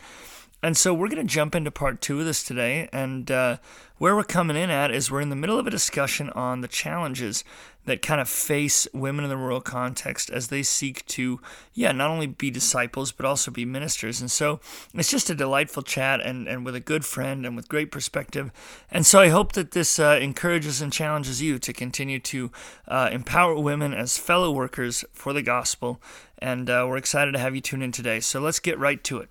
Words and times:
And 0.61 0.75
so 0.75 0.93
we're 0.93 1.07
going 1.07 1.25
to 1.25 1.33
jump 1.33 1.55
into 1.55 1.71
part 1.71 2.01
two 2.01 2.19
of 2.19 2.25
this 2.25 2.43
today. 2.43 2.89
And 2.91 3.31
uh, 3.31 3.57
where 3.97 4.15
we're 4.15 4.25
coming 4.25 4.57
in 4.57 4.69
at 4.69 4.91
is 4.91 5.09
we're 5.09 5.21
in 5.21 5.29
the 5.29 5.35
middle 5.35 5.57
of 5.57 5.67
a 5.67 5.71
discussion 5.71 6.29
on 6.31 6.59
the 6.59 6.67
challenges 6.67 7.45
that 7.85 8.01
kind 8.01 8.21
of 8.21 8.29
face 8.29 8.87
women 8.93 9.23
in 9.23 9.29
the 9.29 9.37
rural 9.37 9.61
context 9.61 10.29
as 10.29 10.49
they 10.49 10.61
seek 10.61 11.05
to, 11.07 11.39
yeah, 11.73 11.91
not 11.91 12.11
only 12.11 12.27
be 12.27 12.51
disciples, 12.51 13.11
but 13.11 13.25
also 13.25 13.49
be 13.49 13.65
ministers. 13.65 14.21
And 14.21 14.29
so 14.29 14.59
it's 14.93 15.09
just 15.09 15.29
a 15.29 15.35
delightful 15.35 15.83
chat 15.83 16.21
and, 16.21 16.47
and 16.47 16.65
with 16.65 16.75
a 16.75 16.79
good 16.79 17.03
friend 17.05 17.45
and 17.45 17.55
with 17.55 17.69
great 17.69 17.91
perspective. 17.91 18.51
And 18.91 19.05
so 19.05 19.19
I 19.19 19.29
hope 19.29 19.53
that 19.53 19.71
this 19.71 19.97
uh, 19.97 20.19
encourages 20.21 20.81
and 20.81 20.93
challenges 20.93 21.41
you 21.41 21.57
to 21.59 21.73
continue 21.73 22.19
to 22.19 22.51
uh, 22.87 23.09
empower 23.11 23.59
women 23.59 23.93
as 23.93 24.17
fellow 24.17 24.51
workers 24.51 25.03
for 25.13 25.33
the 25.33 25.41
gospel. 25.41 26.01
And 26.37 26.69
uh, 26.69 26.85
we're 26.87 26.97
excited 26.97 27.31
to 27.31 27.39
have 27.39 27.55
you 27.55 27.61
tune 27.61 27.81
in 27.81 27.91
today. 27.91 28.19
So 28.19 28.39
let's 28.39 28.59
get 28.59 28.77
right 28.77 29.03
to 29.05 29.17
it. 29.17 29.29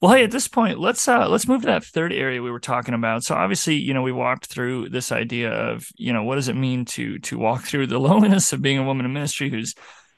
Well, 0.00 0.12
hey, 0.12 0.24
at 0.24 0.30
this 0.30 0.46
point, 0.46 0.78
let's 0.78 1.08
uh 1.08 1.28
let's 1.28 1.48
move 1.48 1.62
to 1.62 1.68
that 1.68 1.84
third 1.84 2.12
area 2.12 2.42
we 2.42 2.50
were 2.50 2.60
talking 2.60 2.94
about. 2.94 3.24
So 3.24 3.34
obviously, 3.34 3.76
you 3.76 3.94
know, 3.94 4.02
we 4.02 4.12
walked 4.12 4.46
through 4.46 4.90
this 4.90 5.10
idea 5.10 5.50
of, 5.50 5.88
you 5.96 6.12
know, 6.12 6.22
what 6.22 6.34
does 6.34 6.48
it 6.48 6.56
mean 6.56 6.84
to 6.86 7.18
to 7.20 7.38
walk 7.38 7.62
through 7.64 7.86
the 7.86 7.98
loneliness 7.98 8.52
of 8.52 8.60
being 8.60 8.78
a 8.78 8.84
woman 8.84 9.06
in 9.06 9.12
ministry 9.12 9.48
who's 9.48 9.74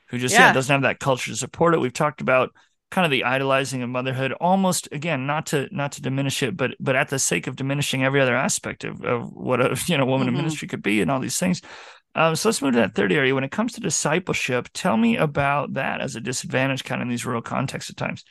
who 0.08 0.18
just 0.18 0.34
yeah. 0.34 0.48
yeah 0.48 0.52
doesn't 0.52 0.72
have 0.72 0.82
that 0.82 0.98
culture 0.98 1.30
to 1.30 1.36
support 1.36 1.74
it. 1.74 1.80
We've 1.80 1.92
talked 1.92 2.20
about 2.20 2.50
kind 2.90 3.04
of 3.04 3.10
the 3.10 3.24
idolizing 3.24 3.82
of 3.82 3.90
motherhood, 3.90 4.32
almost 4.32 4.88
again, 4.90 5.26
not 5.26 5.46
to 5.46 5.68
not 5.70 5.92
to 5.92 6.02
diminish 6.02 6.42
it, 6.42 6.56
but 6.56 6.74
but 6.80 6.96
at 6.96 7.08
the 7.08 7.18
sake 7.18 7.46
of 7.46 7.54
diminishing 7.54 8.02
every 8.02 8.20
other 8.20 8.34
aspect 8.34 8.82
of, 8.82 9.04
of 9.04 9.30
what 9.32 9.60
a 9.60 9.78
you 9.86 9.96
know 9.96 10.06
woman 10.06 10.26
mm-hmm. 10.26 10.36
in 10.36 10.42
ministry 10.42 10.66
could 10.66 10.82
be 10.82 11.00
and 11.00 11.10
all 11.10 11.20
these 11.20 11.38
things. 11.38 11.62
Um, 12.16 12.34
so 12.34 12.48
let's 12.48 12.60
move 12.60 12.72
to 12.72 12.80
that 12.80 12.96
third 12.96 13.12
area. 13.12 13.32
When 13.32 13.44
it 13.44 13.52
comes 13.52 13.74
to 13.74 13.80
discipleship, 13.80 14.68
tell 14.72 14.96
me 14.96 15.16
about 15.16 15.74
that 15.74 16.00
as 16.00 16.16
a 16.16 16.20
disadvantage 16.20 16.82
kind 16.82 17.00
of 17.00 17.06
in 17.06 17.10
these 17.10 17.24
rural 17.24 17.42
contexts 17.42 17.90
at 17.90 17.96
times. 17.96 18.24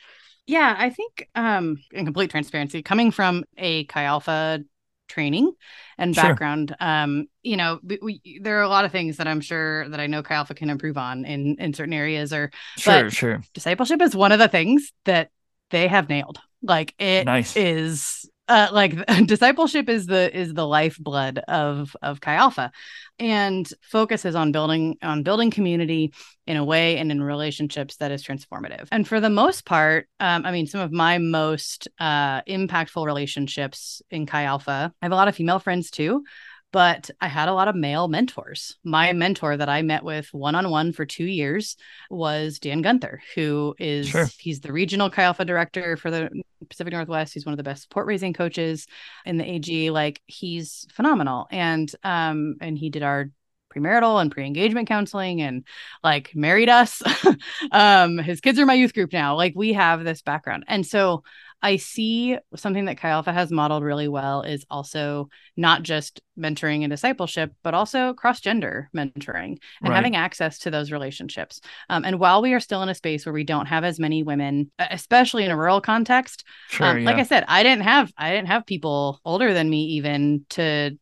Yeah, 0.48 0.74
I 0.78 0.88
think 0.88 1.28
um, 1.34 1.76
in 1.92 2.06
complete 2.06 2.30
transparency, 2.30 2.82
coming 2.82 3.10
from 3.10 3.44
a 3.58 3.84
Chi 3.84 4.04
Alpha 4.04 4.64
training 5.06 5.52
and 5.98 6.14
background, 6.14 6.74
sure. 6.80 6.88
um, 6.88 7.26
you 7.42 7.58
know, 7.58 7.80
we, 7.82 7.98
we, 8.00 8.40
there 8.42 8.58
are 8.58 8.62
a 8.62 8.68
lot 8.68 8.86
of 8.86 8.90
things 8.90 9.18
that 9.18 9.28
I'm 9.28 9.42
sure 9.42 9.86
that 9.90 10.00
I 10.00 10.06
know 10.06 10.22
Chi 10.22 10.34
Alpha 10.34 10.54
can 10.54 10.70
improve 10.70 10.96
on 10.96 11.26
in 11.26 11.56
in 11.58 11.74
certain 11.74 11.92
areas. 11.92 12.32
Or 12.32 12.50
sure, 12.78 13.10
sure. 13.10 13.42
Discipleship 13.52 14.00
is 14.00 14.16
one 14.16 14.32
of 14.32 14.38
the 14.38 14.48
things 14.48 14.90
that 15.04 15.30
they 15.70 15.86
have 15.86 16.08
nailed. 16.08 16.40
Like 16.62 16.94
it 16.98 17.26
nice. 17.26 17.54
is 17.54 18.28
uh, 18.48 18.68
like 18.72 19.06
discipleship 19.26 19.88
is 19.88 20.06
the 20.06 20.36
is 20.36 20.54
the 20.54 20.66
lifeblood 20.66 21.38
of 21.48 21.96
of 22.02 22.20
Chi 22.20 22.34
Alpha, 22.34 22.72
and 23.18 23.70
focuses 23.82 24.34
on 24.34 24.52
building 24.52 24.96
on 25.02 25.22
building 25.22 25.50
community 25.50 26.12
in 26.46 26.56
a 26.56 26.64
way 26.64 26.96
and 26.96 27.12
in 27.12 27.22
relationships 27.22 27.96
that 27.96 28.10
is 28.10 28.24
transformative. 28.24 28.88
And 28.90 29.06
for 29.06 29.20
the 29.20 29.30
most 29.30 29.66
part, 29.66 30.08
um, 30.18 30.46
I 30.46 30.50
mean, 30.50 30.66
some 30.66 30.80
of 30.80 30.92
my 30.92 31.18
most 31.18 31.88
uh, 31.98 32.42
impactful 32.42 33.04
relationships 33.04 34.00
in 34.10 34.26
Chi 34.26 34.44
Alpha, 34.44 34.92
I 35.00 35.04
have 35.04 35.12
a 35.12 35.16
lot 35.16 35.28
of 35.28 35.36
female 35.36 35.58
friends 35.58 35.90
too 35.90 36.24
but 36.72 37.10
I 37.20 37.28
had 37.28 37.48
a 37.48 37.54
lot 37.54 37.68
of 37.68 37.74
male 37.74 38.08
mentors. 38.08 38.76
My 38.84 39.12
mentor 39.12 39.56
that 39.56 39.68
I 39.68 39.82
met 39.82 40.04
with 40.04 40.28
one 40.32 40.54
on 40.54 40.70
one 40.70 40.92
for 40.92 41.06
two 41.06 41.24
years 41.24 41.76
was 42.10 42.58
Dan 42.58 42.82
Gunther, 42.82 43.22
who 43.34 43.74
is 43.78 44.08
sure. 44.08 44.26
he's 44.38 44.60
the 44.60 44.72
regional 44.72 45.10
Chi 45.10 45.22
Alpha 45.22 45.44
director 45.44 45.96
for 45.96 46.10
the 46.10 46.28
Pacific 46.68 46.92
Northwest. 46.92 47.32
He's 47.32 47.46
one 47.46 47.54
of 47.54 47.56
the 47.56 47.62
best 47.62 47.82
support 47.82 48.06
raising 48.06 48.34
coaches 48.34 48.86
in 49.24 49.38
the 49.38 49.50
AG. 49.50 49.90
Like 49.90 50.20
he's 50.26 50.86
phenomenal, 50.92 51.46
and 51.50 51.90
um 52.04 52.56
and 52.60 52.76
he 52.76 52.90
did 52.90 53.02
our 53.02 53.30
premarital 53.74 54.20
and 54.20 54.30
pre-engagement 54.30 54.88
counseling 54.88 55.42
and 55.42 55.64
like 56.02 56.32
married 56.34 56.70
us 56.70 57.02
um 57.72 58.16
his 58.16 58.40
kids 58.40 58.58
are 58.58 58.64
my 58.64 58.74
youth 58.74 58.94
group 58.94 59.12
now 59.12 59.36
like 59.36 59.52
we 59.54 59.74
have 59.74 60.04
this 60.04 60.22
background 60.22 60.64
and 60.68 60.86
so 60.86 61.22
I 61.62 61.76
see 61.76 62.38
something 62.54 62.84
that 62.84 62.98
Chi 62.98 63.08
Alpha 63.08 63.32
has 63.32 63.50
modeled 63.50 63.82
really 63.82 64.08
well 64.08 64.42
is 64.42 64.64
also 64.70 65.28
not 65.56 65.82
just 65.82 66.20
mentoring 66.38 66.82
and 66.82 66.90
discipleship, 66.90 67.52
but 67.62 67.74
also 67.74 68.14
cross 68.14 68.40
gender 68.40 68.88
mentoring 68.96 69.58
and 69.80 69.88
right. 69.88 69.96
having 69.96 70.14
access 70.14 70.58
to 70.60 70.70
those 70.70 70.92
relationships. 70.92 71.60
Um, 71.88 72.04
and 72.04 72.20
while 72.20 72.42
we 72.42 72.52
are 72.54 72.60
still 72.60 72.82
in 72.82 72.88
a 72.88 72.94
space 72.94 73.26
where 73.26 73.32
we 73.32 73.44
don't 73.44 73.66
have 73.66 73.84
as 73.84 73.98
many 73.98 74.22
women, 74.22 74.70
especially 74.78 75.44
in 75.44 75.50
a 75.50 75.56
rural 75.56 75.80
context, 75.80 76.44
sure, 76.68 76.86
um, 76.86 76.98
yeah. 77.00 77.04
like 77.04 77.16
I 77.16 77.24
said, 77.24 77.44
I 77.48 77.62
didn't 77.62 77.84
have 77.84 78.12
I 78.16 78.30
didn't 78.30 78.48
have 78.48 78.64
people 78.64 79.20
older 79.24 79.52
than 79.52 79.68
me 79.68 79.84
even 79.84 80.46
to 80.50 80.96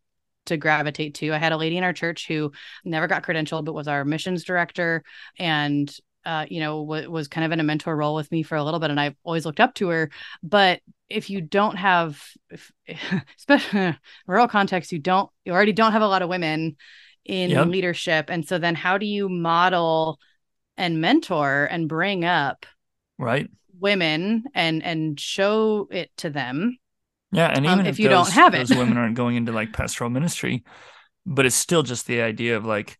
to 0.46 0.56
gravitate 0.56 1.14
to. 1.16 1.32
I 1.32 1.38
had 1.38 1.52
a 1.52 1.56
lady 1.56 1.76
in 1.76 1.84
our 1.84 1.92
church 1.92 2.26
who 2.26 2.52
never 2.84 3.06
got 3.06 3.22
credentialed, 3.22 3.64
but 3.64 3.74
was 3.74 3.88
our 3.88 4.04
missions 4.04 4.44
director 4.44 5.02
and 5.38 5.94
uh, 6.26 6.44
you 6.50 6.58
know, 6.58 6.84
w- 6.84 7.08
was 7.08 7.28
kind 7.28 7.44
of 7.44 7.52
in 7.52 7.60
a 7.60 7.62
mentor 7.62 7.96
role 7.96 8.16
with 8.16 8.30
me 8.32 8.42
for 8.42 8.56
a 8.56 8.64
little 8.64 8.80
bit, 8.80 8.90
and 8.90 9.00
I've 9.00 9.14
always 9.22 9.46
looked 9.46 9.60
up 9.60 9.74
to 9.74 9.88
her. 9.88 10.10
But 10.42 10.80
if 11.08 11.30
you 11.30 11.40
don't 11.40 11.76
have, 11.76 12.20
if, 12.50 12.72
especially 13.38 13.96
rural 14.26 14.48
context, 14.48 14.90
you 14.90 14.98
don't, 14.98 15.30
you 15.44 15.52
already 15.52 15.72
don't 15.72 15.92
have 15.92 16.02
a 16.02 16.08
lot 16.08 16.22
of 16.22 16.28
women 16.28 16.76
in 17.24 17.50
yep. 17.50 17.68
leadership, 17.68 18.28
and 18.28 18.46
so 18.46 18.58
then 18.58 18.74
how 18.74 18.98
do 18.98 19.06
you 19.06 19.28
model 19.28 20.18
and 20.76 21.00
mentor 21.00 21.66
and 21.70 21.88
bring 21.88 22.24
up 22.24 22.66
right 23.18 23.48
women 23.78 24.44
and 24.54 24.82
and 24.82 25.18
show 25.18 25.88
it 25.90 26.10
to 26.18 26.30
them? 26.30 26.76
Yeah, 27.30 27.48
and 27.48 27.58
um, 27.58 27.64
even 27.66 27.80
um, 27.80 27.86
if, 27.86 27.94
if, 27.94 27.98
you 28.00 28.08
those, 28.08 28.26
don't 28.26 28.34
have 28.34 28.54
it, 28.54 28.68
those 28.68 28.76
women 28.76 28.96
aren't 28.98 29.14
going 29.16 29.36
into 29.36 29.52
like 29.52 29.72
pastoral 29.72 30.10
ministry, 30.10 30.64
but 31.24 31.46
it's 31.46 31.56
still 31.56 31.84
just 31.84 32.06
the 32.06 32.20
idea 32.20 32.56
of 32.56 32.64
like 32.64 32.98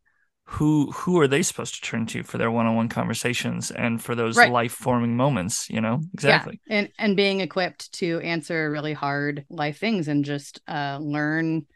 who 0.48 0.90
who 0.92 1.20
are 1.20 1.26
they 1.26 1.42
supposed 1.42 1.74
to 1.74 1.80
turn 1.80 2.06
to 2.06 2.22
for 2.22 2.38
their 2.38 2.50
one-on-one 2.50 2.88
conversations 2.88 3.72
and 3.72 4.00
for 4.00 4.14
those 4.14 4.36
right. 4.36 4.52
life-forming 4.52 5.16
moments 5.16 5.68
you 5.68 5.80
know? 5.80 6.00
Exactly. 6.14 6.60
Yeah. 6.66 6.78
and 6.78 6.88
and 6.98 7.16
being 7.16 7.40
equipped 7.40 7.92
to 7.94 8.20
answer 8.20 8.70
really 8.70 8.92
hard 8.92 9.44
life 9.50 9.78
things 9.78 10.08
and 10.08 10.24
just 10.24 10.60
uh 10.68 10.98
learn 11.00 11.66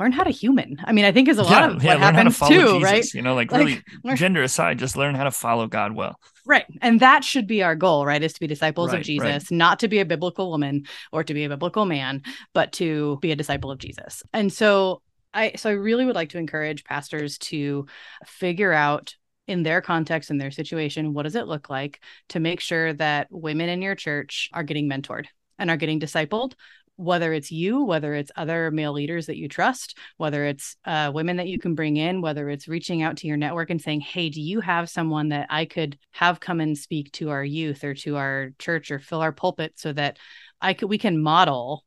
learn 0.00 0.10
how 0.10 0.24
to 0.24 0.30
human. 0.30 0.76
I 0.84 0.92
mean 0.92 1.06
i 1.06 1.12
think 1.12 1.28
is 1.28 1.38
a 1.38 1.44
lot 1.44 1.70
of 1.70 1.82
yeah, 1.82 1.94
what 1.94 2.14
happens 2.14 2.38
to 2.40 2.48
too 2.48 2.78
Jesus, 2.78 2.82
right? 2.82 3.14
you 3.14 3.22
know 3.22 3.34
like, 3.34 3.50
like 3.50 3.60
really 3.60 3.82
learn... 4.04 4.16
gender 4.16 4.42
aside 4.42 4.78
just 4.78 4.96
learn 4.96 5.14
how 5.14 5.24
to 5.24 5.30
follow 5.30 5.66
god 5.66 5.94
well. 5.94 6.18
Right. 6.44 6.66
And 6.80 6.98
that 7.00 7.22
should 7.24 7.46
be 7.46 7.62
our 7.62 7.76
goal 7.76 8.04
right 8.04 8.22
is 8.22 8.34
to 8.34 8.40
be 8.40 8.46
disciples 8.46 8.90
right, 8.90 8.98
of 8.98 9.04
jesus 9.04 9.24
right. 9.24 9.50
not 9.50 9.78
to 9.78 9.88
be 9.88 10.00
a 10.00 10.04
biblical 10.04 10.50
woman 10.50 10.84
or 11.10 11.24
to 11.24 11.32
be 11.32 11.44
a 11.44 11.48
biblical 11.48 11.86
man 11.86 12.22
but 12.52 12.72
to 12.72 13.18
be 13.22 13.32
a 13.32 13.36
disciple 13.36 13.70
of 13.70 13.78
jesus. 13.78 14.22
And 14.34 14.52
so 14.52 15.00
I 15.34 15.52
so 15.56 15.70
I 15.70 15.74
really 15.74 16.04
would 16.04 16.14
like 16.14 16.30
to 16.30 16.38
encourage 16.38 16.84
pastors 16.84 17.38
to 17.38 17.86
figure 18.26 18.72
out 18.72 19.14
in 19.46 19.62
their 19.62 19.80
context 19.80 20.30
in 20.30 20.38
their 20.38 20.50
situation 20.50 21.12
what 21.12 21.24
does 21.24 21.34
it 21.34 21.48
look 21.48 21.68
like 21.68 22.00
to 22.28 22.40
make 22.40 22.60
sure 22.60 22.92
that 22.94 23.26
women 23.30 23.68
in 23.68 23.82
your 23.82 23.94
church 23.94 24.48
are 24.52 24.62
getting 24.62 24.88
mentored 24.88 25.26
and 25.58 25.70
are 25.70 25.76
getting 25.76 26.00
discipled 26.00 26.52
whether 26.96 27.32
it's 27.32 27.50
you 27.50 27.82
whether 27.84 28.14
it's 28.14 28.30
other 28.36 28.70
male 28.70 28.92
leaders 28.92 29.26
that 29.26 29.36
you 29.36 29.48
trust 29.48 29.98
whether 30.18 30.44
it's 30.44 30.76
uh, 30.84 31.10
women 31.12 31.38
that 31.38 31.48
you 31.48 31.58
can 31.58 31.74
bring 31.74 31.96
in 31.96 32.20
whether 32.20 32.48
it's 32.48 32.68
reaching 32.68 33.02
out 33.02 33.16
to 33.16 33.26
your 33.26 33.36
network 33.36 33.70
and 33.70 33.80
saying 33.80 34.00
hey 34.00 34.28
do 34.28 34.40
you 34.40 34.60
have 34.60 34.88
someone 34.88 35.30
that 35.30 35.46
i 35.50 35.64
could 35.64 35.98
have 36.12 36.38
come 36.38 36.60
and 36.60 36.78
speak 36.78 37.10
to 37.12 37.30
our 37.30 37.44
youth 37.44 37.82
or 37.82 37.94
to 37.94 38.16
our 38.16 38.50
church 38.58 38.90
or 38.90 38.98
fill 38.98 39.20
our 39.20 39.32
pulpit 39.32 39.72
so 39.76 39.92
that 39.92 40.18
i 40.60 40.74
could 40.74 40.88
we 40.88 40.98
can 40.98 41.20
model 41.20 41.84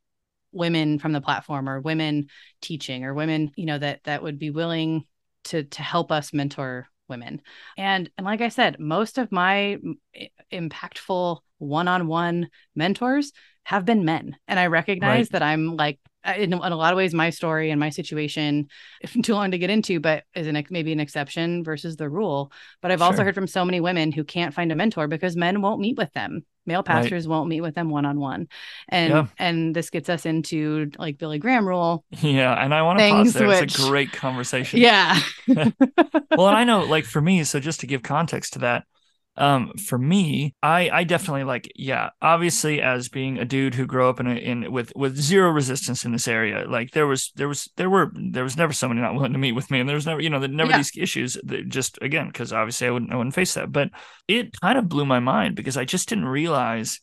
women 0.56 1.00
from 1.00 1.12
the 1.12 1.22
platform 1.22 1.69
or 1.69 1.80
women 1.80 2.28
teaching 2.62 3.04
or 3.04 3.13
women 3.13 3.52
you 3.56 3.66
know 3.66 3.78
that 3.78 4.02
that 4.06 4.24
would 4.24 4.40
be 4.40 4.50
willing 4.50 5.06
to 5.44 5.63
to 5.63 5.81
help 5.81 6.12
us 6.12 6.34
mentor 6.34 6.88
women 7.07 7.42
and 7.78 8.10
and 8.18 8.25
like 8.25 8.42
i 8.42 8.50
said 8.50 8.80
most 8.80 9.18
of 9.18 9.31
my 9.31 9.78
impactful 10.52 11.40
one-on-one 11.60 12.50
mentors 12.75 13.31
have 13.66 13.84
been 13.84 14.06
men. 14.06 14.38
And 14.48 14.60
I 14.60 14.68
recognize 14.68 15.25
right. 15.25 15.31
that 15.31 15.44
I'm 15.44 15.75
like 15.75 16.00
in, 16.38 16.54
in, 16.54 16.60
a 16.60 16.75
lot 16.75 16.94
of 16.94 16.98
ways 16.98 17.13
my 17.13 17.30
story 17.30 17.72
and 17.72 17.80
my 17.80 17.90
situation 17.90 18.68
too 19.24 19.34
long 19.34 19.51
to 19.51 19.58
get 19.58 19.69
into 19.69 20.00
but 20.00 20.24
is 20.34 20.48
an 20.48 20.63
maybe 20.69 20.92
an 20.92 21.00
exception 21.00 21.63
versus 21.63 21.98
the 21.98 22.10
rule 22.10 22.51
but 22.81 22.90
i've 22.90 22.98
sure. 22.98 23.06
also 23.06 23.24
heard 23.24 23.36
from 23.36 23.46
so 23.46 23.63
many 23.63 23.80
women 23.80 24.12
who 24.12 24.24
can't 24.24 24.56
find 24.56 24.72
a 24.72 24.75
mentor 24.75 25.08
because 25.08 25.36
men 25.36 25.62
won't 25.62 25.80
meet 25.80 25.98
with 25.98 26.12
them 26.13 26.44
male 26.65 26.83
pastors 26.83 27.25
right. 27.25 27.31
won't 27.31 27.50
meet 27.50 27.62
with 27.62 27.75
them 27.75 27.89
one-on-one. 27.89 28.47
And 28.89 29.13
yeah. 29.13 29.27
and 29.38 29.75
this 29.75 29.89
gets 29.89 30.09
us 30.09 30.25
into 30.25 30.91
like 30.97 31.17
billy 31.17 31.39
graham 31.39 31.67
rule. 31.67 32.03
Yeah 32.21 32.53
and 32.53 32.73
i 32.73 32.81
want 32.81 33.00
to 33.00 33.09
pause 33.09 33.33
there. 33.33 33.47
Which, 33.47 33.63
it's 33.63 33.83
a 33.83 33.88
great 33.88 34.12
conversation. 34.12 34.79
Yeah. 34.79 35.19
Well 36.38 36.47
and 36.50 36.57
i 36.57 36.63
know 36.65 36.83
like 36.83 37.06
for 37.06 37.21
me 37.21 37.44
so 37.44 37.59
just 37.59 37.79
to 37.79 37.88
give 37.88 38.03
context 38.03 38.53
to 38.53 38.59
that 38.59 38.83
um 39.38 39.74
for 39.74 39.98
me 39.98 40.56
i 40.64 40.90
i 40.90 41.04
definitely 41.04 41.44
like 41.44 41.70
yeah 41.76 42.10
obviously 42.22 42.82
as 42.82 43.10
being 43.10 43.38
a 43.38 43.44
dude 43.46 43.76
who 43.76 43.86
grew 43.86 44.08
up 44.08 44.20
in 44.20 44.28
a, 44.28 44.36
in 44.36 44.72
with 44.72 44.94
with 44.96 45.18
zero 45.18 45.50
resistance 45.50 46.06
in 46.06 46.14
this 46.14 46.28
area 46.28 46.66
like 46.70 46.92
there 46.92 47.06
was 47.08 47.32
there 47.36 47.48
was 47.48 47.70
there 47.76 47.90
were 47.90 48.12
there 48.16 48.44
was 48.44 48.56
never 48.56 48.72
somebody 48.72 49.02
not 49.02 49.14
willing 49.14 49.34
to 49.34 49.40
meet 49.40 49.52
with 49.52 49.70
me 49.70 49.80
and 49.80 49.90
there 49.90 49.96
was 49.96 50.06
never 50.06 50.22
you 50.22 50.30
know 50.30 50.40
there 50.40 50.48
never 50.48 50.72
yeah. 50.72 50.78
these 50.78 50.92
issues 50.98 51.38
that 51.44 51.68
just 51.68 51.98
again 52.02 52.28
because 52.28 52.54
obviously 52.54 52.88
i 52.88 52.92
wouldn't 52.92 53.12
i 53.12 53.16
wouldn't 53.16 53.36
face 53.36 53.54
that 53.56 53.72
but 53.72 53.90
it 54.28 54.58
kind 54.62 54.78
of 54.78 54.88
blew 54.88 55.06
my 55.06 55.20
mind 55.20 55.56
because 55.56 55.76
i 55.76 55.84
just 55.84 56.08
didn't 56.08 56.26
realize 56.26 57.02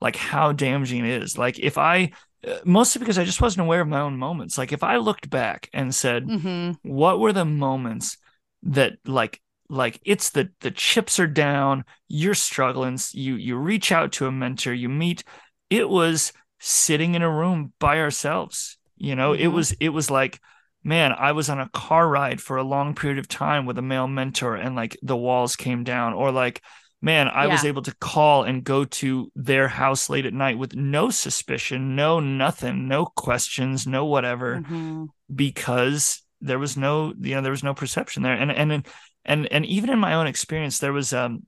like 0.00 0.16
how 0.16 0.52
damaging 0.52 1.04
it 1.04 1.22
is 1.22 1.36
like 1.36 1.58
if 1.58 1.76
i 1.76 2.10
uh, 2.46 2.58
mostly 2.64 3.00
because 3.00 3.18
i 3.18 3.24
just 3.24 3.42
wasn't 3.42 3.60
aware 3.60 3.80
of 3.80 3.88
my 3.88 4.00
own 4.00 4.16
moments 4.16 4.56
like 4.56 4.72
if 4.72 4.84
i 4.84 4.96
looked 4.96 5.28
back 5.28 5.68
and 5.72 5.92
said 5.92 6.24
mm-hmm. 6.24 6.72
what 6.88 7.18
were 7.18 7.32
the 7.32 7.44
moments 7.44 8.16
that 8.62 8.92
like 9.04 9.40
like 9.68 10.00
it's 10.04 10.30
the 10.30 10.50
the 10.60 10.70
chips 10.70 11.18
are 11.18 11.26
down 11.26 11.84
you're 12.08 12.34
struggling 12.34 12.98
you 13.12 13.34
you 13.36 13.56
reach 13.56 13.92
out 13.92 14.12
to 14.12 14.26
a 14.26 14.32
mentor 14.32 14.72
you 14.72 14.88
meet 14.88 15.24
it 15.70 15.88
was 15.88 16.32
sitting 16.60 17.14
in 17.14 17.22
a 17.22 17.30
room 17.30 17.72
by 17.78 17.98
ourselves 17.98 18.76
you 18.96 19.14
know 19.14 19.32
mm-hmm. 19.32 19.42
it 19.42 19.48
was 19.48 19.72
it 19.80 19.88
was 19.88 20.10
like 20.10 20.40
man 20.82 21.12
i 21.12 21.32
was 21.32 21.48
on 21.48 21.60
a 21.60 21.68
car 21.70 22.08
ride 22.08 22.40
for 22.40 22.56
a 22.56 22.62
long 22.62 22.94
period 22.94 23.18
of 23.18 23.28
time 23.28 23.66
with 23.66 23.78
a 23.78 23.82
male 23.82 24.08
mentor 24.08 24.54
and 24.54 24.76
like 24.76 24.96
the 25.02 25.16
walls 25.16 25.56
came 25.56 25.82
down 25.82 26.12
or 26.12 26.30
like 26.30 26.62
man 27.00 27.28
i 27.28 27.46
yeah. 27.46 27.52
was 27.52 27.64
able 27.64 27.82
to 27.82 27.94
call 27.96 28.44
and 28.44 28.64
go 28.64 28.84
to 28.84 29.30
their 29.34 29.68
house 29.68 30.10
late 30.10 30.26
at 30.26 30.34
night 30.34 30.58
with 30.58 30.74
no 30.74 31.10
suspicion 31.10 31.96
no 31.96 32.20
nothing 32.20 32.86
no 32.86 33.06
questions 33.06 33.86
no 33.86 34.04
whatever 34.04 34.60
mm-hmm. 34.60 35.04
because 35.34 36.22
there 36.40 36.58
was 36.58 36.76
no 36.76 37.14
you 37.20 37.34
know 37.34 37.40
there 37.40 37.50
was 37.50 37.64
no 37.64 37.74
perception 37.74 38.22
there 38.22 38.34
and 38.34 38.52
and 38.52 38.86
and 39.24 39.50
and 39.52 39.64
even 39.66 39.90
in 39.90 39.98
my 39.98 40.14
own 40.14 40.26
experience 40.26 40.78
there 40.78 40.92
was 40.92 41.12
um 41.12 41.44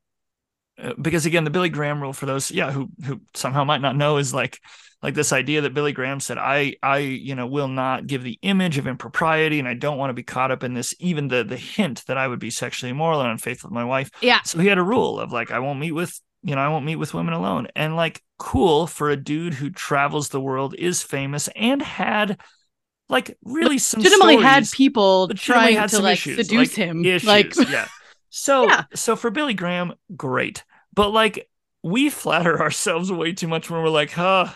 uh, 0.82 0.92
because 1.00 1.26
again 1.26 1.44
the 1.44 1.50
billy 1.50 1.68
graham 1.68 2.00
rule 2.00 2.12
for 2.12 2.26
those 2.26 2.50
yeah 2.50 2.70
who 2.70 2.88
who 3.04 3.20
somehow 3.34 3.64
might 3.64 3.80
not 3.80 3.96
know 3.96 4.18
is 4.18 4.34
like 4.34 4.60
like 5.02 5.14
this 5.14 5.32
idea 5.32 5.60
that 5.60 5.74
billy 5.74 5.92
graham 5.92 6.20
said 6.20 6.38
i 6.38 6.74
i 6.82 6.98
you 6.98 7.34
know 7.34 7.46
will 7.46 7.68
not 7.68 8.06
give 8.06 8.22
the 8.22 8.38
image 8.42 8.78
of 8.78 8.86
impropriety 8.86 9.58
and 9.58 9.68
i 9.68 9.74
don't 9.74 9.98
want 9.98 10.10
to 10.10 10.14
be 10.14 10.22
caught 10.22 10.50
up 10.50 10.62
in 10.62 10.74
this 10.74 10.94
even 10.98 11.28
the 11.28 11.44
the 11.44 11.56
hint 11.56 12.04
that 12.06 12.18
i 12.18 12.26
would 12.26 12.40
be 12.40 12.50
sexually 12.50 12.90
immoral 12.90 13.20
and 13.20 13.30
unfaithful 13.30 13.70
to 13.70 13.74
my 13.74 13.84
wife. 13.84 14.10
Yeah. 14.20 14.42
So 14.42 14.58
he 14.58 14.68
had 14.68 14.78
a 14.78 14.82
rule 14.82 15.20
of 15.20 15.32
like 15.32 15.50
i 15.50 15.58
won't 15.58 15.80
meet 15.80 15.92
with 15.92 16.20
you 16.42 16.54
know 16.54 16.60
i 16.60 16.68
won't 16.68 16.84
meet 16.84 16.96
with 16.96 17.14
women 17.14 17.34
alone. 17.34 17.68
And 17.74 17.96
like 17.96 18.22
cool 18.38 18.86
for 18.86 19.10
a 19.10 19.16
dude 19.16 19.54
who 19.54 19.70
travels 19.70 20.28
the 20.28 20.40
world 20.40 20.74
is 20.76 21.02
famous 21.02 21.48
and 21.56 21.80
had 21.80 22.38
like 23.08 23.36
really 23.44 23.78
some 23.78 24.00
legitimately 24.00 24.34
stories, 24.34 24.48
had 24.48 24.70
people 24.70 25.28
trying 25.28 25.76
had 25.76 25.90
to 25.90 26.00
like 26.00 26.14
issues, 26.14 26.36
seduce 26.36 26.76
like, 26.76 26.86
him 26.88 27.04
issues, 27.04 27.26
like 27.26 27.54
yeah 27.70 27.86
so 28.30 28.66
yeah. 28.66 28.84
so 28.94 29.16
for 29.16 29.30
billy 29.30 29.54
graham 29.54 29.94
great 30.16 30.64
but 30.94 31.10
like 31.10 31.48
we 31.82 32.10
flatter 32.10 32.60
ourselves 32.62 33.10
way 33.12 33.32
too 33.32 33.48
much 33.48 33.70
when 33.70 33.82
we're 33.82 33.88
like 33.88 34.10
huh 34.10 34.52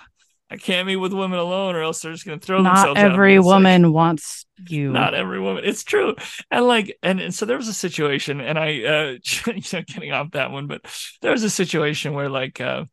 I 0.53 0.57
can't 0.57 0.89
meet 0.89 0.97
with 0.97 1.13
women 1.13 1.39
alone, 1.39 1.77
or 1.77 1.83
else 1.83 2.01
they're 2.01 2.13
just 2.13 2.27
gonna 2.27 2.41
throw 2.41 2.61
not 2.61 2.75
themselves. 2.75 3.01
Not 3.01 3.13
every 3.13 3.39
woman 3.39 3.85
like, 3.85 3.93
wants 3.93 4.47
you. 4.69 4.91
Not 4.91 5.15
every 5.15 5.39
woman. 5.41 5.63
It's 5.65 5.85
true, 5.85 6.17
and 6.51 6.67
like, 6.67 6.99
and, 7.05 7.21
and 7.21 7.33
so 7.33 7.47
there 7.47 7.57
was 7.57 7.69
a 7.69 7.73
situation, 7.73 8.41
and 8.41 8.59
I, 8.59 8.83
uh, 8.83 9.19
you 9.47 9.63
know, 9.73 9.83
getting 9.87 10.11
off 10.11 10.33
that 10.33 10.51
one, 10.51 10.67
but 10.67 10.83
there 11.23 11.31
was 11.31 11.45
a 11.45 11.51
situation 11.51 12.15
where 12.15 12.29
like, 12.29 12.61
uh, 12.61 12.85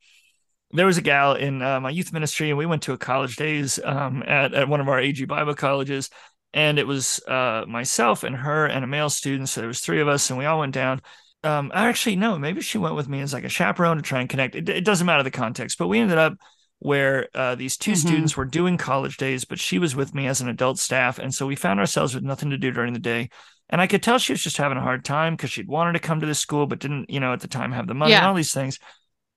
there 0.71 0.85
was 0.85 0.97
a 0.97 1.01
gal 1.01 1.33
in 1.33 1.61
uh, 1.61 1.79
my 1.79 1.89
youth 1.89 2.11
ministry, 2.11 2.49
and 2.49 2.57
we 2.57 2.65
went 2.65 2.83
to 2.83 2.93
a 2.93 2.97
college 2.97 3.35
days 3.35 3.79
um, 3.83 4.23
at, 4.27 4.53
at 4.53 4.67
one 4.67 4.81
of 4.81 4.89
our 4.89 4.99
AG 4.99 5.23
Bible 5.25 5.55
colleges. 5.55 6.09
And 6.53 6.79
it 6.79 6.87
was 6.87 7.19
uh, 7.27 7.65
myself 7.67 8.23
and 8.23 8.35
her 8.35 8.65
and 8.65 8.83
a 8.83 8.87
male 8.87 9.09
student. 9.09 9.49
So 9.49 9.61
there 9.61 9.67
was 9.67 9.81
three 9.81 10.01
of 10.01 10.07
us, 10.07 10.29
and 10.29 10.39
we 10.39 10.45
all 10.45 10.59
went 10.59 10.73
down. 10.73 11.01
Um, 11.43 11.71
actually, 11.73 12.15
no, 12.15 12.37
maybe 12.37 12.61
she 12.61 12.77
went 12.77 12.95
with 12.95 13.07
me 13.07 13.21
as 13.21 13.33
like 13.33 13.43
a 13.43 13.49
chaperone 13.49 13.97
to 13.97 14.03
try 14.03 14.19
and 14.21 14.29
connect. 14.29 14.55
It, 14.55 14.67
it 14.69 14.85
doesn't 14.85 15.05
matter 15.05 15.23
the 15.23 15.31
context, 15.31 15.77
but 15.77 15.87
we 15.87 15.99
ended 15.99 16.17
up 16.17 16.33
where 16.79 17.27
uh, 17.33 17.55
these 17.55 17.77
2 17.77 17.91
mm-hmm. 17.91 18.07
students 18.07 18.37
were 18.37 18.45
doing 18.45 18.77
college 18.77 19.17
days, 19.17 19.45
but 19.45 19.59
she 19.59 19.79
was 19.79 19.95
with 19.95 20.13
me 20.13 20.27
as 20.27 20.41
an 20.41 20.49
adult 20.49 20.79
staff. 20.79 21.19
And 21.19 21.33
so 21.33 21.47
we 21.47 21.55
found 21.55 21.79
ourselves 21.79 22.13
with 22.13 22.23
nothing 22.23 22.51
to 22.51 22.57
do 22.57 22.71
during 22.71 22.93
the 22.93 22.99
day. 22.99 23.29
And 23.69 23.81
I 23.81 23.87
could 23.87 24.03
tell 24.03 24.17
she 24.17 24.33
was 24.33 24.43
just 24.43 24.57
having 24.57 24.77
a 24.77 24.81
hard 24.81 25.03
time 25.03 25.35
because 25.35 25.49
she'd 25.49 25.67
wanted 25.67 25.93
to 25.93 25.99
come 25.99 26.19
to 26.19 26.25
this 26.25 26.39
school, 26.39 26.67
but 26.67 26.79
didn't, 26.79 27.09
you 27.09 27.19
know, 27.19 27.33
at 27.33 27.41
the 27.41 27.47
time 27.47 27.71
have 27.71 27.87
the 27.87 27.93
money 27.93 28.11
yeah. 28.11 28.19
and 28.19 28.27
all 28.27 28.33
these 28.33 28.53
things. 28.53 28.79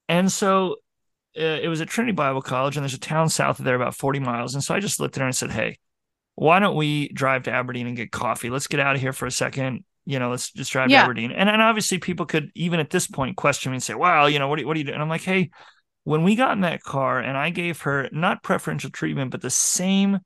And 0.09 0.31
so 0.31 0.77
it 1.35 1.69
was 1.69 1.81
at 1.81 1.89
Trinity 1.89 2.13
Bible 2.13 2.43
College, 2.43 2.77
and 2.77 2.85
there's 2.85 2.95
a 2.95 2.99
town 2.99 3.29
south 3.29 3.59
of 3.59 3.65
there 3.65 3.77
about 3.77 3.95
40 3.95 4.21
miles. 4.21 4.55
And 4.55 4.65
so 4.65 4.75
I 4.75 4.81
just 4.81 5.01
looked 5.01 5.17
at 5.17 5.21
her 5.21 5.27
and 5.27 5.37
said, 5.37 5.51
Hey, 5.51 5.79
why 6.35 6.59
don't 6.59 6.77
we 6.77 7.09
drive 7.09 7.45
to 7.45 7.53
Aberdeen 7.53 7.87
and 7.87 7.97
get 7.97 8.11
coffee? 8.11 8.51
Let's 8.51 8.67
get 8.67 8.81
out 8.81 8.95
of 8.95 9.01
here 9.01 9.13
for 9.13 9.27
a 9.27 9.31
second. 9.31 9.85
You 10.07 10.19
know, 10.19 10.31
let's 10.31 10.51
just 10.51 10.73
drive 10.73 10.91
yeah. 10.91 11.01
to 11.01 11.05
Aberdeen. 11.05 11.31
And, 11.31 11.49
and 11.49 11.63
obviously, 11.63 11.99
people 11.99 12.27
could, 12.27 12.51
even 12.55 12.81
at 12.81 12.91
this 12.91 13.07
point, 13.07 13.37
question 13.37 13.71
me 13.71 13.77
and 13.77 13.83
say, 13.83 13.95
Wow, 13.95 14.27
you 14.27 14.39
know, 14.39 14.49
what, 14.49 14.65
what 14.65 14.77
are 14.77 14.79
you 14.79 14.85
doing? 14.85 14.95
And 14.95 15.03
I'm 15.03 15.09
like, 15.09 15.23
Hey, 15.23 15.51
when 16.05 16.25
we 16.25 16.35
got 16.35 16.53
in 16.53 16.63
that 16.63 16.83
car 16.83 17.21
and 17.21 17.37
I 17.37 17.51
gave 17.51 17.83
her 17.83 18.09
not 18.11 18.43
preferential 18.43 18.91
treatment, 18.91 19.31
but 19.31 19.43
the 19.43 19.51
same 19.51 20.21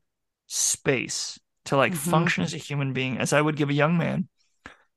space 0.46 1.38
to 1.66 1.76
like 1.76 1.92
mm-hmm. 1.92 2.10
function 2.10 2.44
as 2.44 2.54
a 2.54 2.58
human 2.58 2.92
being 2.92 3.18
as 3.18 3.32
I 3.32 3.40
would 3.40 3.56
give 3.56 3.70
a 3.70 3.74
young 3.74 3.98
man. 3.98 4.28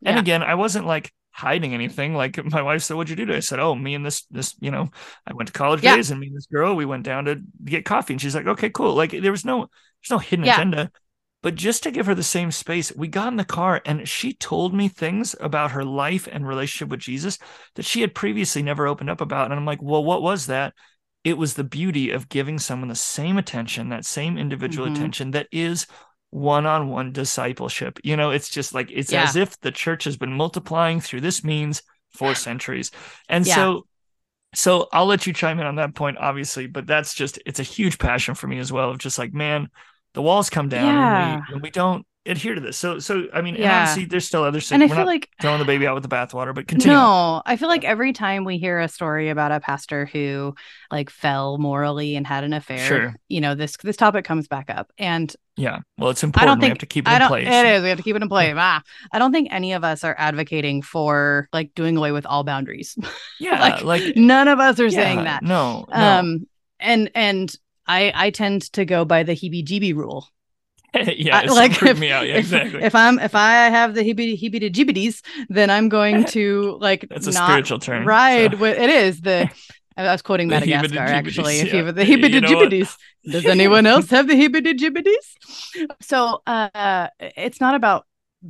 Yeah. 0.02 0.12
And 0.12 0.20
again, 0.20 0.44
I 0.44 0.56
wasn't 0.56 0.86
like, 0.86 1.12
hiding 1.38 1.74
anything. 1.74 2.16
Like 2.16 2.44
my 2.52 2.62
wife 2.62 2.82
said, 2.82 2.98
"What'd 2.98 3.10
you 3.10 3.16
do 3.16 3.26
today?" 3.26 3.38
I 3.38 3.42
said, 3.42 3.60
"Oh, 3.60 3.76
me 3.76 3.94
and 3.96 4.06
this 4.06 4.26
this 4.32 4.56
you 4.60 4.72
know, 4.72 4.90
I 5.26 5.34
went 5.34 5.48
to 5.48 5.54
college 5.54 5.84
yeah. 5.84 5.96
days, 5.96 6.12
and 6.12 6.20
me 6.20 6.28
and 6.28 6.36
this 6.36 6.48
girl, 6.48 6.76
we 6.76 6.86
went 6.86 7.04
down 7.04 7.26
to 7.26 7.42
get 7.64 7.86
coffee." 7.86 8.14
And 8.14 8.22
she's 8.22 8.36
like, 8.36 8.48
"Okay, 8.48 8.70
cool." 8.70 8.96
Like 8.96 9.12
there 9.12 9.32
was 9.32 9.46
no 9.46 9.68
there's 10.02 10.12
no 10.12 10.18
hidden 10.18 10.46
yeah. 10.46 10.56
agenda. 10.56 10.92
But 11.44 11.54
just 11.56 11.84
to 11.84 11.92
give 11.92 12.08
her 12.08 12.16
the 12.16 12.24
same 12.24 12.52
space, 12.52 12.92
we 12.96 13.08
got 13.08 13.28
in 13.28 13.38
the 13.38 13.46
car 13.46 13.80
and 13.86 14.10
she 14.10 14.34
told 14.34 14.74
me 14.74 14.88
things 14.88 15.36
about 15.40 15.72
her 15.72 15.86
life 15.86 16.28
and 16.30 16.48
relationship 16.48 16.90
with 16.90 17.00
Jesus 17.00 17.38
that 17.76 17.86
she 17.86 18.02
had 18.02 18.16
previously 18.16 18.64
never 18.64 18.88
opened 18.88 19.12
up 19.12 19.22
about. 19.22 19.46
And 19.46 19.54
I'm 19.54 19.66
like, 19.66 19.82
well, 19.82 20.04
what 20.04 20.24
was 20.24 20.48
that? 20.48 20.74
It 21.24 21.38
was 21.38 21.54
the 21.54 21.64
beauty 21.64 22.10
of 22.10 22.28
giving 22.28 22.58
someone 22.58 22.90
the 22.90 22.96
same 22.96 23.38
attention, 23.38 23.90
that 23.90 24.04
same 24.04 24.38
individual 24.38 24.88
mm-hmm. 24.88 24.96
attention 24.96 25.32
that 25.32 25.48
is 25.52 25.86
one-on-one 26.38 27.12
discipleship 27.12 28.00
you 28.04 28.16
know 28.16 28.30
it's 28.30 28.50
just 28.50 28.74
like 28.74 28.90
it's 28.92 29.12
yeah. 29.12 29.24
as 29.24 29.36
if 29.36 29.60
the 29.62 29.72
church 29.72 30.04
has 30.04 30.18
been 30.18 30.32
multiplying 30.32 31.02
through 31.02 31.20
this 31.22 31.44
means 31.44 31.82
for 32.12 32.36
centuries 32.36 32.92
and 33.28 33.46
yeah. 33.46 33.56
so 33.56 33.86
so 34.54 34.88
i'll 34.94 35.06
let 35.06 35.26
you 35.26 35.34
chime 35.34 35.60
in 35.60 35.66
on 35.66 35.76
that 35.76 35.96
point 35.96 36.18
obviously 36.20 36.68
but 36.68 36.86
that's 36.86 37.14
just 37.14 37.40
it's 37.46 37.60
a 37.60 37.64
huge 37.64 37.98
passion 37.98 38.36
for 38.36 38.48
me 38.48 38.60
as 38.60 38.72
well 38.72 38.92
of 38.92 38.98
just 39.00 39.18
like 39.18 39.34
man 39.34 39.68
the 40.14 40.22
walls 40.22 40.50
come 40.50 40.70
down 40.70 40.86
yeah. 40.86 41.34
and, 41.34 41.44
we, 41.48 41.54
and 41.54 41.64
we 41.64 41.70
don't 41.72 42.06
adhere 42.28 42.56
to 42.56 42.62
this. 42.62 42.78
So, 42.78 43.00
so 43.00 43.28
I 43.34 43.42
mean, 43.42 43.56
yeah. 43.56 43.82
obviously, 43.82 44.06
there's 44.06 44.28
still 44.28 44.44
other. 44.44 44.60
things. 44.60 44.72
And 44.72 44.84
I 44.84 44.88
feel 44.88 45.06
like 45.06 45.30
throwing 45.42 45.60
the 45.60 45.66
baby 45.66 45.88
out 45.88 45.96
with 45.96 46.04
the 46.04 46.10
bathwater, 46.10 46.54
but 46.54 46.68
continue. 46.68 46.96
No, 46.96 47.42
I 47.46 47.56
feel 47.56 47.70
like 47.70 47.84
every 47.84 48.14
time 48.14 48.44
we 48.44 48.58
hear 48.58 48.80
a 48.80 48.88
story 48.88 49.30
about 49.30 49.52
a 49.52 49.60
pastor 49.60 50.06
who 50.06 50.56
like 50.92 51.10
fell 51.10 51.58
morally 51.58 52.16
and 52.16 52.28
had 52.28 52.44
an 52.44 52.54
affair, 52.54 52.88
sure. 52.88 53.16
you 53.28 53.42
know, 53.42 53.56
this 53.56 53.78
this 53.78 53.98
topic 53.98 54.26
comes 54.26 54.48
back 54.48 54.70
up, 54.70 54.92
and 54.98 55.36
yeah, 55.56 55.80
well, 55.98 56.10
it's 56.10 56.24
important. 56.24 56.50
I 56.50 56.54
don't 56.54 56.60
think, 56.60 56.70
we 56.70 56.72
have 56.72 56.78
to 56.80 56.86
keep 56.86 57.08
it 57.08 57.22
in 57.22 57.28
place. 57.28 57.48
It 57.48 57.66
is. 57.66 57.84
We 57.84 57.90
have 57.90 57.98
to 57.98 58.04
keep 58.04 58.16
it 58.16 58.22
in 58.22 58.30
place. 58.30 58.54
ah, 58.58 58.82
I 59.12 59.20
don't 59.20 59.32
think 59.32 59.48
any 59.52 59.74
of 59.74 59.84
us 59.84 60.04
are 60.04 60.16
advocating 60.18 60.82
for 60.82 61.50
like 61.52 61.74
doing 61.74 61.98
away 61.98 62.12
with 62.12 62.26
all 62.26 62.44
boundaries. 62.44 62.98
Yeah, 63.40 63.62
like, 63.62 63.84
like, 63.84 64.16
none 64.16 64.48
of 64.48 64.60
us 64.60 64.80
are 64.80 64.86
yeah, 64.86 64.90
saying 64.90 65.24
that. 65.26 65.44
No, 65.44 65.86
no. 65.90 65.96
Um, 65.96 66.48
and 66.80 67.12
and 67.14 67.56
I 67.86 68.12
I 68.16 68.30
tend 68.32 68.74
to 68.74 68.84
go 68.84 69.06
by 69.06 69.22
the 69.22 69.34
heebie-jeebie 69.34 69.94
rule 69.94 70.28
yeah, 71.18 71.42
like 71.42 71.82
if, 71.84 72.00
me 72.00 72.12
out. 72.12 72.28
Yeah, 72.28 72.38
exactly. 72.38 72.82
If, 72.82 72.96
I'm 72.96 73.20
if 73.20 73.36
I 73.36 73.52
have 73.70 73.94
the 73.94 74.02
heebie 74.02 74.40
heebie 74.40 74.72
jibbities, 74.72 75.22
then 75.50 75.70
I'm 75.70 75.90
going 75.90 76.26
to 76.36 76.78
like 76.80 77.08
that's 77.10 77.28
a 77.28 77.34
spiritual 77.34 77.80
term. 77.80 78.06
Ride 78.06 78.54
so. 78.54 78.58
with 78.58 78.78
it 78.78 78.90
is 78.90 79.22
the. 79.22 79.50
I 80.00 80.12
was 80.12 80.22
quoting 80.22 80.48
Madagascar 80.48 81.00
actually. 81.00 81.60
If 81.60 81.74
you 81.74 81.84
have 81.84 81.96
the 81.96 82.04
heebie 82.04 82.30
jibbities, 82.46 82.96
does 83.26 83.46
anyone 83.46 83.88
else 83.88 84.12
have 84.12 84.28
the 84.28 84.36
heebie 84.36 84.78
jibbities? 84.78 85.88
So 86.02 86.44
uh, 86.46 87.08
it's 87.20 87.60
not 87.60 87.74
about 87.74 88.06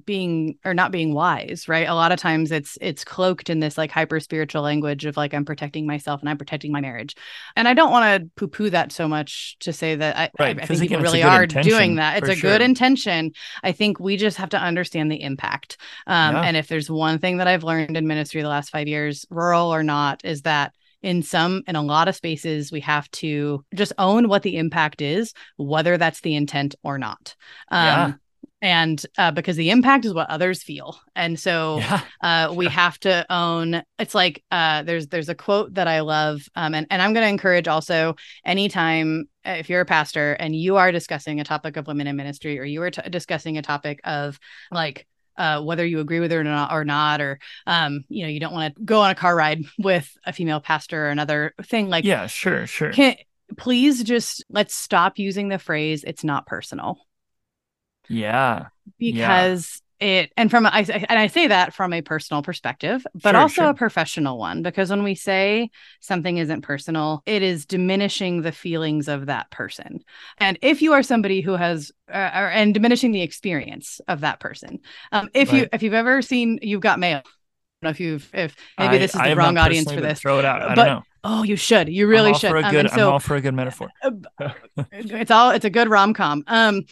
being 0.06 0.58
or 0.66 0.74
not 0.74 0.92
being 0.92 1.14
wise 1.14 1.68
right? 1.68 1.88
A 1.88 1.96
lot 1.96 2.12
of 2.12 2.20
times 2.20 2.52
it's 2.52 2.78
it's 2.82 3.06
cloaked 3.06 3.50
in 3.50 3.60
this 3.60 3.78
like 3.78 3.90
hyper 3.92 4.20
spiritual 4.20 4.62
language 4.62 5.06
of 5.06 5.16
like 5.16 5.34
i'm 5.34 5.46
protecting 5.46 5.88
myself 5.88 6.20
and 6.20 6.30
i'm 6.30 6.38
protecting 6.38 6.72
my 6.72 6.82
marriage. 6.82 7.16
And 7.56 7.68
i 7.68 7.74
don't 7.74 7.92
want 7.92 8.24
to 8.24 8.30
poo 8.36 8.48
poo 8.48 8.70
that 8.70 8.92
so 8.92 9.08
much 9.08 9.58
to 9.60 9.72
say 9.72 9.96
that 9.96 10.18
i, 10.18 10.30
right, 10.40 10.60
I, 10.60 10.64
I 10.64 10.66
think 10.66 10.82
people 10.82 11.02
really 11.02 11.24
are 11.24 11.48
doing 11.48 11.96
that. 11.96 12.18
It's 12.18 12.30
a 12.30 12.36
sure. 12.36 12.52
good 12.52 12.62
intention. 12.62 13.32
I 13.64 13.72
think 13.72 14.00
we 14.00 14.18
just 14.18 14.38
have 14.38 14.50
to 14.50 14.60
understand 14.60 15.12
the 15.12 15.22
impact. 15.22 15.78
Um, 16.06 16.36
yeah. 16.36 16.42
and 16.44 16.58
if 16.58 16.68
there's 16.68 16.90
one 16.90 17.20
thing 17.20 17.38
that 17.38 17.48
i've 17.48 17.64
learned 17.64 17.96
in 17.96 18.08
ministry 18.08 18.42
the 18.42 18.50
last 18.50 18.70
five 18.70 18.88
years 18.88 19.26
rural 19.30 19.74
or 19.74 19.84
not 19.84 20.24
is 20.26 20.42
that 20.42 20.74
in 21.02 21.24
some 21.24 21.64
in 21.68 21.76
a 21.76 21.82
lot 21.82 22.08
of 22.08 22.16
spaces 22.16 22.72
we 22.72 22.82
have 22.82 23.10
to 23.12 23.64
just 23.74 23.94
own 23.98 24.28
what 24.28 24.44
the 24.44 24.58
impact 24.58 25.02
is 25.02 25.34
whether 25.56 25.98
that's 25.98 26.22
the 26.22 26.36
intent 26.36 26.76
or 26.84 26.98
not. 26.98 27.36
Um, 27.70 27.86
yeah 27.86 28.14
and 28.62 29.06
uh, 29.18 29.32
because 29.32 29.56
the 29.56 29.70
impact 29.70 30.06
is 30.06 30.14
what 30.14 30.30
others 30.30 30.64
feel 30.64 31.00
and 31.16 31.40
so 31.40 31.78
yeah, 31.78 32.02
uh, 32.22 32.54
we 32.54 32.66
have 32.66 33.00
to 33.00 33.26
own 33.32 33.82
it's 34.00 34.16
like 34.16 34.44
uh, 34.52 34.84
there's 34.84 35.08
there's 35.08 35.30
a 35.30 35.36
quote 35.36 35.74
that 35.74 35.88
i 35.88 36.00
love 36.00 36.42
um, 36.56 36.74
and, 36.74 36.88
and 36.90 37.02
i'm 37.02 37.14
going 37.14 37.24
to 37.24 37.30
encourage 37.30 37.68
also 37.68 38.16
anytime 38.46 39.26
uh, 39.46 39.52
if 39.52 39.70
you're 39.70 39.82
a 39.82 39.86
pastor 39.86 40.34
and 40.34 40.56
you 40.56 40.78
are 40.78 40.92
discussing 40.92 41.40
a 41.40 41.44
topic 41.44 41.78
of 41.78 41.88
women 41.88 42.08
in 42.08 42.16
ministry 42.16 42.60
or 42.60 42.64
you 42.64 42.82
are 42.82 42.92
t- 42.92 43.10
discussing 43.10 43.58
a 43.58 43.62
topic 43.62 44.00
of 44.04 44.40
like 44.72 45.08
uh, 45.38 45.62
whether 45.62 45.86
you 45.86 46.00
agree 46.00 46.20
with 46.20 46.32
it 46.32 46.36
or 46.36 46.44
not, 46.44 46.72
or 46.72 46.84
not, 46.84 47.22
or 47.22 47.40
um, 47.68 48.04
you 48.10 48.24
know, 48.24 48.30
you 48.30 48.40
don't 48.40 48.54
want 48.54 48.76
to 48.76 48.82
go 48.82 49.02
on 49.02 49.12
a 49.12 49.16
car 49.16 49.36
ride 49.36 49.62
with 49.78 50.12
a 50.26 50.34
female 50.34 50.60
pastor 50.60 51.06
or 51.06 51.10
another 51.10 51.54
thing 51.64 51.90
like. 51.90 52.06
Yeah, 52.06 52.26
sure, 52.26 52.66
sure. 52.66 52.92
Can, 52.92 53.16
please 53.56 54.04
just 54.04 54.44
let's 54.50 54.76
stop 54.76 55.20
using 55.20 55.50
the 55.50 55.60
phrase 55.60 56.04
"it's 56.04 56.24
not 56.24 56.48
personal." 56.48 56.98
Yeah. 58.10 58.68
Because 59.00 59.82
yeah. 60.00 60.08
it 60.08 60.34
and 60.38 60.50
from 60.50 60.66
I 60.66 60.86
and 61.10 61.20
I 61.20 61.28
say 61.28 61.48
that 61.48 61.74
from 61.74 61.94
a 61.94 62.02
personal 62.02 62.42
perspective, 62.42 63.06
but 63.14 63.32
sure, 63.32 63.40
also 63.40 63.62
sure. 63.62 63.70
a 63.70 63.74
professional 63.74 64.38
one 64.38 64.64
because 64.64 64.90
when 64.90 65.04
we 65.04 65.16
say 65.16 65.70
something 66.00 66.38
isn't 66.38 66.62
personal, 66.62 67.22
it 67.26 67.42
is 67.42 67.66
diminishing 67.66 68.42
the 68.42 68.52
feelings 68.52 69.08
of 69.08 69.28
that 69.28 69.52
person. 69.52 70.00
And 70.38 70.58
if 70.62 70.82
you 70.82 70.94
are 70.94 71.04
somebody 71.04 71.42
who 71.42 71.54
has 71.54 71.92
uh, 72.10 72.14
and 72.14 72.74
diminishing 72.74 73.12
the 73.12 73.22
experience 73.22 74.00
of 74.08 74.22
that 74.22 74.40
person. 74.40 74.80
Um, 75.12 75.30
if 75.34 75.52
right. 75.52 75.64
you 75.64 75.70
if 75.74 75.84
you've 75.84 75.94
ever 75.94 76.22
seen 76.22 76.60
You've 76.62 76.82
Got 76.82 77.00
Mail, 77.00 77.18
I 77.18 77.22
don't 77.22 77.84
know 77.84 77.90
if 77.90 78.00
you've 78.00 78.30
if 78.34 78.56
maybe 78.80 78.96
I, 78.96 78.98
this 79.00 79.14
is 79.16 79.22
the 79.22 79.36
wrong 79.36 79.58
audience 79.58 79.92
for 79.92 80.02
this. 80.02 80.22
Throw 80.22 80.40
it 80.40 80.46
out. 80.46 80.62
I 80.62 80.68
but, 80.70 80.76
don't 80.76 80.86
know. 80.88 81.04
Oh, 81.24 81.44
you 81.44 81.56
should. 81.56 81.90
You 81.90 82.08
really 82.08 82.34
should. 82.34 82.50
For 82.50 82.58
a 82.58 82.64
um, 82.64 82.72
good, 82.72 82.86
um, 82.88 82.92
so, 82.96 83.08
I'm 83.08 83.14
all 83.14 83.20
for 83.20 83.36
a 83.36 83.42
good 83.42 83.54
metaphor. 83.54 83.90
Uh, 84.02 84.50
it's 84.92 85.32
all. 85.32 85.52
It's 85.52 85.66
a 85.66 85.70
good 85.70 85.90
rom 85.90 86.14
com. 86.14 86.44
Um, 86.48 86.84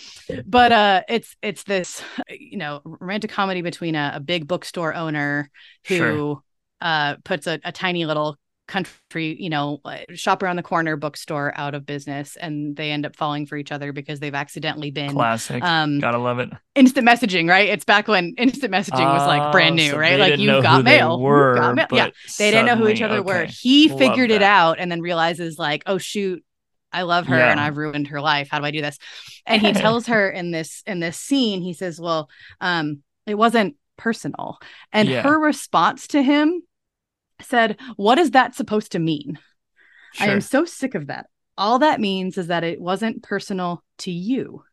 but 0.46 0.72
uh, 0.72 1.04
it's 1.08 1.36
it's 1.42 1.64
this 1.64 2.02
you 2.30 2.58
know 2.58 2.82
romantic 2.84 3.32
comedy 3.32 3.62
between 3.62 3.96
a, 3.96 4.14
a 4.16 4.20
big 4.20 4.48
bookstore 4.48 4.94
owner 4.94 5.50
who 5.88 5.98
sure. 5.98 6.42
uh 6.82 7.16
puts 7.24 7.48
a, 7.48 7.60
a 7.64 7.72
tiny 7.72 8.06
little 8.06 8.38
country, 8.68 9.36
you 9.40 9.50
know, 9.50 9.80
shop 10.14 10.42
around 10.42 10.56
the 10.56 10.64
corner 10.64 10.96
bookstore 10.96 11.54
out 11.56 11.76
of 11.76 11.86
business 11.86 12.36
and 12.36 12.76
they 12.76 12.92
end 12.92 13.06
up 13.06 13.16
falling 13.16 13.46
for 13.46 13.58
each 13.58 13.72
other 13.72 13.94
because 13.94 14.20
they've 14.20 14.36
accidentally 14.36 14.92
been 14.92 15.12
classic. 15.12 15.64
Um, 15.64 16.00
Gotta 16.00 16.18
love 16.18 16.40
it. 16.40 16.50
Instant 16.74 17.08
messaging, 17.08 17.48
right? 17.48 17.70
It's 17.70 17.86
back 17.86 18.08
when 18.08 18.34
instant 18.38 18.74
messaging 18.74 19.06
was 19.06 19.28
like 19.28 19.52
brand 19.52 19.74
ah, 19.74 19.84
new, 19.84 19.92
so 19.92 19.98
right? 19.98 20.20
Like 20.20 20.40
you've 20.40 20.64
got 20.64 20.84
mail. 20.84 21.20
Were, 21.20 21.56
got 21.56 21.76
mail. 21.76 21.88
Yeah. 21.92 22.10
They 22.38 22.52
didn't 22.52 22.66
know 22.66 22.76
who 22.76 22.88
each 22.88 23.02
other 23.02 23.18
okay. 23.18 23.26
were. 23.26 23.46
He 23.46 23.90
love 23.90 24.00
figured 24.00 24.32
that. 24.32 24.36
it 24.36 24.44
out 24.44 24.80
and 24.80 24.92
then 24.92 25.02
realizes 25.02 25.60
like, 25.60 25.84
oh 25.86 25.98
shoot, 25.98 26.44
I 26.92 27.04
love 27.04 27.28
her 27.28 27.38
yeah. 27.38 27.52
and 27.52 27.60
I've 27.60 27.78
ruined 27.78 28.08
her 28.08 28.22
life. 28.22 28.48
How 28.50 28.60
do 28.60 28.66
I 28.66 28.72
do 28.72 28.82
this? 28.82 28.98
And 29.46 29.62
he 29.62 29.74
tells 29.74 30.08
her 30.08 30.30
in 30.30 30.52
this 30.52 30.82
in 30.88 31.00
this 31.00 31.20
scene, 31.20 31.62
he 31.62 31.74
says, 31.74 32.00
Well, 32.00 32.30
um, 32.62 33.04
it 33.28 33.36
wasn't 33.36 33.76
personal. 33.98 34.58
And 34.92 35.08
yeah. 35.08 35.22
her 35.22 35.40
response 35.40 36.08
to 36.08 36.22
him 36.22 36.64
said, 37.42 37.78
What 37.96 38.18
is 38.18 38.32
that 38.32 38.56
supposed 38.56 38.92
to 38.94 39.00
mean? 39.00 39.40
Sure. 40.14 40.28
I 40.28 40.32
am 40.32 40.42
so 40.42 40.66
sick 40.66 40.96
of 40.96 41.08
that. 41.08 41.28
All 41.58 41.80
that 41.80 42.02
means 42.02 42.38
is 42.38 42.48
that 42.48 42.64
it 42.64 42.82
wasn't 42.82 43.24
personal 43.24 43.84
to 44.00 44.12
you, 44.12 44.64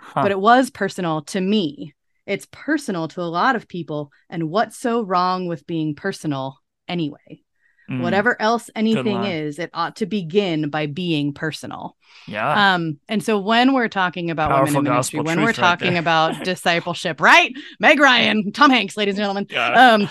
huh. 0.00 0.22
but 0.22 0.30
it 0.30 0.40
was 0.40 0.70
personal 0.70 1.22
to 1.22 1.40
me. 1.40 1.94
It's 2.26 2.46
personal 2.50 3.08
to 3.08 3.22
a 3.22 3.24
lot 3.24 3.56
of 3.56 3.68
people. 3.68 4.10
And 4.28 4.50
what's 4.50 4.76
so 4.76 5.02
wrong 5.02 5.46
with 5.46 5.66
being 5.66 5.94
personal 5.94 6.58
anyway? 6.88 7.42
Mm. 7.90 8.02
Whatever 8.02 8.40
else 8.42 8.68
anything 8.74 9.24
is, 9.24 9.60
it 9.60 9.70
ought 9.72 9.96
to 9.96 10.06
begin 10.06 10.70
by 10.70 10.86
being 10.86 11.32
personal. 11.32 11.96
Yeah. 12.26 12.74
Um, 12.74 12.98
and 13.08 13.22
so 13.22 13.38
when 13.38 13.74
we're 13.74 13.88
talking 13.88 14.30
about 14.30 14.50
Powerful 14.50 14.76
women 14.76 14.86
in 14.86 14.92
ministry, 14.94 15.20
when 15.20 15.40
we're 15.42 15.52
talking 15.52 15.92
right 15.92 16.00
about 16.00 16.44
discipleship, 16.44 17.20
right? 17.20 17.54
Meg 17.78 18.00
Ryan, 18.00 18.50
Tom 18.50 18.70
Hanks, 18.70 18.96
ladies 18.96 19.18
and 19.18 19.22
gentlemen. 19.22 19.46
Um, 19.56 20.08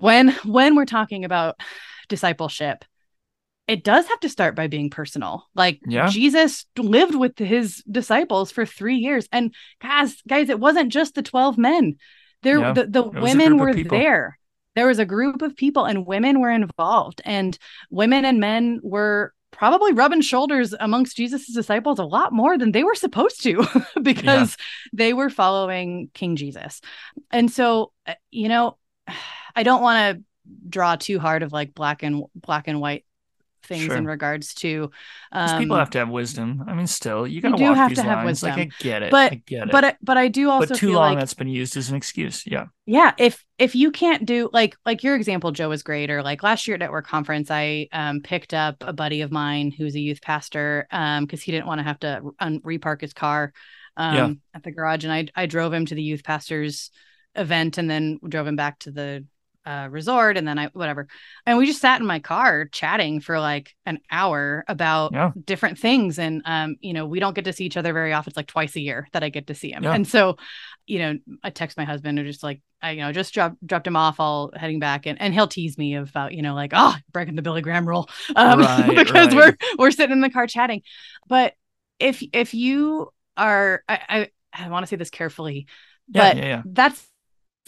when 0.00 0.30
when 0.44 0.76
we're 0.76 0.84
talking 0.84 1.24
about 1.24 1.60
discipleship 2.08 2.84
it 3.70 3.84
does 3.84 4.04
have 4.08 4.18
to 4.18 4.28
start 4.28 4.56
by 4.56 4.66
being 4.66 4.90
personal. 4.90 5.46
Like 5.54 5.78
yeah. 5.86 6.08
jesus 6.08 6.66
lived 6.76 7.14
with 7.14 7.38
his 7.38 7.84
disciples 7.88 8.50
for 8.50 8.66
three 8.66 8.96
years. 8.96 9.28
And 9.30 9.54
guys 9.80 10.20
guys 10.26 10.48
it 10.48 10.58
wasn't 10.58 10.90
just 10.90 11.14
the 11.14 11.22
12 11.22 11.56
men. 11.56 11.96
There 12.42 12.58
yeah. 12.58 12.72
the, 12.72 12.86
the 12.86 13.02
women 13.04 13.58
were 13.58 13.72
there. 13.72 14.38
There 14.74 14.88
was 14.88 14.98
a 14.98 15.06
group 15.06 15.40
of 15.40 15.54
people 15.54 15.84
and 15.84 16.04
women 16.04 16.40
were 16.40 16.50
involved. 16.50 17.22
And 17.24 17.56
women 17.90 18.24
and 18.24 18.40
men 18.40 18.80
were 18.82 19.32
probably 19.52 19.92
rubbing 19.92 20.20
shoulders 20.20 20.74
amongst 20.80 21.16
jesus' 21.16 21.52
disciples 21.52 22.00
a 22.00 22.04
lot 22.04 22.32
more 22.32 22.58
than 22.58 22.72
they 22.72 22.82
were 22.82 22.94
supposed 22.96 23.40
to 23.44 23.64
because 24.02 24.56
yeah. 24.58 24.88
they 24.94 25.12
were 25.12 25.30
following 25.30 26.10
king 26.12 26.34
jesus. 26.34 26.80
And 27.30 27.52
so 27.52 27.92
uh, 28.04 28.14
you 28.32 28.48
know 28.48 28.78
I 29.54 29.62
don't 29.62 29.82
want 29.82 30.18
to 30.18 30.24
draw 30.68 30.96
too 30.96 31.18
hard 31.18 31.42
of 31.42 31.52
like 31.52 31.74
black 31.74 32.02
and 32.02 32.24
black 32.34 32.68
and 32.68 32.80
white 32.80 33.04
things 33.64 33.84
sure. 33.84 33.96
in 33.96 34.04
regards 34.04 34.54
to 34.54 34.90
um, 35.32 35.58
people 35.58 35.76
have 35.76 35.90
to 35.90 35.98
have 35.98 36.08
wisdom. 36.08 36.64
I 36.66 36.74
mean, 36.74 36.86
still 36.86 37.26
you 37.26 37.40
gotta 37.40 37.58
you 37.58 37.68
do 37.68 37.74
have 37.74 37.94
to 37.94 38.00
lines. 38.00 38.08
have 38.08 38.24
wisdom. 38.24 38.50
Like 38.50 38.58
I 38.58 38.70
get 38.82 39.02
it, 39.02 39.10
but 39.10 39.32
I 39.32 39.42
get 39.46 39.68
it. 39.68 39.72
but 39.72 39.84
I, 39.84 39.96
but 40.02 40.16
I 40.16 40.28
do 40.28 40.50
also 40.50 40.68
but 40.68 40.76
too 40.76 40.92
long 40.92 41.12
like, 41.12 41.18
that's 41.18 41.34
been 41.34 41.48
used 41.48 41.76
as 41.76 41.90
an 41.90 41.96
excuse. 41.96 42.46
Yeah, 42.46 42.66
yeah. 42.86 43.12
If 43.18 43.44
if 43.58 43.74
you 43.74 43.90
can't 43.90 44.26
do 44.26 44.50
like 44.52 44.76
like 44.84 45.02
your 45.02 45.14
example, 45.14 45.52
Joe 45.52 45.68
was 45.68 45.82
great. 45.82 46.10
Or 46.10 46.22
like 46.22 46.42
last 46.42 46.66
year 46.66 46.74
at 46.74 46.80
Network 46.80 47.06
Conference, 47.06 47.50
I 47.50 47.88
um, 47.92 48.20
picked 48.22 48.54
up 48.54 48.76
a 48.80 48.92
buddy 48.92 49.20
of 49.20 49.30
mine 49.30 49.70
who's 49.70 49.94
a 49.94 50.00
youth 50.00 50.20
pastor 50.20 50.86
um 50.90 51.24
because 51.24 51.42
he 51.42 51.52
didn't 51.52 51.66
want 51.66 51.78
to 51.78 51.84
have 51.84 52.00
to 52.00 52.32
un- 52.40 52.60
repark 52.60 53.00
his 53.00 53.12
car 53.12 53.52
um 53.96 54.14
yeah. 54.14 54.30
at 54.54 54.62
the 54.62 54.72
garage, 54.72 55.04
and 55.04 55.12
I 55.12 55.26
I 55.34 55.46
drove 55.46 55.72
him 55.72 55.86
to 55.86 55.94
the 55.94 56.02
youth 56.02 56.24
pastors 56.24 56.90
event 57.36 57.78
and 57.78 57.88
then 57.88 58.18
drove 58.28 58.46
him 58.46 58.56
back 58.56 58.80
to 58.80 58.90
the 58.90 59.24
uh, 59.66 59.88
resort 59.90 60.36
and 60.36 60.48
then 60.48 60.58
I 60.58 60.66
whatever. 60.68 61.06
And 61.44 61.58
we 61.58 61.66
just 61.66 61.80
sat 61.80 62.00
in 62.00 62.06
my 62.06 62.18
car 62.18 62.66
chatting 62.66 63.20
for 63.20 63.38
like 63.38 63.74
an 63.84 63.98
hour 64.10 64.64
about 64.68 65.12
yeah. 65.12 65.32
different 65.44 65.78
things. 65.78 66.18
And 66.18 66.42
um, 66.44 66.76
you 66.80 66.92
know, 66.92 67.06
we 67.06 67.20
don't 67.20 67.34
get 67.34 67.44
to 67.44 67.52
see 67.52 67.66
each 67.66 67.76
other 67.76 67.92
very 67.92 68.12
often. 68.12 68.30
It's 68.30 68.36
like 68.36 68.46
twice 68.46 68.74
a 68.76 68.80
year 68.80 69.06
that 69.12 69.22
I 69.22 69.28
get 69.28 69.48
to 69.48 69.54
see 69.54 69.72
him. 69.72 69.84
Yeah. 69.84 69.94
And 69.94 70.06
so, 70.06 70.38
you 70.86 70.98
know, 70.98 71.18
I 71.42 71.50
text 71.50 71.76
my 71.76 71.84
husband 71.84 72.18
and 72.18 72.26
just 72.26 72.42
like 72.42 72.62
I, 72.82 72.92
you 72.92 73.00
know, 73.02 73.12
just 73.12 73.34
dropped 73.34 73.64
dropped 73.66 73.86
him 73.86 73.96
off 73.96 74.18
all 74.18 74.50
heading 74.56 74.80
back 74.80 75.06
and, 75.06 75.20
and 75.20 75.34
he'll 75.34 75.48
tease 75.48 75.76
me 75.76 75.94
about, 75.94 76.32
you 76.32 76.42
know, 76.42 76.54
like, 76.54 76.72
oh, 76.74 76.94
breaking 77.12 77.36
the 77.36 77.42
Billy 77.42 77.62
Graham 77.62 77.86
rule. 77.86 78.08
Um, 78.36 78.60
right, 78.60 78.96
because 78.96 79.34
right. 79.34 79.34
we're 79.34 79.56
we're 79.78 79.90
sitting 79.90 80.12
in 80.12 80.20
the 80.20 80.30
car 80.30 80.46
chatting. 80.46 80.82
But 81.28 81.54
if 81.98 82.22
if 82.32 82.54
you 82.54 83.10
are 83.36 83.82
I 83.88 84.00
I, 84.08 84.64
I 84.64 84.68
want 84.70 84.84
to 84.84 84.86
say 84.88 84.96
this 84.96 85.10
carefully, 85.10 85.66
yeah, 86.08 86.32
but 86.32 86.36
yeah, 86.36 86.62
that's 86.64 87.06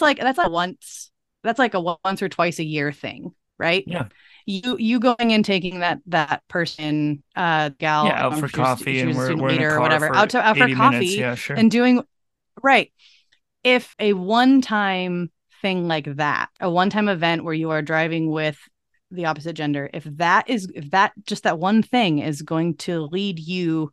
like 0.01 0.19
that's 0.19 0.39
like 0.39 0.51
once 0.51 1.12
that's 1.43 1.59
like 1.59 1.75
a 1.75 1.81
once 1.81 2.23
or 2.23 2.29
twice 2.29 2.59
a 2.59 2.65
year 2.65 2.93
thing, 2.93 3.35
right? 3.59 3.85
Yeah. 3.87 4.09
You 4.47 4.77
you 4.77 4.99
going 4.99 5.33
and 5.33 5.45
taking 5.45 5.81
that 5.81 6.01
that 6.07 6.43
person 6.49 7.23
uh 7.37 7.71
gal 7.79 8.07
yeah, 8.07 8.27
out 8.27 8.39
for 8.39 8.49
coffee 8.49 9.01
and 9.01 9.17
we're, 9.17 9.37
we're 9.37 9.51
leader 9.51 9.77
or 9.77 9.81
whatever 9.81 10.15
out 10.15 10.31
to 10.31 10.41
out 10.41 10.57
for 10.57 10.69
coffee 10.75 10.97
minutes. 10.97 11.15
yeah, 11.15 11.35
sure. 11.37 11.57
and 11.57 11.71
doing 11.71 12.03
right. 12.63 12.93
If 13.63 13.95
a 14.01 14.15
one 14.15 14.61
time 14.61 15.31
thing 15.61 15.87
like 15.87 16.17
that, 16.17 16.49
a 16.61 16.69
one 16.69 16.91
time 16.91 17.09
event 17.09 17.45
where 17.45 17.55
you 17.55 17.71
are 17.71 17.83
driving 17.83 18.31
with 18.31 18.59
the 19.13 19.27
opposite 19.27 19.55
gender, 19.55 19.89
if 19.95 20.05
that 20.05 20.51
is 20.51 20.71
if 20.75 20.91
that 20.91 21.13
just 21.25 21.45
that 21.45 21.61
one 21.61 21.83
thing 21.83 22.19
is 22.19 22.43
going 22.43 22.77
to 22.79 23.03
lead 23.03 23.39
you 23.39 23.93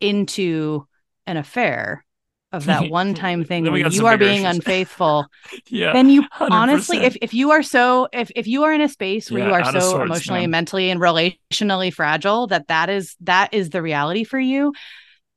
into 0.00 0.86
an 1.26 1.36
affair, 1.36 2.04
of 2.52 2.66
that 2.66 2.90
one 2.90 3.14
time 3.14 3.44
thing 3.44 3.64
where 3.64 3.88
you 3.88 4.06
are 4.06 4.18
being 4.18 4.44
issues. 4.44 4.56
unfaithful 4.56 5.26
yeah 5.68 5.92
then 5.92 6.08
you 6.08 6.22
100%. 6.22 6.50
honestly 6.50 6.98
if, 6.98 7.16
if 7.22 7.34
you 7.34 7.50
are 7.50 7.62
so 7.62 8.08
if, 8.12 8.30
if 8.36 8.46
you 8.46 8.64
are 8.64 8.72
in 8.72 8.80
a 8.80 8.88
space 8.88 9.30
where 9.30 9.42
yeah, 9.42 9.48
you 9.48 9.54
are 9.54 9.64
so 9.72 9.80
sorts, 9.80 10.04
emotionally 10.04 10.40
man. 10.42 10.50
mentally 10.50 10.90
and 10.90 11.00
relationally 11.00 11.92
fragile 11.92 12.46
that 12.46 12.68
that 12.68 12.88
is 12.88 13.16
that 13.20 13.52
is 13.52 13.70
the 13.70 13.82
reality 13.82 14.24
for 14.24 14.38
you 14.38 14.72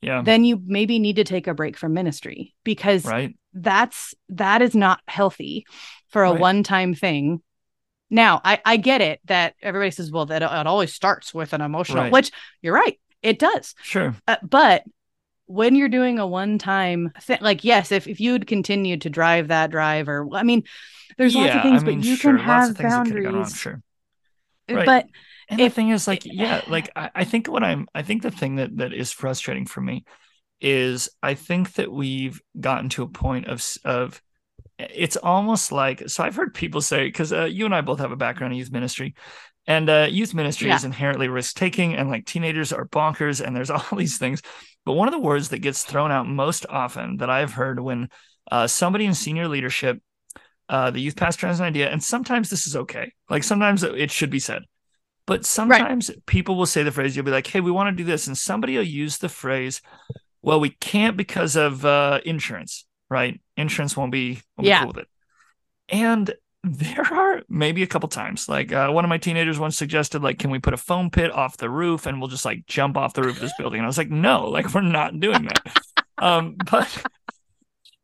yeah 0.01 0.21
then 0.21 0.43
you 0.43 0.61
maybe 0.65 0.99
need 0.99 1.15
to 1.15 1.23
take 1.23 1.47
a 1.47 1.53
break 1.53 1.77
from 1.77 1.93
ministry 1.93 2.53
because 2.63 3.05
right 3.05 3.35
that's 3.53 4.13
that 4.29 4.61
is 4.61 4.75
not 4.75 4.99
healthy 5.07 5.65
for 6.09 6.23
a 6.23 6.31
right. 6.31 6.39
one-time 6.39 6.93
thing 6.93 7.41
now 8.09 8.39
I, 8.43 8.61
I 8.65 8.77
get 8.77 9.01
it 9.01 9.19
that 9.25 9.55
everybody 9.61 9.91
says 9.91 10.11
well 10.11 10.27
that 10.27 10.41
it 10.41 10.67
always 10.67 10.93
starts 10.93 11.33
with 11.33 11.53
an 11.53 11.61
emotional 11.61 12.03
right. 12.03 12.11
which 12.11 12.31
you're 12.61 12.75
right 12.75 12.99
it 13.21 13.39
does 13.39 13.73
sure 13.81 14.15
uh, 14.27 14.35
but 14.43 14.83
when 15.47 15.75
you're 15.75 15.89
doing 15.89 16.19
a 16.19 16.27
one 16.27 16.57
time 16.57 17.11
thing, 17.21 17.37
like, 17.41 17.63
yes, 17.63 17.91
if, 17.91 18.07
if 18.07 18.19
you'd 18.19 18.47
continue 18.47 18.97
to 18.97 19.09
drive 19.09 19.49
that 19.49 19.71
drive, 19.71 20.09
or 20.09 20.27
I 20.33 20.43
mean, 20.43 20.63
there's 21.17 21.35
yeah, 21.35 21.41
lots 21.41 21.55
of 21.55 21.61
things, 21.61 21.83
I 21.83 21.85
mean, 21.85 21.99
but 21.99 22.05
you 22.05 22.15
sure, 22.15 22.31
can 22.33 22.45
have 22.45 22.77
boundaries. 22.77 23.27
On, 23.27 23.49
sure. 23.49 23.81
Uh, 24.69 24.75
right. 24.75 24.85
But 24.85 25.07
and 25.49 25.61
if, 25.61 25.71
the 25.71 25.75
thing 25.75 25.89
is, 25.89 26.07
like, 26.07 26.23
yeah, 26.25 26.61
like 26.67 26.89
I, 26.95 27.11
I 27.15 27.23
think 27.23 27.47
what 27.47 27.63
I'm, 27.63 27.87
I 27.93 28.01
think 28.01 28.21
the 28.21 28.31
thing 28.31 28.55
that 28.55 28.77
that 28.77 28.93
is 28.93 29.11
frustrating 29.11 29.65
for 29.65 29.81
me 29.81 30.05
is 30.61 31.09
I 31.21 31.33
think 31.33 31.73
that 31.73 31.91
we've 31.91 32.41
gotten 32.59 32.89
to 32.89 33.03
a 33.03 33.07
point 33.07 33.47
of 33.47 33.63
of 33.83 34.21
it's 34.77 35.15
almost 35.17 35.71
like 35.71 36.09
so 36.09 36.23
I've 36.23 36.35
heard 36.35 36.53
people 36.53 36.81
say 36.81 37.05
because 37.05 37.31
uh, 37.31 37.45
you 37.45 37.65
and 37.65 37.75
I 37.75 37.81
both 37.81 37.99
have 37.99 38.11
a 38.11 38.17
background 38.17 38.53
in 38.53 38.59
youth 38.59 38.71
ministry, 38.71 39.15
And 39.67 39.89
uh, 39.89 40.07
youth 40.09 40.33
ministry 40.33 40.67
yeah. 40.67 40.75
is 40.75 40.83
inherently 40.83 41.27
risk 41.27 41.55
taking, 41.55 41.95
and 41.95 42.09
like 42.09 42.25
teenagers 42.25 42.73
are 42.73 42.87
bonkers, 42.87 43.45
and 43.45 43.55
there's 43.55 43.69
all 43.75 43.83
these 43.95 44.17
things. 44.17 44.41
But 44.85 44.93
one 44.93 45.07
of 45.07 45.13
the 45.13 45.19
words 45.19 45.49
that 45.49 45.59
gets 45.59 45.83
thrown 45.83 46.11
out 46.11 46.27
most 46.27 46.65
often 46.69 47.17
that 47.17 47.29
I've 47.29 47.53
heard 47.53 47.79
when 47.79 48.09
uh, 48.51 48.67
somebody 48.67 49.05
in 49.05 49.13
senior 49.13 49.47
leadership, 49.47 50.01
uh, 50.69 50.91
the 50.91 51.01
youth 51.01 51.15
pastor 51.15 51.47
has 51.47 51.59
an 51.59 51.65
idea, 51.65 51.89
and 51.89 52.03
sometimes 52.03 52.49
this 52.49 52.67
is 52.67 52.75
okay. 52.75 53.11
Like 53.29 53.43
sometimes 53.43 53.83
it 53.83 54.11
should 54.11 54.29
be 54.29 54.39
said. 54.39 54.61
But 55.27 55.45
sometimes 55.45 56.09
right. 56.09 56.25
people 56.27 56.55
will 56.55 56.67
say 56.67 56.83
the 56.83 56.91
phrase, 56.91 57.15
you'll 57.15 57.25
be 57.25 57.31
like, 57.31 57.47
hey, 57.47 57.59
we 57.59 57.71
want 57.71 57.89
to 57.89 58.03
do 58.03 58.07
this. 58.07 58.27
And 58.27 58.37
somebody 58.37 58.77
will 58.77 58.83
use 58.83 59.17
the 59.17 59.29
phrase, 59.29 59.81
well, 60.43 60.59
we 60.59 60.69
can't 60.69 61.17
because 61.17 61.55
of 61.55 61.83
uh, 61.83 62.19
insurance, 62.25 62.85
right? 63.09 63.41
Insurance 63.57 63.97
won't 63.97 64.11
be, 64.11 64.41
won't 64.55 64.67
yeah. 64.67 64.79
be 64.79 64.83
cool 64.83 64.93
with 64.93 64.97
it. 64.99 65.07
And 65.89 66.33
there 66.65 67.05
are 67.13 67.43
maybe 67.47 67.83
a 67.83 67.87
couple 67.87 68.09
times. 68.09 68.49
Like 68.49 68.73
uh, 68.73 68.89
one 68.89 69.05
of 69.05 69.09
my 69.09 69.17
teenagers 69.17 69.59
once 69.59 69.77
suggested 69.77 70.23
like 70.23 70.39
can 70.39 70.49
we 70.49 70.59
put 70.59 70.73
a 70.73 70.77
foam 70.77 71.11
pit 71.11 71.31
off 71.31 71.57
the 71.57 71.69
roof 71.69 72.05
and 72.05 72.19
we'll 72.19 72.27
just 72.27 72.45
like 72.45 72.65
jump 72.65 72.97
off 72.97 73.13
the 73.13 73.21
roof 73.21 73.35
of 73.35 73.41
this 73.41 73.53
building? 73.57 73.79
And 73.79 73.85
i 73.85 73.87
was 73.87 73.97
like 73.97 74.09
no 74.09 74.49
like 74.49 74.73
we're 74.73 74.81
not 74.81 75.19
doing 75.19 75.43
that. 75.43 75.61
Um 76.17 76.55
but 76.71 77.03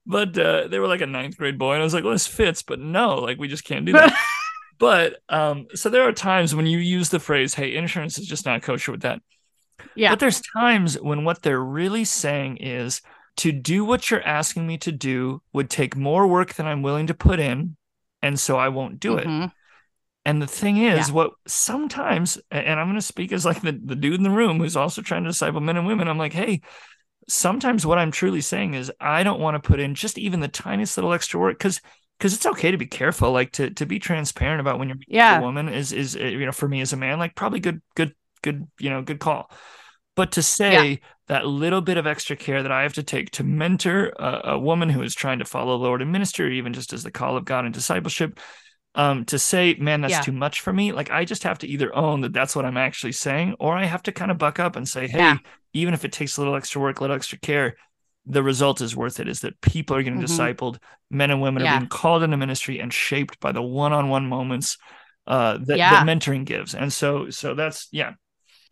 but 0.05 0.37
uh, 0.37 0.67
they 0.67 0.79
were 0.79 0.87
like 0.89 0.99
a 0.99 1.05
ninth 1.05 1.37
grade 1.37 1.57
boy 1.57 1.75
and 1.75 1.81
i 1.81 1.83
was 1.85 1.93
like 1.93 2.03
well 2.03 2.11
this 2.11 2.27
fits 2.27 2.61
but 2.61 2.77
no 2.77 3.15
like 3.15 3.39
we 3.39 3.47
just 3.47 3.63
can't 3.63 3.85
do 3.85 3.93
that. 3.93 4.13
But 4.77 5.21
um 5.29 5.67
so 5.75 5.89
there 5.89 6.05
are 6.07 6.11
times 6.11 6.53
when 6.53 6.65
you 6.65 6.79
use 6.79 7.07
the 7.07 7.21
phrase 7.21 7.53
hey 7.53 7.73
insurance 7.73 8.17
is 8.17 8.27
just 8.27 8.45
not 8.45 8.63
kosher 8.63 8.91
with 8.91 9.03
that. 9.03 9.21
Yeah. 9.95 10.09
But 10.09 10.19
there's 10.19 10.41
times 10.41 10.99
when 10.99 11.23
what 11.23 11.41
they're 11.41 11.63
really 11.63 12.03
saying 12.03 12.57
is 12.57 13.01
to 13.37 13.53
do 13.53 13.85
what 13.85 14.11
you're 14.11 14.23
asking 14.23 14.67
me 14.67 14.77
to 14.79 14.91
do 14.91 15.41
would 15.53 15.69
take 15.69 15.95
more 15.95 16.27
work 16.27 16.55
than 16.55 16.67
i'm 16.67 16.81
willing 16.81 17.07
to 17.07 17.13
put 17.13 17.39
in 17.39 17.77
and 18.21 18.39
so 18.39 18.57
I 18.57 18.69
won't 18.69 18.99
do 18.99 19.15
mm-hmm. 19.15 19.43
it. 19.43 19.51
And 20.23 20.41
the 20.41 20.47
thing 20.47 20.77
is, 20.77 21.07
yeah. 21.07 21.13
what 21.13 21.31
sometimes, 21.47 22.37
and 22.51 22.79
I'm 22.79 22.87
going 22.87 22.95
to 22.95 23.01
speak 23.01 23.31
as 23.31 23.43
like 23.43 23.61
the, 23.61 23.71
the 23.71 23.95
dude 23.95 24.15
in 24.15 24.23
the 24.23 24.29
room 24.29 24.59
who's 24.59 24.75
also 24.75 25.01
trying 25.01 25.23
to 25.23 25.31
disciple 25.31 25.61
men 25.61 25.77
and 25.77 25.87
women. 25.87 26.07
I'm 26.07 26.19
like, 26.19 26.33
hey, 26.33 26.61
sometimes 27.27 27.85
what 27.85 27.97
I'm 27.97 28.11
truly 28.11 28.41
saying 28.41 28.75
is 28.75 28.91
I 28.99 29.23
don't 29.23 29.39
want 29.39 29.61
to 29.61 29.67
put 29.67 29.79
in 29.79 29.95
just 29.95 30.19
even 30.19 30.39
the 30.39 30.47
tiniest 30.47 30.97
little 30.97 31.13
extra 31.13 31.39
work 31.39 31.57
because 31.57 31.81
because 32.19 32.35
it's 32.35 32.45
okay 32.45 32.69
to 32.69 32.77
be 32.77 32.85
careful, 32.85 33.31
like 33.31 33.51
to 33.53 33.71
to 33.71 33.85
be 33.87 33.97
transparent 33.97 34.61
about 34.61 34.77
when 34.77 34.89
you're 34.89 34.97
yeah. 35.07 35.39
a 35.39 35.41
woman 35.41 35.69
is 35.69 35.91
is 35.91 36.15
uh, 36.15 36.19
you 36.19 36.45
know 36.45 36.51
for 36.51 36.67
me 36.67 36.81
as 36.81 36.93
a 36.93 36.97
man, 36.97 37.17
like 37.17 37.35
probably 37.35 37.59
good 37.59 37.81
good 37.95 38.13
good 38.43 38.67
you 38.79 38.91
know 38.91 39.01
good 39.01 39.19
call. 39.19 39.49
But 40.15 40.33
to 40.33 40.43
say 40.43 40.89
yeah. 40.89 40.95
That 41.31 41.47
little 41.47 41.79
bit 41.79 41.95
of 41.95 42.05
extra 42.05 42.35
care 42.35 42.61
that 42.61 42.73
I 42.73 42.83
have 42.83 42.95
to 42.95 43.03
take 43.03 43.31
to 43.31 43.43
mentor 43.45 44.11
a, 44.19 44.41
a 44.49 44.59
woman 44.59 44.89
who 44.89 45.01
is 45.01 45.15
trying 45.15 45.39
to 45.39 45.45
follow 45.45 45.77
the 45.77 45.83
Lord 45.85 46.01
in 46.01 46.11
ministry, 46.11 46.57
even 46.57 46.73
just 46.73 46.91
as 46.91 47.03
the 47.03 47.09
call 47.09 47.37
of 47.37 47.45
God 47.45 47.63
and 47.63 47.73
discipleship, 47.73 48.37
um, 48.95 49.23
to 49.23 49.39
say, 49.39 49.75
man, 49.75 50.01
that's 50.01 50.11
yeah. 50.11 50.21
too 50.21 50.33
much 50.33 50.59
for 50.59 50.73
me. 50.73 50.91
Like 50.91 51.09
I 51.09 51.23
just 51.23 51.43
have 51.43 51.59
to 51.59 51.67
either 51.67 51.95
own 51.95 52.19
that 52.21 52.33
that's 52.33 52.53
what 52.53 52.65
I'm 52.65 52.75
actually 52.75 53.13
saying, 53.13 53.55
or 53.61 53.77
I 53.77 53.85
have 53.85 54.03
to 54.03 54.11
kind 54.11 54.29
of 54.29 54.37
buck 54.39 54.59
up 54.59 54.75
and 54.75 54.85
say, 54.85 55.07
hey, 55.07 55.19
yeah. 55.19 55.37
even 55.71 55.93
if 55.93 56.03
it 56.03 56.11
takes 56.11 56.35
a 56.35 56.41
little 56.41 56.53
extra 56.53 56.81
work, 56.81 56.99
a 56.99 57.03
little 57.03 57.15
extra 57.15 57.39
care, 57.39 57.77
the 58.25 58.43
result 58.43 58.81
is 58.81 58.93
worth 58.93 59.21
it. 59.21 59.29
Is 59.29 59.39
that 59.39 59.61
people 59.61 59.95
are 59.95 60.03
getting 60.03 60.19
mm-hmm. 60.19 60.41
discipled, 60.41 60.79
men 61.09 61.31
and 61.31 61.41
women 61.41 61.63
yeah. 61.63 61.75
are 61.75 61.79
being 61.79 61.87
called 61.87 62.23
into 62.23 62.35
ministry 62.35 62.79
and 62.79 62.91
shaped 62.91 63.39
by 63.39 63.53
the 63.53 63.61
one-on-one 63.61 64.27
moments 64.27 64.77
uh, 65.27 65.53
that, 65.59 65.77
that 65.77 66.05
mentoring 66.05 66.43
gives. 66.43 66.75
And 66.75 66.91
so, 66.91 67.29
so 67.29 67.55
that's 67.55 67.87
yeah, 67.89 68.15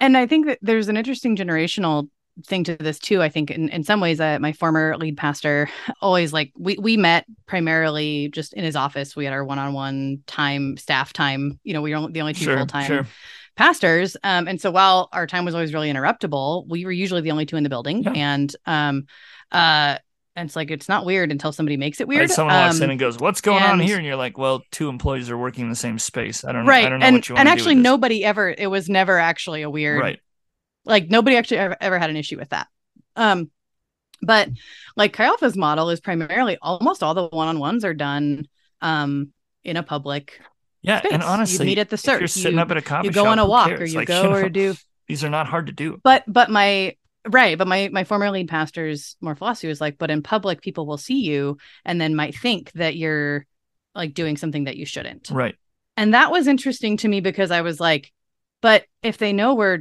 and 0.02 0.18
I 0.18 0.28
think 0.28 0.48
that 0.48 0.60
there's 0.62 0.90
an 0.90 0.98
interesting 0.98 1.38
generational 1.38 2.10
thing 2.46 2.64
to 2.66 2.76
this 2.76 3.00
too. 3.00 3.22
I 3.22 3.30
think 3.30 3.52
in, 3.52 3.70
in 3.70 3.84
some 3.84 4.00
ways, 4.00 4.20
uh, 4.20 4.40
my 4.40 4.54
former 4.54 4.96
lead 4.98 5.18
pastor 5.18 5.70
always 6.02 6.34
like 6.34 6.52
we 6.58 6.78
we 6.78 6.98
met 6.98 7.26
primarily 7.46 8.30
just 8.30 8.54
in 8.54 8.64
his 8.64 8.76
office. 8.76 9.16
We 9.16 9.26
had 9.26 9.34
our 9.34 9.44
one 9.44 9.60
on 9.60 9.74
one 9.74 10.24
time, 10.28 10.78
staff 10.78 11.14
time. 11.14 11.60
You 11.64 11.74
know, 11.74 11.82
we 11.82 11.96
were 11.96 12.08
the 12.10 12.22
only 12.22 12.34
two 12.34 12.46
sure, 12.46 12.58
full 12.58 12.68
time 12.68 12.88
sure. 12.88 13.08
pastors. 13.56 14.18
Um, 14.24 14.48
and 14.48 14.60
so 14.60 14.72
while 14.72 15.10
our 15.12 15.28
time 15.28 15.46
was 15.46 15.56
always 15.56 15.74
really 15.74 15.92
interruptible, 15.92 16.68
we 16.68 16.86
were 16.86 16.92
usually 16.92 17.22
the 17.22 17.32
only 17.32 17.46
two 17.46 17.58
in 17.58 17.64
the 17.64 17.70
building. 17.70 18.04
Yeah. 18.04 18.12
And 18.12 18.56
um, 18.66 19.06
uh, 19.52 19.98
and 20.40 20.48
it's 20.48 20.56
like 20.56 20.72
it's 20.72 20.88
not 20.88 21.06
weird 21.06 21.32
until 21.32 21.52
somebody 21.52 21.78
makes 21.78 22.00
it 22.00 22.08
weird. 22.08 22.22
Right, 22.22 22.30
someone 22.30 22.56
um, 22.56 22.62
walks 22.64 22.78
in 22.78 22.86
um, 22.86 22.90
and 22.92 23.00
goes, 23.00 23.18
"What's 23.20 23.42
going 23.42 23.62
and, 23.62 23.74
on 23.74 23.80
here?" 23.80 23.98
And 23.98 24.06
you're 24.06 24.16
like, 24.16 24.38
"Well, 24.38 24.64
two 24.72 24.90
employees 24.90 25.30
are 25.30 25.38
working 25.38 25.66
in 25.66 25.70
the 25.70 25.76
same 25.76 26.00
space. 26.00 26.44
I 26.46 26.52
don't 26.52 26.66
know. 26.66 26.70
Right. 26.70 26.86
I 26.86 26.90
don't 26.90 27.00
know 27.00 27.06
and, 27.06 27.16
what 27.18 27.30
you 27.30 27.36
want 27.36 27.48
And 27.48 27.50
actually, 27.50 27.76
nobody 27.76 28.24
ever. 28.24 28.50
It 28.50 28.68
was 28.68 28.90
never 28.90 29.20
actually 29.20 29.62
a 29.64 29.70
weird. 29.70 30.00
Right. 30.00 30.20
Like 30.86 31.10
nobody 31.10 31.38
actually 31.38 31.58
ever, 31.58 31.78
ever 31.80 32.00
had 32.00 32.10
an 32.10 32.18
issue 32.18 32.38
with 32.38 32.50
that. 32.50 32.68
Um, 33.16 33.52
but 34.22 34.50
like 34.96 35.18
Alpha's 35.20 35.56
model 35.56 35.90
is 35.90 36.00
primarily 36.00 36.58
almost 36.62 37.04
all 37.04 37.14
the 37.14 37.28
one-on-ones 37.28 37.86
are 37.86 37.94
done 37.94 38.48
um 38.82 39.30
in 39.64 39.78
a 39.78 39.84
public. 39.84 40.40
Yeah, 40.82 41.00
space. 41.00 41.12
and 41.12 41.24
honestly, 41.24 41.66
you 41.66 41.72
meet 41.72 41.78
at 41.78 41.90
the 41.90 41.98
search. 41.98 42.22
You're 42.22 42.28
sitting 42.28 42.54
you, 42.54 42.62
up 42.62 42.72
at 42.72 42.78
a 42.78 42.82
coffee 42.82 43.08
you 43.08 43.14
go 43.14 43.24
shop, 43.24 43.32
on 43.32 43.40
a 43.40 43.46
walk, 43.46 43.72
or 43.72 43.86
you 43.86 43.98
like, 43.98 44.08
go 44.08 44.24
you 44.24 44.30
know, 44.30 44.36
or 44.36 44.50
do. 44.50 44.76
These 45.08 45.24
are 45.24 45.30
not 45.30 45.48
hard 45.48 45.68
to 45.68 45.74
do. 45.74 46.00
But 46.04 46.24
but 46.28 46.50
my 46.50 46.96
Right. 47.28 47.58
But 47.58 47.68
my 47.68 47.90
my 47.92 48.04
former 48.04 48.32
lead 48.32 48.48
pastor's 48.48 49.18
more 49.22 49.36
philosophy 49.36 49.68
was 49.68 49.82
like, 49.82 49.98
but 49.98 50.12
in 50.12 50.24
public, 50.24 50.62
people 50.62 50.86
will 50.86 50.98
see 50.98 51.22
you 51.22 51.58
and 51.84 52.00
then 52.00 52.16
might 52.16 52.36
think 52.36 52.72
that 52.74 52.96
you're 52.96 53.46
like 53.94 54.14
doing 54.14 54.38
something 54.38 54.66
that 54.66 54.78
you 54.78 54.86
shouldn't. 54.86 55.30
Right. 55.30 55.56
And 55.98 56.14
that 56.14 56.32
was 56.32 56.48
interesting 56.48 56.98
to 56.98 57.08
me 57.08 57.20
because 57.20 57.52
I 57.52 57.62
was 57.62 57.80
like, 57.80 58.14
but 58.62 58.86
if 59.04 59.18
they 59.18 59.34
know 59.34 59.56
we're 59.56 59.80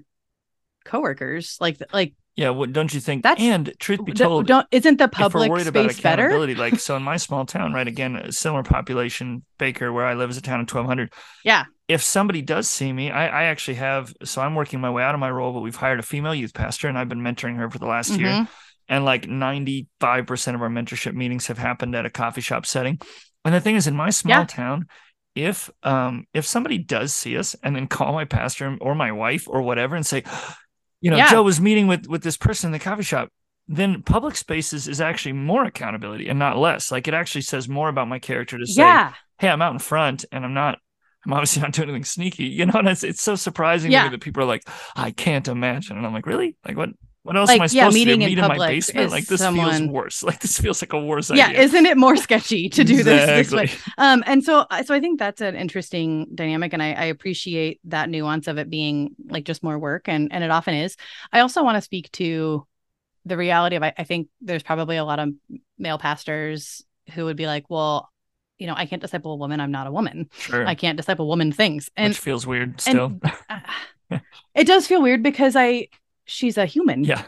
coworkers, 0.88 1.56
like 1.60 1.80
like 1.92 2.14
yeah, 2.38 2.50
well, 2.50 2.70
don't 2.70 2.94
you 2.94 3.00
think? 3.00 3.24
That's, 3.24 3.40
and 3.40 3.74
truth 3.80 4.04
be 4.04 4.12
told, 4.12 4.46
don't 4.46 4.64
isn't 4.70 4.98
the 4.98 5.08
public 5.08 5.50
space 5.66 6.00
better? 6.00 6.46
like 6.54 6.78
so, 6.78 6.94
in 6.94 7.02
my 7.02 7.16
small 7.16 7.44
town, 7.44 7.72
right? 7.72 7.88
Again, 7.88 8.14
a 8.14 8.30
similar 8.30 8.62
population, 8.62 9.42
Baker, 9.58 9.92
where 9.92 10.06
I 10.06 10.14
live, 10.14 10.30
is 10.30 10.36
a 10.36 10.40
town 10.40 10.60
of 10.60 10.68
twelve 10.68 10.86
hundred. 10.86 11.12
Yeah. 11.44 11.64
If 11.88 12.00
somebody 12.00 12.40
does 12.42 12.68
see 12.68 12.92
me, 12.92 13.10
I, 13.10 13.26
I, 13.26 13.42
actually 13.46 13.76
have. 13.76 14.14
So 14.22 14.40
I'm 14.40 14.54
working 14.54 14.80
my 14.80 14.90
way 14.90 15.02
out 15.02 15.14
of 15.14 15.20
my 15.20 15.30
role, 15.30 15.52
but 15.52 15.62
we've 15.62 15.74
hired 15.74 15.98
a 15.98 16.02
female 16.02 16.32
youth 16.32 16.54
pastor, 16.54 16.86
and 16.86 16.96
I've 16.96 17.08
been 17.08 17.22
mentoring 17.22 17.56
her 17.56 17.68
for 17.68 17.80
the 17.80 17.86
last 17.86 18.12
mm-hmm. 18.12 18.20
year. 18.20 18.48
And 18.88 19.04
like 19.04 19.26
ninety 19.26 19.88
five 19.98 20.26
percent 20.26 20.54
of 20.54 20.62
our 20.62 20.68
mentorship 20.68 21.14
meetings 21.14 21.48
have 21.48 21.58
happened 21.58 21.96
at 21.96 22.06
a 22.06 22.10
coffee 22.10 22.40
shop 22.40 22.66
setting. 22.66 23.00
And 23.44 23.52
the 23.52 23.60
thing 23.60 23.74
is, 23.74 23.88
in 23.88 23.96
my 23.96 24.10
small 24.10 24.40
yeah. 24.40 24.44
town, 24.44 24.86
if 25.34 25.70
um 25.82 26.24
if 26.32 26.46
somebody 26.46 26.78
does 26.78 27.12
see 27.12 27.36
us 27.36 27.56
and 27.64 27.74
then 27.74 27.88
call 27.88 28.12
my 28.12 28.26
pastor 28.26 28.76
or 28.80 28.94
my 28.94 29.10
wife 29.10 29.48
or 29.48 29.62
whatever 29.62 29.96
and 29.96 30.06
say 30.06 30.22
you 31.00 31.10
know, 31.10 31.16
yeah. 31.16 31.30
Joe 31.30 31.42
was 31.42 31.60
meeting 31.60 31.86
with 31.86 32.06
with 32.06 32.22
this 32.22 32.36
person 32.36 32.68
in 32.68 32.72
the 32.72 32.78
coffee 32.78 33.02
shop, 33.02 33.30
then 33.68 34.02
public 34.02 34.36
spaces 34.36 34.88
is 34.88 35.00
actually 35.00 35.32
more 35.32 35.64
accountability 35.64 36.28
and 36.28 36.38
not 36.38 36.56
less. 36.56 36.90
Like 36.90 37.06
it 37.06 37.14
actually 37.14 37.42
says 37.42 37.68
more 37.68 37.88
about 37.88 38.08
my 38.08 38.18
character 38.18 38.58
to 38.58 38.66
say, 38.66 38.82
yeah. 38.82 39.12
"Hey, 39.38 39.48
I'm 39.48 39.62
out 39.62 39.72
in 39.72 39.78
front 39.78 40.24
and 40.32 40.44
I'm 40.44 40.54
not 40.54 40.78
I'm 41.24 41.32
obviously 41.32 41.62
not 41.62 41.72
doing 41.72 41.88
anything 41.88 42.04
sneaky." 42.04 42.44
You 42.44 42.66
know, 42.66 42.78
and 42.78 42.88
it's 42.88 43.04
it's 43.04 43.22
so 43.22 43.36
surprising 43.36 43.92
yeah. 43.92 44.08
that 44.08 44.20
people 44.20 44.42
are 44.42 44.46
like, 44.46 44.68
"I 44.96 45.10
can't 45.10 45.46
imagine." 45.48 45.96
And 45.96 46.06
I'm 46.06 46.12
like, 46.12 46.26
"Really? 46.26 46.56
Like 46.66 46.76
what 46.76 46.90
what 47.28 47.36
else 47.36 47.48
like, 47.48 47.58
am 47.58 47.62
I 47.62 47.66
supposed 47.66 47.76
yeah, 47.76 48.04
to 48.04 48.10
do? 48.10 48.16
Meet 48.16 48.38
in, 48.38 48.48
my 48.48 48.56
basement? 48.56 49.10
Like 49.10 49.26
this 49.26 49.40
someone... 49.40 49.70
feels 49.70 49.90
worse. 49.90 50.22
Like 50.28 50.40
this 50.40 50.58
feels 50.58 50.80
like 50.80 50.94
a 50.94 50.98
worse 50.98 51.28
yeah, 51.30 51.48
idea. 51.48 51.58
Yeah, 51.58 51.64
isn't 51.64 51.84
it 51.84 51.98
more 51.98 52.16
sketchy 52.16 52.70
to 52.70 52.84
do 52.84 52.94
exactly. 52.94 53.34
this 53.34 53.50
this 53.50 53.52
way? 53.52 53.92
Um, 53.98 54.24
and 54.26 54.42
so 54.42 54.64
so 54.82 54.94
I 54.94 55.00
think 55.00 55.18
that's 55.18 55.42
an 55.42 55.54
interesting 55.54 56.26
dynamic, 56.34 56.72
and 56.72 56.82
I, 56.82 56.94
I 56.94 57.04
appreciate 57.04 57.80
that 57.84 58.08
nuance 58.08 58.48
of 58.48 58.56
it 58.56 58.70
being 58.70 59.14
like 59.28 59.44
just 59.44 59.62
more 59.62 59.78
work, 59.78 60.08
and 60.08 60.32
and 60.32 60.42
it 60.42 60.50
often 60.50 60.72
is. 60.72 60.96
I 61.30 61.40
also 61.40 61.62
want 61.62 61.76
to 61.76 61.82
speak 61.82 62.10
to 62.12 62.66
the 63.26 63.36
reality 63.36 63.76
of 63.76 63.82
I, 63.82 63.92
I 63.98 64.04
think 64.04 64.28
there's 64.40 64.62
probably 64.62 64.96
a 64.96 65.04
lot 65.04 65.18
of 65.18 65.28
male 65.78 65.98
pastors 65.98 66.82
who 67.12 67.26
would 67.26 67.36
be 67.36 67.46
like, 67.46 67.68
well, 67.68 68.08
you 68.58 68.66
know, 68.66 68.74
I 68.74 68.86
can't 68.86 69.02
disciple 69.02 69.32
a 69.32 69.36
woman. 69.36 69.60
I'm 69.60 69.70
not 69.70 69.86
a 69.86 69.92
woman. 69.92 70.30
Sure. 70.38 70.66
I 70.66 70.74
can't 70.74 70.96
disciple 70.96 71.28
woman 71.28 71.52
things. 71.52 71.90
And 71.94 72.10
Which 72.10 72.18
feels 72.18 72.46
weird 72.46 72.80
still. 72.80 73.20
And, 73.22 73.32
uh, 74.10 74.18
it 74.54 74.66
does 74.66 74.86
feel 74.86 75.02
weird 75.02 75.22
because 75.22 75.56
I 75.56 75.88
she's 76.28 76.56
a 76.56 76.66
human. 76.66 77.04
Yeah. 77.04 77.24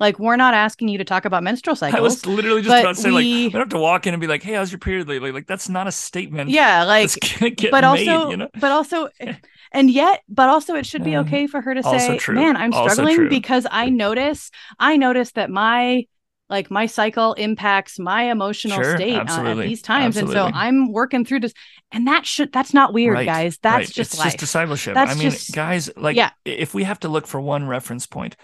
Like 0.00 0.18
we're 0.18 0.36
not 0.36 0.52
asking 0.52 0.88
you 0.88 0.98
to 0.98 1.04
talk 1.04 1.24
about 1.24 1.44
menstrual 1.44 1.76
cycles. 1.76 1.96
I 1.96 2.02
was 2.02 2.26
literally 2.26 2.62
just 2.62 2.80
about 2.80 2.96
to 2.96 3.00
say, 3.00 3.10
we... 3.10 3.14
like, 3.14 3.24
we 3.24 3.48
don't 3.50 3.60
have 3.60 3.68
to 3.68 3.78
walk 3.78 4.04
in 4.06 4.14
and 4.14 4.20
be 4.20 4.26
like, 4.26 4.42
"Hey, 4.42 4.54
how's 4.54 4.72
your 4.72 4.80
period 4.80 5.06
lately?" 5.06 5.30
Like, 5.30 5.46
that's 5.46 5.68
not 5.68 5.86
a 5.86 5.92
statement. 5.92 6.50
Yeah, 6.50 6.82
like, 6.82 7.12
but 7.38 7.60
made, 7.60 7.84
also, 7.84 8.30
you 8.30 8.36
know? 8.36 8.48
but 8.58 8.72
also, 8.72 9.08
and 9.72 9.88
yet, 9.88 10.22
but 10.28 10.48
also, 10.48 10.74
it 10.74 10.86
should 10.86 11.04
be 11.04 11.16
okay 11.18 11.46
for 11.46 11.60
her 11.60 11.72
to 11.72 11.84
say. 11.84 12.18
"Man, 12.32 12.56
I'm 12.56 12.72
struggling 12.72 13.28
because 13.28 13.64
I 13.70 13.90
notice, 13.90 14.50
I 14.76 14.96
notice 14.96 15.30
that 15.32 15.50
my 15.50 16.06
like 16.52 16.70
my 16.70 16.86
cycle 16.86 17.32
impacts 17.32 17.98
my 17.98 18.30
emotional 18.30 18.76
sure, 18.76 18.96
state 18.96 19.16
uh, 19.16 19.42
at 19.42 19.56
these 19.56 19.82
times 19.82 20.16
absolutely. 20.16 20.40
and 20.40 20.54
so 20.54 20.58
i'm 20.58 20.92
working 20.92 21.24
through 21.24 21.40
this 21.40 21.54
and 21.90 22.06
that 22.06 22.24
should 22.24 22.52
that's 22.52 22.72
not 22.72 22.92
weird 22.92 23.14
right, 23.14 23.26
guys 23.26 23.58
that's 23.62 23.88
right. 23.88 23.94
just 23.94 24.12
it's 24.12 24.18
life. 24.18 24.26
just 24.26 24.38
discipleship 24.38 24.94
that's 24.94 25.10
i 25.10 25.14
mean 25.14 25.30
just, 25.30 25.52
guys 25.52 25.90
like 25.96 26.14
yeah. 26.14 26.30
if 26.44 26.74
we 26.74 26.84
have 26.84 27.00
to 27.00 27.08
look 27.08 27.26
for 27.26 27.40
one 27.40 27.66
reference 27.66 28.06
point 28.06 28.36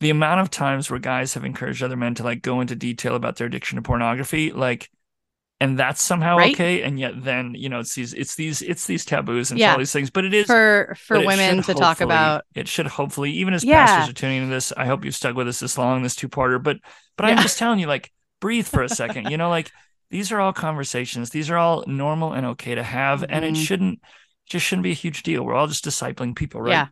the 0.00 0.10
amount 0.10 0.40
of 0.40 0.50
times 0.50 0.90
where 0.90 0.98
guys 0.98 1.32
have 1.34 1.44
encouraged 1.44 1.82
other 1.82 1.96
men 1.96 2.14
to 2.14 2.22
like 2.22 2.42
go 2.42 2.60
into 2.60 2.76
detail 2.76 3.14
about 3.14 3.36
their 3.36 3.46
addiction 3.46 3.76
to 3.76 3.82
pornography 3.82 4.52
like 4.52 4.90
and 5.60 5.78
that's 5.78 6.02
somehow 6.02 6.36
right? 6.36 6.54
okay 6.54 6.82
and 6.82 7.00
yet 7.00 7.12
then 7.22 7.54
you 7.54 7.68
know 7.68 7.80
it's 7.80 7.94
these 7.94 8.12
it's 8.12 8.34
these 8.34 8.60
it's 8.62 8.86
these 8.86 9.04
taboos 9.04 9.50
and 9.50 9.58
yeah. 9.58 9.72
all 9.72 9.78
these 9.78 9.92
things 9.92 10.10
but 10.10 10.24
it 10.24 10.34
is 10.34 10.46
for 10.46 10.94
for 10.98 11.24
women 11.24 11.62
to 11.62 11.72
talk 11.72 12.00
about 12.00 12.44
it 12.54 12.68
should 12.68 12.86
hopefully 12.86 13.30
even 13.30 13.54
as 13.54 13.64
yeah. 13.64 13.86
pastors 13.86 14.10
are 14.10 14.12
tuning 14.12 14.42
into 14.42 14.54
this 14.54 14.72
i 14.76 14.84
hope 14.84 15.04
you've 15.04 15.14
stuck 15.14 15.34
with 15.34 15.48
us 15.48 15.58
this 15.60 15.78
long 15.78 16.02
this 16.02 16.14
two-parter 16.14 16.62
but 16.62 16.76
but 17.16 17.26
yeah. 17.26 17.32
i'm 17.32 17.42
just 17.42 17.58
telling 17.58 17.78
you 17.78 17.86
like 17.86 18.12
breathe 18.40 18.66
for 18.66 18.82
a 18.82 18.88
second 18.88 19.30
you 19.30 19.38
know 19.38 19.48
like 19.48 19.70
these 20.10 20.30
are 20.30 20.40
all 20.40 20.52
conversations 20.52 21.30
these 21.30 21.48
are 21.48 21.56
all 21.56 21.84
normal 21.86 22.34
and 22.34 22.44
okay 22.44 22.74
to 22.74 22.82
have 22.82 23.20
mm-hmm. 23.20 23.32
and 23.32 23.44
it 23.44 23.54
mm-hmm. 23.54 23.62
shouldn't 23.62 24.00
just 24.46 24.64
shouldn't 24.64 24.84
be 24.84 24.92
a 24.92 24.94
huge 24.94 25.22
deal. 25.22 25.44
We're 25.44 25.54
all 25.54 25.66
just 25.66 25.84
discipling 25.84 26.34
people, 26.34 26.62
right? 26.62 26.70
Yeah. 26.70 26.86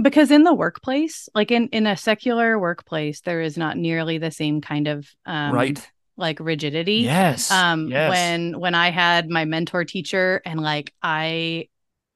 Because 0.00 0.30
in 0.30 0.42
the 0.42 0.54
workplace, 0.54 1.28
like 1.34 1.50
in 1.50 1.68
in 1.68 1.86
a 1.86 1.96
secular 1.96 2.58
workplace, 2.58 3.20
there 3.22 3.40
is 3.40 3.56
not 3.56 3.76
nearly 3.76 4.18
the 4.18 4.30
same 4.30 4.60
kind 4.60 4.88
of 4.88 5.08
um, 5.24 5.52
right 5.52 5.90
like 6.16 6.40
rigidity. 6.40 7.02
Yes. 7.02 7.50
Um 7.50 7.88
yes. 7.88 8.10
when 8.10 8.58
when 8.58 8.74
I 8.74 8.90
had 8.90 9.28
my 9.28 9.44
mentor 9.44 9.84
teacher 9.84 10.40
and 10.44 10.60
like 10.60 10.92
I 11.02 11.68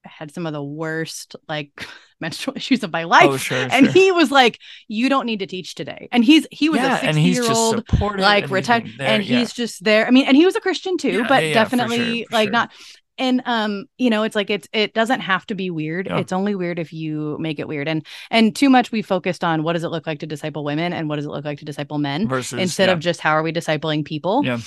had 0.05 0.33
some 0.33 0.47
of 0.47 0.53
the 0.53 0.63
worst 0.63 1.37
like 1.49 1.71
menstrual 2.21 2.57
issues 2.57 2.83
of 2.83 2.93
my 2.93 3.05
life. 3.05 3.29
Oh, 3.29 3.37
sure, 3.37 3.69
and 3.71 3.87
sure. 3.87 3.93
he 3.93 4.13
was 4.13 4.31
like, 4.31 4.59
"You 4.89 5.09
don't 5.09 5.27
need 5.27 5.39
to 5.41 5.47
teach 5.47 5.75
today." 5.75 6.09
And 6.11 6.25
he's 6.25 6.47
he 6.51 6.69
was 6.69 6.81
yeah, 6.81 6.97
a 6.97 7.01
sixty 7.01 7.23
year 7.23 7.51
old 7.51 7.85
like 8.01 8.51
retired, 8.51 8.91
and 8.99 9.25
yeah. 9.25 9.39
he's 9.39 9.53
just 9.53 9.85
there. 9.85 10.07
I 10.07 10.11
mean, 10.11 10.27
and 10.27 10.37
he 10.37 10.45
was 10.45 10.57
a 10.57 10.61
Christian 10.61 10.99
too, 10.99 11.19
yeah, 11.19 11.29
but 11.29 11.41
definitely 11.41 12.19
sure, 12.19 12.27
like 12.33 12.47
sure. 12.47 12.53
not. 12.53 12.73
And 13.19 13.43
um, 13.45 13.87
you 13.99 14.11
know, 14.11 14.23
it's 14.23 14.37
like 14.37 14.51
it's 14.51 14.69
it 14.73 14.95
doesn't 14.95 15.21
have 15.21 15.47
to 15.47 15.55
be 15.55 15.71
weird. 15.71 16.07
It's 16.09 16.33
only 16.33 16.55
weird 16.55 16.79
if 16.79 16.93
you 16.93 17.37
make 17.39 17.59
it 17.59 17.69
weird. 17.69 17.89
And 17.89 18.07
and 18.31 18.55
too 18.55 18.71
much 18.71 18.93
we 18.93 19.03
focused 19.03 19.45
on 19.45 19.63
what 19.63 19.75
does 19.75 19.85
it 19.85 19.89
look 19.89 20.07
like 20.07 20.21
to 20.21 20.27
disciple 20.27 20.65
women 20.65 20.93
and 20.93 21.09
what 21.09 21.17
does 21.17 21.27
it 21.27 21.31
look 21.31 21.45
like 21.45 21.59
to 21.59 21.65
disciple 21.65 21.99
men 21.99 22.29
Versus, 22.29 22.59
instead 22.59 22.89
of 22.89 23.01
just 23.01 23.21
how 23.21 23.33
are 23.33 23.43
we 23.43 23.53
discipling 23.53 24.05
people. 24.05 24.45
Yeah 24.45 24.59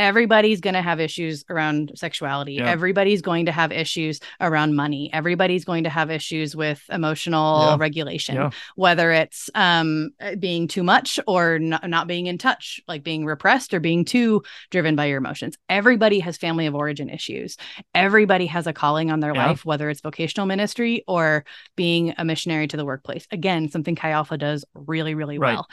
everybody's 0.00 0.60
going 0.60 0.74
to 0.74 0.82
have 0.82 0.98
issues 0.98 1.44
around 1.50 1.92
sexuality. 1.94 2.54
Yeah. 2.54 2.70
Everybody's 2.70 3.20
going 3.20 3.46
to 3.46 3.52
have 3.52 3.70
issues 3.70 4.18
around 4.40 4.74
money. 4.74 5.10
Everybody's 5.12 5.64
going 5.64 5.84
to 5.84 5.90
have 5.90 6.10
issues 6.10 6.56
with 6.56 6.82
emotional 6.90 7.66
yeah. 7.66 7.76
regulation, 7.78 8.34
yeah. 8.36 8.50
whether 8.76 9.12
it's 9.12 9.50
um, 9.54 10.10
being 10.38 10.66
too 10.68 10.82
much 10.82 11.20
or 11.26 11.58
not, 11.58 11.88
not 11.88 12.06
being 12.06 12.26
in 12.26 12.38
touch, 12.38 12.80
like 12.88 13.02
being 13.02 13.26
repressed 13.26 13.74
or 13.74 13.80
being 13.80 14.06
too 14.06 14.42
driven 14.70 14.96
by 14.96 15.04
your 15.04 15.18
emotions. 15.18 15.58
Everybody 15.68 16.20
has 16.20 16.38
family 16.38 16.64
of 16.64 16.74
origin 16.74 17.10
issues. 17.10 17.58
Everybody 17.94 18.46
has 18.46 18.66
a 18.66 18.72
calling 18.72 19.10
on 19.10 19.20
their 19.20 19.34
life, 19.34 19.66
whether 19.66 19.90
it's 19.90 20.00
vocational 20.00 20.46
ministry 20.46 21.04
or 21.06 21.44
being 21.76 22.14
a 22.16 22.24
missionary 22.24 22.66
to 22.68 22.76
the 22.78 22.86
workplace. 22.86 23.26
Again, 23.30 23.68
something 23.68 23.96
Chi 23.96 24.10
Alpha 24.10 24.38
does 24.38 24.64
really, 24.74 25.14
really 25.14 25.38
right. 25.38 25.56
well 25.56 25.68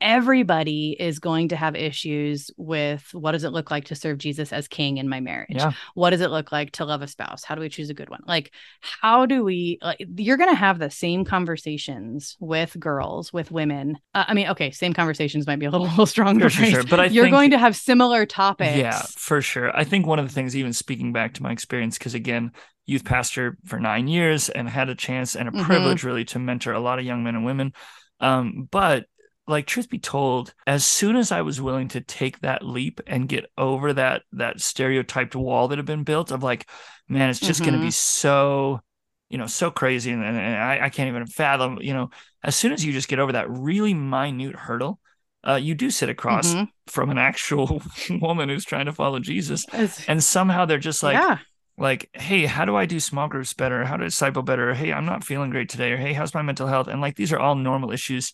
everybody 0.00 0.96
is 0.98 1.18
going 1.18 1.48
to 1.48 1.56
have 1.56 1.74
issues 1.74 2.50
with 2.56 3.08
what 3.12 3.32
does 3.32 3.44
it 3.44 3.50
look 3.50 3.70
like 3.70 3.84
to 3.86 3.94
serve 3.94 4.18
Jesus 4.18 4.52
as 4.52 4.68
king 4.68 4.98
in 4.98 5.08
my 5.08 5.20
marriage? 5.20 5.56
Yeah. 5.56 5.72
What 5.94 6.10
does 6.10 6.20
it 6.20 6.30
look 6.30 6.52
like 6.52 6.72
to 6.72 6.84
love 6.84 7.02
a 7.02 7.08
spouse? 7.08 7.44
How 7.44 7.54
do 7.54 7.60
we 7.60 7.68
choose 7.68 7.90
a 7.90 7.94
good 7.94 8.10
one? 8.10 8.22
Like, 8.26 8.52
how 8.80 9.26
do 9.26 9.44
we, 9.44 9.78
like, 9.82 10.04
you're 10.16 10.36
going 10.36 10.50
to 10.50 10.56
have 10.56 10.78
the 10.78 10.90
same 10.90 11.24
conversations 11.24 12.36
with 12.40 12.76
girls, 12.78 13.32
with 13.32 13.50
women. 13.50 13.98
Uh, 14.14 14.24
I 14.28 14.34
mean, 14.34 14.48
okay, 14.48 14.70
same 14.70 14.92
conversations 14.92 15.46
might 15.46 15.58
be 15.58 15.66
a 15.66 15.70
little, 15.70 15.86
little 15.88 16.06
stronger, 16.06 16.48
sure, 16.48 16.66
sure, 16.66 16.84
but 16.84 17.00
I 17.00 17.06
you're 17.06 17.24
think, 17.24 17.34
going 17.34 17.50
to 17.50 17.58
have 17.58 17.76
similar 17.76 18.26
topics. 18.26 18.76
Yeah, 18.76 19.02
for 19.16 19.42
sure. 19.42 19.76
I 19.76 19.84
think 19.84 20.06
one 20.06 20.18
of 20.18 20.28
the 20.28 20.32
things, 20.32 20.56
even 20.56 20.72
speaking 20.72 21.12
back 21.12 21.34
to 21.34 21.42
my 21.42 21.52
experience, 21.52 21.98
because 21.98 22.14
again, 22.14 22.52
youth 22.86 23.04
pastor 23.04 23.58
for 23.66 23.78
nine 23.78 24.08
years 24.08 24.48
and 24.48 24.68
had 24.68 24.88
a 24.88 24.94
chance 24.94 25.36
and 25.36 25.48
a 25.48 25.52
mm-hmm. 25.52 25.64
privilege 25.64 26.04
really 26.04 26.24
to 26.24 26.38
mentor 26.38 26.72
a 26.72 26.80
lot 26.80 26.98
of 26.98 27.04
young 27.04 27.22
men 27.22 27.34
and 27.34 27.44
women. 27.44 27.72
Um, 28.20 28.66
but 28.70 29.04
like 29.48 29.66
truth 29.66 29.88
be 29.88 29.98
told 29.98 30.52
as 30.66 30.84
soon 30.84 31.16
as 31.16 31.32
i 31.32 31.42
was 31.42 31.60
willing 31.60 31.88
to 31.88 32.00
take 32.00 32.38
that 32.40 32.64
leap 32.64 33.00
and 33.06 33.28
get 33.28 33.50
over 33.56 33.92
that 33.92 34.22
that 34.32 34.60
stereotyped 34.60 35.34
wall 35.34 35.68
that 35.68 35.78
had 35.78 35.86
been 35.86 36.04
built 36.04 36.30
of 36.30 36.42
like 36.42 36.68
man 37.08 37.30
it's 37.30 37.40
just 37.40 37.60
mm-hmm. 37.60 37.70
going 37.70 37.80
to 37.80 37.86
be 37.86 37.90
so 37.90 38.80
you 39.28 39.38
know 39.38 39.46
so 39.46 39.70
crazy 39.70 40.10
and, 40.10 40.24
and 40.24 40.38
I, 40.38 40.86
I, 40.86 40.88
can't 40.88 41.08
even 41.08 41.26
fathom 41.26 41.78
you 41.80 41.92
know 41.92 42.10
as 42.42 42.56
soon 42.56 42.72
as 42.72 42.84
you 42.84 42.92
just 42.92 43.08
get 43.08 43.18
over 43.18 43.32
that 43.32 43.50
really 43.50 43.94
minute 43.94 44.56
hurdle 44.56 45.00
uh, 45.46 45.54
you 45.54 45.74
do 45.74 45.90
sit 45.90 46.08
across 46.08 46.52
mm-hmm. 46.52 46.64
from 46.86 47.10
an 47.10 47.18
actual 47.18 47.80
woman 48.10 48.48
who's 48.48 48.64
trying 48.64 48.86
to 48.86 48.92
follow 48.92 49.18
jesus 49.18 49.64
it's, 49.72 50.06
and 50.08 50.22
somehow 50.22 50.64
they're 50.64 50.78
just 50.78 51.02
like 51.02 51.14
yeah. 51.14 51.38
like 51.76 52.10
hey 52.14 52.46
how 52.46 52.64
do 52.64 52.76
i 52.76 52.86
do 52.86 53.00
small 53.00 53.28
groups 53.28 53.54
better 53.54 53.84
how 53.84 53.96
to 53.96 54.04
disciple 54.04 54.42
better 54.42 54.74
hey 54.74 54.92
i'm 54.92 55.06
not 55.06 55.24
feeling 55.24 55.50
great 55.50 55.68
today 55.68 55.92
or 55.92 55.96
hey 55.96 56.12
how's 56.12 56.34
my 56.34 56.42
mental 56.42 56.66
health 56.66 56.88
and 56.88 57.00
like 57.00 57.16
these 57.16 57.32
are 57.32 57.38
all 57.38 57.54
normal 57.54 57.92
issues 57.92 58.32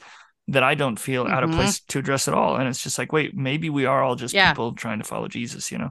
that 0.49 0.63
I 0.63 0.75
don't 0.75 0.99
feel 0.99 1.25
mm-hmm. 1.25 1.33
out 1.33 1.43
of 1.43 1.51
mm-hmm. 1.51 1.61
place 1.61 1.81
to 1.81 1.99
address 1.99 2.29
at 2.29 2.35
all. 2.35 2.57
And 2.57 2.69
it's 2.69 2.83
just 2.83 2.99
like, 2.99 3.13
wait, 3.13 3.35
maybe 3.35 3.71
we 3.71 3.87
are 3.87 4.03
all 4.03 4.15
just 4.15 4.35
yeah. 4.35 4.53
people 4.53 4.73
trying 4.73 4.99
to 4.99 5.05
follow 5.05 5.29
Jesus, 5.29 5.73
you 5.73 5.79
know? 5.79 5.91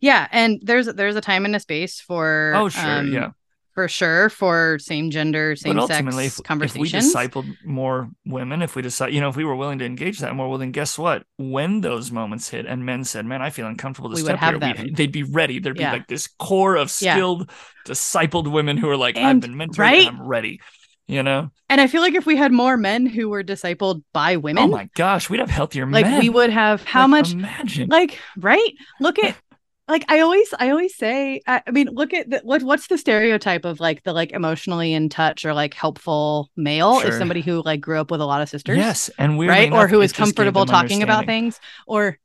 Yeah. 0.00 0.28
And 0.30 0.60
there's 0.62 0.86
there's 0.86 1.16
a 1.16 1.20
time 1.20 1.44
and 1.44 1.56
a 1.56 1.60
space 1.60 2.00
for 2.00 2.52
oh 2.54 2.68
sure, 2.68 2.98
um, 2.98 3.12
yeah. 3.12 3.30
For 3.72 3.88
sure, 3.88 4.30
for 4.30 4.78
same 4.78 5.10
gender, 5.10 5.56
same 5.56 5.80
sex 5.88 6.16
if, 6.16 6.44
conversations. 6.44 6.76
If 6.76 6.92
we 6.92 7.00
discipled 7.00 7.56
more 7.64 8.08
women, 8.24 8.62
if 8.62 8.76
we 8.76 8.82
decide, 8.82 9.12
you 9.12 9.20
know, 9.20 9.28
if 9.28 9.34
we 9.34 9.44
were 9.44 9.56
willing 9.56 9.80
to 9.80 9.84
engage 9.84 10.20
that 10.20 10.32
more, 10.36 10.48
well, 10.48 10.58
then 10.58 10.70
guess 10.70 10.96
what? 10.96 11.24
When 11.38 11.80
those 11.80 12.12
moments 12.12 12.48
hit 12.48 12.66
and 12.66 12.86
men 12.86 13.02
said, 13.02 13.26
"Man, 13.26 13.42
I 13.42 13.50
feel 13.50 13.66
uncomfortable 13.66 14.10
to 14.10 14.14
we 14.14 14.22
step 14.22 14.38
here," 14.38 14.86
they'd 14.92 15.10
be 15.10 15.24
ready. 15.24 15.58
There'd 15.58 15.76
yeah. 15.76 15.90
be 15.90 15.96
like 15.98 16.06
this 16.06 16.28
core 16.38 16.76
of 16.76 16.88
skilled, 16.88 17.50
yeah. 17.50 17.92
discipled 17.92 18.48
women 18.48 18.76
who 18.76 18.88
are 18.88 18.96
like, 18.96 19.16
and, 19.16 19.26
"I've 19.26 19.40
been 19.40 19.56
mentored, 19.58 19.78
right? 19.78 20.06
I'm 20.06 20.22
ready." 20.22 20.60
You 21.06 21.22
know? 21.22 21.50
And 21.68 21.80
i 21.80 21.86
feel 21.86 22.02
like 22.02 22.14
if 22.14 22.26
we 22.26 22.36
had 22.36 22.52
more 22.52 22.76
men 22.76 23.06
who 23.06 23.28
were 23.28 23.42
discipled 23.42 24.02
by 24.12 24.36
women 24.36 24.64
oh 24.64 24.68
my 24.68 24.88
gosh 24.94 25.28
we'd 25.28 25.40
have 25.40 25.50
healthier 25.50 25.86
like 25.86 26.06
men. 26.06 26.20
we 26.20 26.28
would 26.28 26.50
have 26.50 26.84
how 26.84 27.02
like, 27.02 27.10
much 27.10 27.32
imagine. 27.32 27.88
like 27.88 28.18
right? 28.36 28.72
Look 29.00 29.18
at 29.18 29.36
like 29.88 30.04
i 30.08 30.20
always 30.20 30.52
i 30.58 30.70
always 30.70 30.94
say 30.96 31.42
i, 31.46 31.62
I 31.66 31.70
mean 31.70 31.88
look 31.92 32.14
at 32.14 32.30
the, 32.30 32.40
what 32.42 32.62
what's 32.62 32.86
the 32.86 32.96
stereotype 32.96 33.64
of 33.64 33.80
like 33.80 34.02
the 34.02 34.12
like 34.12 34.32
emotionally 34.32 34.92
in 34.92 35.08
touch 35.08 35.44
or 35.44 35.52
like 35.52 35.74
helpful 35.74 36.50
male 36.56 37.00
sure. 37.00 37.10
is 37.10 37.18
somebody 37.18 37.42
who 37.42 37.62
like 37.62 37.80
grew 37.80 38.00
up 38.00 38.10
with 38.10 38.20
a 38.20 38.24
lot 38.24 38.40
of 38.40 38.48
sisters 38.48 38.78
yes 38.78 39.10
and 39.18 39.36
we 39.36 39.48
right? 39.48 39.72
Or 39.72 39.88
who 39.88 40.00
is 40.00 40.12
comfortable 40.12 40.66
talking 40.66 41.02
about 41.02 41.26
things 41.26 41.60
or 41.86 42.18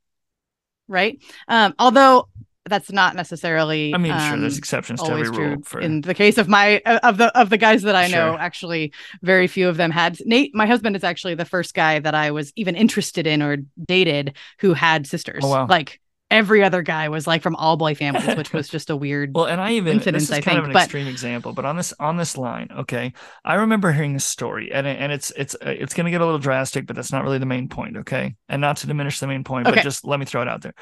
right? 0.87 1.19
Um 1.47 1.73
although 1.79 2.29
that's 2.69 2.91
not 2.91 3.15
necessarily. 3.15 3.93
I 3.93 3.97
mean, 3.97 4.11
um, 4.11 4.19
sure, 4.19 4.39
there's 4.39 4.55
um, 4.55 4.59
exceptions 4.59 5.01
to 5.03 5.11
every 5.11 5.29
rule. 5.29 5.57
For... 5.63 5.79
In 5.79 6.01
the 6.01 6.13
case 6.13 6.37
of 6.37 6.47
my 6.47 6.79
of 6.79 7.17
the 7.17 7.37
of 7.37 7.49
the 7.49 7.57
guys 7.57 7.81
that 7.83 7.95
I 7.95 8.07
know, 8.07 8.37
actually, 8.37 8.93
very 9.21 9.47
few 9.47 9.67
of 9.67 9.77
them 9.77 9.91
had. 9.91 10.17
Nate, 10.25 10.53
my 10.55 10.65
husband, 10.65 10.95
is 10.95 11.03
actually 11.03 11.35
the 11.35 11.45
first 11.45 11.73
guy 11.73 11.99
that 11.99 12.15
I 12.15 12.31
was 12.31 12.53
even 12.55 12.75
interested 12.75 13.27
in 13.27 13.41
or 13.41 13.57
dated 13.85 14.35
who 14.59 14.73
had 14.73 15.07
sisters. 15.07 15.43
Oh, 15.43 15.49
wow. 15.49 15.67
Like 15.67 15.99
every 16.31 16.63
other 16.63 16.81
guy 16.81 17.09
was 17.09 17.25
like 17.25 17.41
from 17.41 17.55
all 17.55 17.77
boy 17.77 17.95
families, 17.95 18.35
which 18.35 18.53
was 18.53 18.69
just 18.69 18.89
a 18.89 18.95
weird. 18.95 19.31
well, 19.33 19.45
and 19.45 19.59
I 19.59 19.73
even 19.73 19.93
incident, 19.93 20.15
this 20.15 20.23
is 20.23 20.31
I 20.31 20.35
kind 20.35 20.43
think, 20.43 20.57
of 20.59 20.65
an 20.65 20.73
but... 20.73 20.83
extreme 20.83 21.07
example, 21.07 21.53
but 21.53 21.65
on 21.65 21.77
this 21.77 21.93
on 21.99 22.17
this 22.17 22.37
line, 22.37 22.69
okay, 22.79 23.13
I 23.43 23.55
remember 23.55 23.91
hearing 23.91 24.15
a 24.15 24.19
story, 24.19 24.71
and 24.71 24.87
and 24.87 25.11
it's 25.11 25.31
it's 25.31 25.55
uh, 25.55 25.69
it's 25.69 25.93
going 25.93 26.05
to 26.05 26.11
get 26.11 26.21
a 26.21 26.25
little 26.25 26.39
drastic, 26.39 26.85
but 26.85 26.95
that's 26.95 27.11
not 27.11 27.23
really 27.23 27.39
the 27.39 27.45
main 27.45 27.69
point, 27.69 27.97
okay, 27.97 28.35
and 28.47 28.61
not 28.61 28.77
to 28.77 28.87
diminish 28.87 29.19
the 29.19 29.27
main 29.27 29.43
point, 29.43 29.67
okay. 29.67 29.75
but 29.75 29.83
just 29.83 30.05
let 30.05 30.19
me 30.19 30.25
throw 30.25 30.41
it 30.41 30.47
out 30.47 30.61
there. 30.61 30.73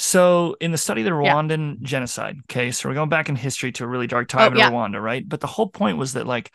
So, 0.00 0.56
in 0.60 0.70
the 0.70 0.78
study 0.78 1.00
of 1.00 1.06
the 1.06 1.10
Rwandan 1.10 1.78
yeah. 1.80 1.88
genocide, 1.88 2.36
okay, 2.48 2.70
so 2.70 2.88
we're 2.88 2.94
going 2.94 3.08
back 3.08 3.28
in 3.28 3.34
history 3.34 3.72
to 3.72 3.84
a 3.84 3.88
really 3.88 4.06
dark 4.06 4.28
time 4.28 4.52
oh, 4.52 4.54
in 4.54 4.58
yeah. 4.58 4.70
Rwanda, 4.70 5.02
right? 5.02 5.28
But 5.28 5.40
the 5.40 5.48
whole 5.48 5.68
point 5.68 5.98
was 5.98 6.12
that 6.12 6.26
like 6.26 6.52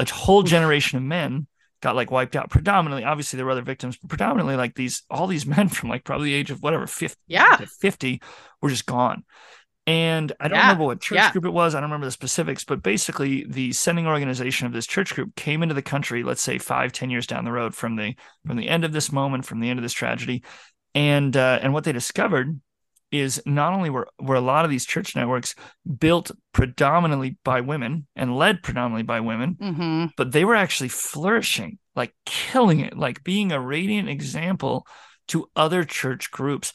a 0.00 0.12
whole 0.12 0.42
generation 0.42 0.98
of 0.98 1.04
men 1.04 1.46
got 1.80 1.94
like 1.94 2.10
wiped 2.10 2.34
out. 2.34 2.50
Predominantly, 2.50 3.04
obviously, 3.04 3.36
there 3.36 3.46
were 3.46 3.52
other 3.52 3.62
victims, 3.62 3.96
but 3.96 4.08
predominantly, 4.08 4.56
like 4.56 4.74
these 4.74 5.04
all 5.08 5.28
these 5.28 5.46
men 5.56 5.68
from 5.68 5.88
like 5.88 6.02
probably 6.02 6.30
the 6.30 6.34
age 6.34 6.50
of 6.50 6.62
whatever 6.62 6.86
50, 6.88 7.16
yeah. 7.28 7.56
50 7.80 8.20
were 8.60 8.70
just 8.70 8.86
gone. 8.86 9.24
And 9.86 10.32
I 10.40 10.48
don't 10.48 10.56
yeah. 10.56 10.62
remember 10.62 10.84
what 10.84 11.00
church 11.00 11.16
yeah. 11.16 11.32
group 11.32 11.46
it 11.46 11.52
was. 11.52 11.74
I 11.74 11.80
don't 11.80 11.90
remember 11.90 12.06
the 12.06 12.12
specifics, 12.12 12.64
but 12.64 12.82
basically, 12.82 13.44
the 13.48 13.72
sending 13.72 14.08
organization 14.08 14.66
of 14.66 14.72
this 14.72 14.86
church 14.86 15.14
group 15.14 15.36
came 15.36 15.62
into 15.62 15.74
the 15.74 15.82
country, 15.82 16.24
let's 16.24 16.42
say 16.42 16.58
five, 16.58 16.92
ten 16.92 17.08
years 17.08 17.26
down 17.26 17.44
the 17.44 17.52
road 17.52 17.74
from 17.74 17.94
the 17.94 18.14
from 18.46 18.56
the 18.56 18.68
end 18.68 18.84
of 18.84 18.92
this 18.92 19.12
moment, 19.12 19.46
from 19.46 19.60
the 19.60 19.70
end 19.70 19.78
of 19.78 19.84
this 19.84 19.92
tragedy, 19.92 20.42
and 20.94 21.36
uh, 21.36 21.60
and 21.62 21.72
what 21.72 21.84
they 21.84 21.92
discovered 21.92 22.60
is 23.12 23.42
not 23.44 23.72
only 23.72 23.90
were, 23.90 24.08
were 24.20 24.36
a 24.36 24.40
lot 24.40 24.64
of 24.64 24.70
these 24.70 24.86
church 24.86 25.16
networks 25.16 25.54
built 25.98 26.30
predominantly 26.52 27.36
by 27.44 27.60
women 27.60 28.06
and 28.14 28.36
led 28.36 28.62
predominantly 28.62 29.02
by 29.02 29.20
women, 29.20 29.56
mm-hmm. 29.60 30.06
but 30.16 30.32
they 30.32 30.44
were 30.44 30.54
actually 30.54 30.88
flourishing, 30.88 31.78
like 31.96 32.14
killing 32.24 32.80
it, 32.80 32.96
like 32.96 33.24
being 33.24 33.52
a 33.52 33.60
radiant 33.60 34.08
example 34.08 34.86
to 35.28 35.50
other 35.56 35.84
church 35.84 36.30
groups. 36.30 36.72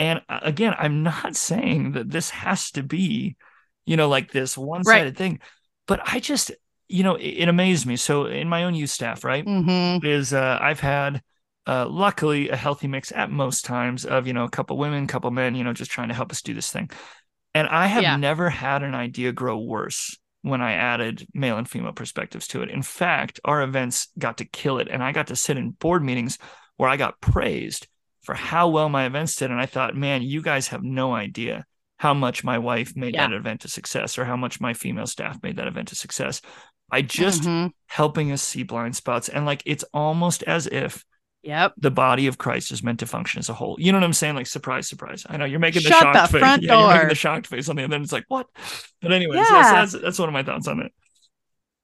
And 0.00 0.22
uh, 0.28 0.40
again, 0.42 0.74
I'm 0.78 1.02
not 1.02 1.36
saying 1.36 1.92
that 1.92 2.10
this 2.10 2.30
has 2.30 2.70
to 2.72 2.82
be, 2.82 3.36
you 3.84 3.96
know, 3.96 4.08
like 4.08 4.32
this 4.32 4.56
one 4.56 4.84
sided 4.84 5.04
right. 5.04 5.16
thing, 5.16 5.40
but 5.86 6.00
I 6.04 6.20
just, 6.20 6.50
you 6.88 7.02
know, 7.02 7.16
it, 7.16 7.28
it, 7.28 7.48
amazed 7.48 7.86
me. 7.86 7.96
So 7.96 8.26
in 8.26 8.48
my 8.48 8.64
own 8.64 8.74
youth 8.74 8.90
staff, 8.90 9.24
right, 9.24 9.44
mm-hmm. 9.44 10.04
is 10.04 10.32
uh, 10.32 10.58
I've 10.60 10.80
had 10.80 11.22
uh, 11.66 11.86
luckily 11.88 12.50
a 12.50 12.56
healthy 12.56 12.86
mix 12.86 13.12
at 13.12 13.30
most 13.30 13.64
times 13.64 14.04
of 14.04 14.26
you 14.26 14.32
know 14.32 14.44
a 14.44 14.50
couple 14.50 14.76
women 14.76 15.06
couple 15.06 15.30
men 15.30 15.54
you 15.54 15.64
know 15.64 15.72
just 15.72 15.90
trying 15.90 16.08
to 16.08 16.14
help 16.14 16.30
us 16.30 16.42
do 16.42 16.54
this 16.54 16.70
thing 16.70 16.90
and 17.54 17.66
i 17.68 17.86
have 17.86 18.02
yeah. 18.02 18.16
never 18.16 18.50
had 18.50 18.82
an 18.82 18.94
idea 18.94 19.32
grow 19.32 19.58
worse 19.58 20.18
when 20.42 20.60
i 20.60 20.72
added 20.72 21.26
male 21.32 21.56
and 21.56 21.68
female 21.68 21.92
perspectives 21.92 22.46
to 22.46 22.62
it 22.62 22.70
in 22.70 22.82
fact 22.82 23.40
our 23.44 23.62
events 23.62 24.08
got 24.18 24.38
to 24.38 24.44
kill 24.44 24.78
it 24.78 24.88
and 24.90 25.02
i 25.02 25.12
got 25.12 25.28
to 25.28 25.36
sit 25.36 25.56
in 25.56 25.70
board 25.70 26.02
meetings 26.04 26.38
where 26.76 26.88
i 26.88 26.96
got 26.96 27.20
praised 27.20 27.86
for 28.22 28.34
how 28.34 28.68
well 28.68 28.88
my 28.88 29.06
events 29.06 29.36
did 29.36 29.50
and 29.50 29.60
i 29.60 29.66
thought 29.66 29.96
man 29.96 30.22
you 30.22 30.42
guys 30.42 30.68
have 30.68 30.82
no 30.82 31.14
idea 31.14 31.64
how 31.96 32.12
much 32.12 32.44
my 32.44 32.58
wife 32.58 32.94
made 32.96 33.14
yeah. 33.14 33.26
that 33.26 33.34
event 33.34 33.64
a 33.64 33.68
success 33.68 34.18
or 34.18 34.24
how 34.24 34.36
much 34.36 34.60
my 34.60 34.74
female 34.74 35.06
staff 35.06 35.42
made 35.42 35.56
that 35.56 35.68
event 35.68 35.92
a 35.92 35.94
success 35.94 36.42
i 36.90 37.00
just 37.00 37.42
mm-hmm. 37.42 37.68
helping 37.86 38.32
us 38.32 38.42
see 38.42 38.62
blind 38.62 38.94
spots 38.94 39.30
and 39.30 39.46
like 39.46 39.62
it's 39.64 39.84
almost 39.94 40.42
as 40.42 40.66
if 40.66 41.04
Yep. 41.44 41.74
The 41.76 41.90
body 41.90 42.26
of 42.26 42.38
Christ 42.38 42.72
is 42.72 42.82
meant 42.82 43.00
to 43.00 43.06
function 43.06 43.38
as 43.38 43.48
a 43.48 43.54
whole. 43.54 43.76
You 43.78 43.92
know 43.92 43.98
what 43.98 44.04
I'm 44.04 44.12
saying? 44.12 44.34
Like 44.34 44.46
surprise, 44.46 44.88
surprise. 44.88 45.26
I 45.28 45.36
know 45.36 45.44
you're 45.44 45.60
making 45.60 45.82
the 45.82 45.90
Shut 45.90 46.02
shocked 46.02 46.32
the 46.32 46.38
face. 46.38 46.40
Front 46.40 46.62
yeah, 46.62 46.72
door. 46.72 46.80
you're 46.80 46.92
making 46.94 47.08
the 47.08 47.14
shocked 47.14 47.46
face 47.46 47.68
on 47.68 47.76
the 47.76 47.84
other. 47.84 47.96
And 47.96 48.04
it's 48.04 48.12
like 48.12 48.24
what? 48.28 48.46
But 49.02 49.12
anyways, 49.12 49.36
yeah. 49.36 49.50
yes, 49.50 49.92
that's 49.92 50.02
that's 50.02 50.18
one 50.18 50.28
of 50.28 50.32
my 50.32 50.42
thoughts 50.42 50.66
on 50.66 50.80
it. 50.80 50.92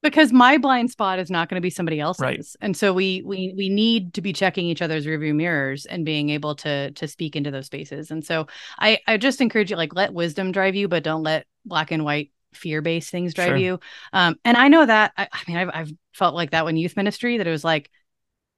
Because 0.01 0.33
my 0.33 0.57
blind 0.57 0.89
spot 0.89 1.19
is 1.19 1.29
not 1.29 1.47
going 1.47 1.61
to 1.61 1.61
be 1.61 1.69
somebody 1.69 1.99
else's, 1.99 2.23
right. 2.23 2.45
and 2.59 2.75
so 2.75 2.91
we 2.91 3.21
we 3.23 3.53
we 3.55 3.69
need 3.69 4.15
to 4.15 4.21
be 4.21 4.33
checking 4.33 4.65
each 4.65 4.81
other's 4.81 5.05
rearview 5.05 5.35
mirrors 5.35 5.85
and 5.85 6.03
being 6.03 6.31
able 6.31 6.55
to 6.55 6.89
to 6.91 7.07
speak 7.07 7.35
into 7.35 7.51
those 7.51 7.67
spaces. 7.67 8.09
And 8.09 8.25
so 8.25 8.47
I 8.79 8.97
I 9.05 9.17
just 9.17 9.41
encourage 9.41 9.69
you 9.69 9.77
like 9.77 9.93
let 9.93 10.11
wisdom 10.11 10.51
drive 10.51 10.73
you, 10.73 10.87
but 10.87 11.03
don't 11.03 11.21
let 11.21 11.45
black 11.65 11.91
and 11.91 12.03
white 12.03 12.31
fear 12.53 12.81
based 12.81 13.11
things 13.11 13.35
drive 13.35 13.49
sure. 13.49 13.57
you. 13.57 13.79
Um, 14.11 14.37
and 14.43 14.57
I 14.57 14.69
know 14.69 14.83
that 14.83 15.13
I, 15.15 15.27
I 15.31 15.39
mean 15.47 15.57
I've 15.57 15.69
I've 15.71 15.91
felt 16.13 16.33
like 16.33 16.49
that 16.49 16.65
when 16.65 16.77
youth 16.77 16.97
ministry 16.97 17.37
that 17.37 17.45
it 17.45 17.51
was 17.51 17.63
like 17.63 17.91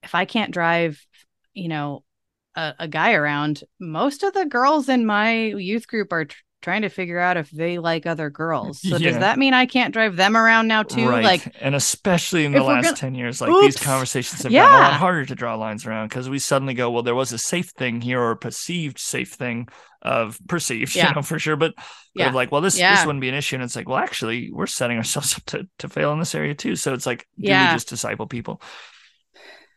if 0.04 0.16
I 0.16 0.26
can't 0.26 0.52
drive 0.52 1.06
you 1.54 1.68
know 1.68 2.04
a, 2.56 2.74
a, 2.80 2.88
guy 2.88 3.14
around 3.14 3.64
most 3.80 4.24
of 4.24 4.34
the 4.34 4.46
girls 4.46 4.90
in 4.90 5.06
my 5.06 5.46
youth 5.46 5.88
group 5.88 6.12
are 6.12 6.26
tr- 6.26 6.38
trying 6.62 6.84
to 6.84 6.90
figure 6.90 7.20
out 7.20 7.36
if 7.36 7.50
they 7.52 7.78
like 7.78 8.06
other 8.06 8.30
girls 8.30 8.82
so 8.82 8.96
yeah. 8.96 9.10
does 9.10 9.20
that 9.20 9.38
mean 9.38 9.54
i 9.54 9.66
can't 9.66 9.94
drive 9.94 10.16
them 10.16 10.38
around 10.38 10.68
now 10.68 10.82
too 10.82 11.10
right. 11.10 11.24
like 11.24 11.54
and 11.60 11.76
especially 11.76 12.46
in 12.46 12.54
the 12.54 12.64
last 12.64 12.86
gonna... 12.86 12.96
10 12.96 13.16
years 13.16 13.42
like 13.42 13.50
Oops. 13.50 13.66
these 13.66 13.84
conversations 13.84 14.44
have 14.44 14.52
yeah. 14.52 14.64
gotten 14.64 14.76
a 14.78 14.80
lot 14.80 14.94
harder 14.94 15.26
to 15.26 15.36
draw 15.36 15.56
lines 15.56 15.86
around 15.86 16.08
because 16.08 16.30
we 16.30 16.40
suddenly 16.40 16.74
go 16.74 16.90
well 16.90 17.04
there 17.04 17.16
was 17.16 17.34
a 17.34 17.38
safe 17.38 17.70
thing 17.72 18.00
here 18.00 18.20
or 18.20 18.32
a 18.32 18.38
perceived 18.38 18.98
safe 18.98 19.34
thing 19.34 19.68
of 20.02 20.40
perceived 20.48 20.96
yeah. 20.96 21.10
you 21.10 21.16
know 21.16 21.22
for 21.22 21.38
sure 21.38 21.58
but 21.58 21.74
yeah. 22.16 22.32
like 22.32 22.52
well 22.52 22.62
this 22.62 22.78
this 22.78 23.06
wouldn't 23.06 23.22
be 23.22 23.30
an 23.30 23.36
issue 23.36 23.56
and 23.56 23.64
it's 23.64 23.76
like 23.76 23.90
well 23.90 23.98
actually 23.98 24.50
we're 24.52 24.66
setting 24.66 24.98
ourselves 24.98 25.34
up 25.38 25.44
to, 25.46 25.68
to 25.80 25.90
fail 25.90 26.14
in 26.14 26.20
this 26.20 26.34
area 26.34 26.56
too 26.56 26.78
so 26.78 26.94
it's 26.94 27.06
like 27.06 27.28
do 27.38 27.50
we 27.50 27.50
just 27.50 27.90
disciple 27.90 28.26
people 28.28 28.62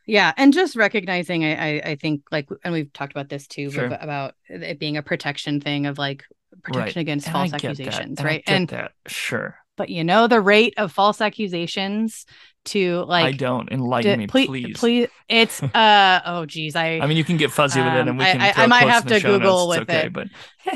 yeah, 0.06 0.32
and 0.36 0.52
just 0.52 0.76
recognizing, 0.76 1.44
I, 1.44 1.54
I, 1.54 1.82
I 1.84 1.94
think 1.96 2.22
like, 2.30 2.48
and 2.64 2.72
we've 2.72 2.92
talked 2.92 3.12
about 3.12 3.28
this 3.28 3.46
too, 3.46 3.70
sure. 3.70 3.86
about 3.86 4.34
it 4.48 4.78
being 4.78 4.96
a 4.96 5.02
protection 5.02 5.60
thing 5.60 5.86
of 5.86 5.98
like 5.98 6.24
protection 6.62 7.00
right. 7.00 7.02
against 7.02 7.26
and 7.26 7.34
false 7.34 7.52
accusations, 7.52 8.22
right? 8.22 8.42
And, 8.46 8.68
that 8.68 8.92
sure. 9.06 9.58
But 9.76 9.90
you 9.90 10.04
know 10.04 10.26
the 10.26 10.40
rate 10.40 10.74
of 10.78 10.90
false 10.90 11.20
accusations 11.20 12.24
to 12.66 13.04
like 13.04 13.26
I 13.26 13.32
don't 13.32 13.70
enlighten 13.70 14.18
me, 14.18 14.26
please. 14.26 14.46
Please, 14.46 14.76
please 14.78 15.08
it's 15.28 15.62
uh 15.74 16.20
oh 16.24 16.46
geez, 16.46 16.76
I 16.76 16.98
I 17.00 17.06
mean 17.06 17.18
you 17.18 17.24
can 17.24 17.36
get 17.36 17.50
fuzzy 17.50 17.80
with 17.80 17.92
it 17.92 18.08
and 18.08 18.18
we 18.18 18.24
can 18.24 18.40
I, 18.40 18.52
I 18.56 18.66
might 18.66 18.88
have 18.88 19.06
to 19.06 19.20
Google 19.20 19.68
notes. 19.68 19.80
with 19.80 19.90
okay, 19.90 20.06
it. 20.06 20.12
But 20.12 20.28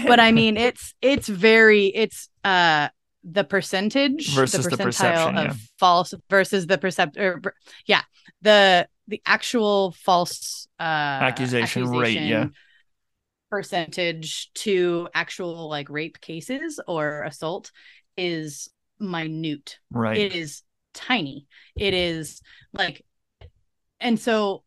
but 0.07 0.21
I 0.21 0.33
mean 0.33 0.57
it's 0.57 0.95
it's 1.01 1.29
very 1.29 1.87
it's 1.87 2.29
uh 2.45 2.89
the 3.25 3.45
percentage 3.45 4.35
versus 4.35 4.65
the, 4.65 4.77
the 4.77 4.83
perception 4.83 5.37
of 5.39 5.47
yeah. 5.47 5.55
false 5.79 6.15
versus 6.29 6.67
the 6.67 6.79
percept 6.79 7.17
or, 7.17 7.41
yeah 7.87 8.03
the 8.43 8.87
the 9.11 9.21
actual 9.27 9.91
false 9.91 10.69
uh 10.79 10.83
accusation, 10.83 11.83
accusation 11.83 11.99
rate 11.99 12.29
yeah. 12.29 12.47
percentage 13.51 14.51
to 14.55 15.09
actual 15.13 15.69
like 15.69 15.91
rape 15.91 16.21
cases 16.21 16.81
or 16.87 17.25
assault 17.25 17.73
is 18.17 18.71
minute. 19.01 19.79
Right. 19.91 20.17
It 20.17 20.35
is 20.35 20.63
tiny. 20.95 21.47
It 21.77 21.93
is 21.93 22.41
like 22.73 23.05
and 23.99 24.19
so 24.19 24.63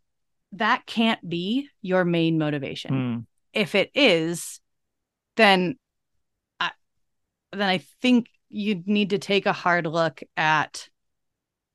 that 0.52 0.86
can't 0.86 1.28
be 1.28 1.70
your 1.82 2.06
main 2.06 2.38
motivation. 2.38 2.92
Mm. 2.92 3.26
if 3.54 3.76
it 3.76 3.92
is 3.96 4.60
then 5.36 5.76
i 6.60 6.72
then 7.52 7.70
i 7.70 7.80
think 8.02 8.28
you 8.50 8.84
need 8.86 9.12
to 9.12 9.18
take 9.18 9.46
a 9.46 9.54
hard 9.54 9.88
look 9.88 10.22
at 10.38 10.90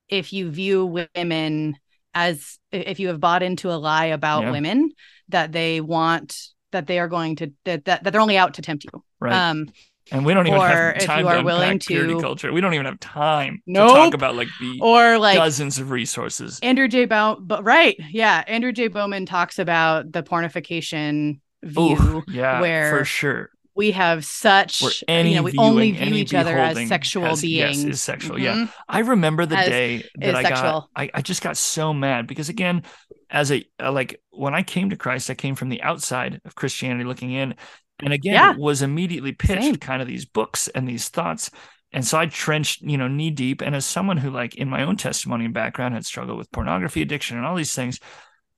if 0.09 0.33
you 0.33 0.51
view 0.51 0.87
women 0.87 1.77
as 2.19 2.59
if 2.73 2.99
you 2.99 3.09
have 3.09 3.21
bought 3.21 3.45
into 3.45 3.71
a 3.71 3.79
lie 3.79 4.07
about 4.07 4.43
yeah. 4.43 4.51
women 4.51 4.91
that 5.29 5.53
they 5.53 5.81
want 5.81 6.37
that 6.73 6.87
they 6.87 6.99
are 6.99 7.09
going 7.09 7.37
to 7.37 7.53
that, 7.65 7.85
that, 7.85 8.03
that 8.03 8.11
they're 8.11 8.21
only 8.21 8.37
out 8.37 8.55
to 8.55 8.63
tempt 8.63 8.85
you 8.85 9.05
right 9.21 9.33
um 9.33 9.69
and 10.11 10.25
we 10.25 10.35
don't 10.35 10.47
even 10.47 10.59
have 10.59 10.99
time 11.01 11.19
if 11.19 11.23
you 11.23 11.29
are 11.29 11.37
to 11.37 11.43
willing 11.43 11.79
to 11.81 12.19
culture. 12.19 12.51
We 12.51 12.63
don't 12.63 12.73
even 12.73 12.87
have 12.87 12.99
time 12.99 13.63
nope. 13.67 13.89
to 13.91 13.95
talk 13.95 14.15
about 14.15 14.37
like 14.37 14.49
the 14.59 14.79
or 14.81 15.19
like 15.19 15.37
dozens 15.37 15.79
of 15.79 15.91
resources. 15.91 16.59
Andrew 16.63 16.89
J. 16.89 17.05
Bauman, 17.05 17.45
but 17.47 17.63
right, 17.63 17.95
yeah, 18.09 18.43
Andrew 18.47 18.73
J. 18.73 18.89
Bauman 18.89 19.27
talks 19.27 19.59
about 19.59 20.11
the 20.11 20.23
pornification 20.23 21.41
view, 21.63 21.99
Ooh, 22.01 22.25
yeah, 22.27 22.59
where 22.59 22.89
for 22.97 23.05
sure 23.05 23.51
we 23.79 23.93
have 23.93 24.25
such 24.25 24.83
you 24.83 25.35
know 25.37 25.43
we 25.43 25.55
only 25.57 25.93
view 25.93 26.17
each 26.17 26.35
other 26.35 26.59
as 26.59 26.89
sexual 26.89 27.25
has, 27.25 27.41
beings. 27.41 27.85
Yes, 27.85 27.95
is 27.95 28.03
sexual. 28.03 28.37
Mm-hmm. 28.37 28.63
Yeah, 28.63 28.67
I 28.89 28.99
remember 28.99 29.47
the 29.47 29.57
as, 29.57 29.69
day 29.69 30.05
that 30.17 30.35
I 30.35 30.43
sexual. 30.43 30.63
got. 30.63 30.89
I, 30.97 31.11
I 31.15 31.23
just 31.23 31.43
got 31.43 31.57
so 31.57 31.95
mad 31.95 32.27
because 32.27 32.49
again, 32.49 32.83
as 33.31 33.53
a 33.53 33.65
like 33.81 34.21
when 34.31 34.53
I 34.53 34.65
came 34.65 34.91
to 34.91 34.97
Christ, 34.97 35.31
I 35.31 35.35
came 35.35 35.55
from 35.55 35.69
the 35.69 35.81
outside 35.81 36.41
of 36.45 36.57
Christianity, 36.57 37.05
looking 37.05 37.31
in, 37.31 37.55
and 38.01 38.13
again 38.13 38.35
yeah. 38.35 38.55
was 38.59 38.83
immediately 38.83 39.31
pitched 39.33 39.63
Same. 39.63 39.77
kind 39.77 40.03
of 40.03 40.09
these 40.09 40.25
books 40.27 40.67
and 40.67 40.87
these 40.87 41.09
thoughts. 41.09 41.49
And 41.93 42.05
so 42.05 42.19
I 42.19 42.27
trenched, 42.27 42.83
you 42.83 42.99
know, 42.99 43.09
knee 43.09 43.31
deep. 43.31 43.63
And 43.63 43.75
as 43.75 43.87
someone 43.87 44.19
who, 44.19 44.29
like, 44.29 44.57
in 44.57 44.69
my 44.69 44.83
own 44.83 44.99
testimony 44.99 45.47
and 45.47 45.55
background, 45.55 45.95
had 45.95 46.05
struggled 46.05 46.37
with 46.37 46.53
pornography 46.53 47.01
addiction 47.01 47.39
and 47.39 47.47
all 47.47 47.57
these 47.57 47.73
things, 47.73 47.99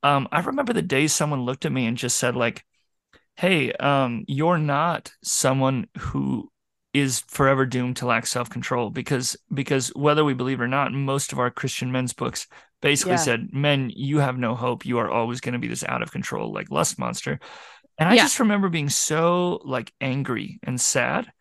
um, 0.02 0.26
I 0.32 0.40
remember 0.40 0.72
the 0.72 0.82
day 0.82 1.06
someone 1.06 1.44
looked 1.44 1.64
at 1.64 1.70
me 1.70 1.86
and 1.86 1.96
just 1.96 2.18
said, 2.18 2.34
like, 2.34 2.64
hey, 3.40 3.72
um, 3.72 4.22
you're 4.28 4.58
not 4.58 5.12
someone 5.22 5.86
who 5.96 6.50
is 6.92 7.20
forever 7.20 7.64
doomed 7.64 7.96
to 7.96 8.04
lack 8.04 8.26
self-control 8.26 8.90
because 8.90 9.34
because 9.54 9.88
whether 9.96 10.22
we 10.24 10.34
believe 10.34 10.60
or 10.60 10.68
not, 10.68 10.92
most 10.92 11.32
of 11.32 11.38
our 11.38 11.50
Christian 11.50 11.90
men's 11.90 12.12
books 12.12 12.46
basically 12.82 13.12
yeah. 13.12 13.16
said, 13.16 13.48
men, 13.50 13.90
you 13.96 14.18
have 14.18 14.36
no 14.36 14.54
hope. 14.54 14.84
You 14.84 14.98
are 14.98 15.10
always 15.10 15.40
going 15.40 15.54
to 15.54 15.58
be 15.58 15.68
this 15.68 15.84
out 15.84 16.02
of 16.02 16.12
control, 16.12 16.52
like 16.52 16.70
lust 16.70 16.98
monster. 16.98 17.40
And 17.96 18.10
I 18.10 18.14
yeah. 18.14 18.24
just 18.24 18.40
remember 18.40 18.68
being 18.68 18.90
so 18.90 19.62
like 19.64 19.90
angry 20.02 20.60
and 20.62 20.78
sad 20.78 21.32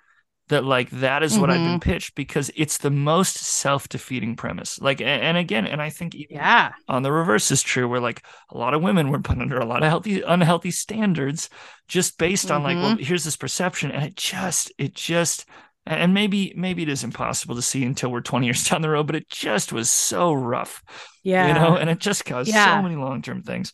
that 0.49 0.65
like 0.65 0.89
that 0.89 1.23
is 1.23 1.37
what 1.37 1.49
mm-hmm. 1.49 1.51
I've 1.51 1.65
been 1.65 1.79
mm-hmm. 1.79 1.91
pitched 1.91 2.15
because 2.15 2.51
it's 2.55 2.79
the 2.79 2.91
most 2.91 3.37
self-defeating 3.37 4.35
premise. 4.35 4.79
Like 4.79 4.99
and, 4.99 5.37
again, 5.37 5.65
and 5.65 5.81
I 5.81 5.89
think 5.89 6.15
yeah, 6.29 6.73
on 6.87 7.03
the 7.03 7.11
reverse 7.11 7.51
is 7.51 7.63
true 7.63 7.87
where 7.87 7.99
like 7.99 8.23
a 8.49 8.57
lot 8.57 8.73
of 8.73 8.81
women 8.81 9.09
were 9.09 9.19
put 9.19 9.39
under 9.39 9.59
a 9.59 9.65
lot 9.65 9.83
of 9.83 9.89
healthy 9.89 10.21
unhealthy 10.21 10.71
standards 10.71 11.49
just 11.87 12.17
based 12.17 12.47
mm-hmm. 12.47 12.55
on 12.55 12.63
like, 12.63 12.77
well, 12.77 12.93
mm-hmm. 12.93 13.03
here's 13.03 13.23
this 13.23 13.37
perception. 13.37 13.91
And 13.91 14.03
it 14.03 14.15
just, 14.15 14.71
it 14.77 14.93
just 14.93 15.45
and 15.85 16.13
maybe 16.13 16.53
maybe 16.55 16.83
it 16.83 16.89
is 16.89 17.03
impossible 17.03 17.55
to 17.55 17.61
see 17.61 17.83
until 17.83 18.11
we're 18.11 18.21
20 18.21 18.45
years 18.45 18.63
down 18.69 18.81
the 18.81 18.89
road, 18.89 19.07
but 19.07 19.15
it 19.15 19.29
just 19.29 19.71
was 19.71 19.89
so 19.89 20.33
rough. 20.33 20.83
Yeah. 21.23 21.47
You 21.47 21.53
know, 21.53 21.75
and 21.75 21.89
it 21.89 21.99
just 21.99 22.25
caused 22.25 22.49
yeah. 22.49 22.77
so 22.77 22.81
many 22.81 22.95
long-term 22.95 23.43
things. 23.43 23.73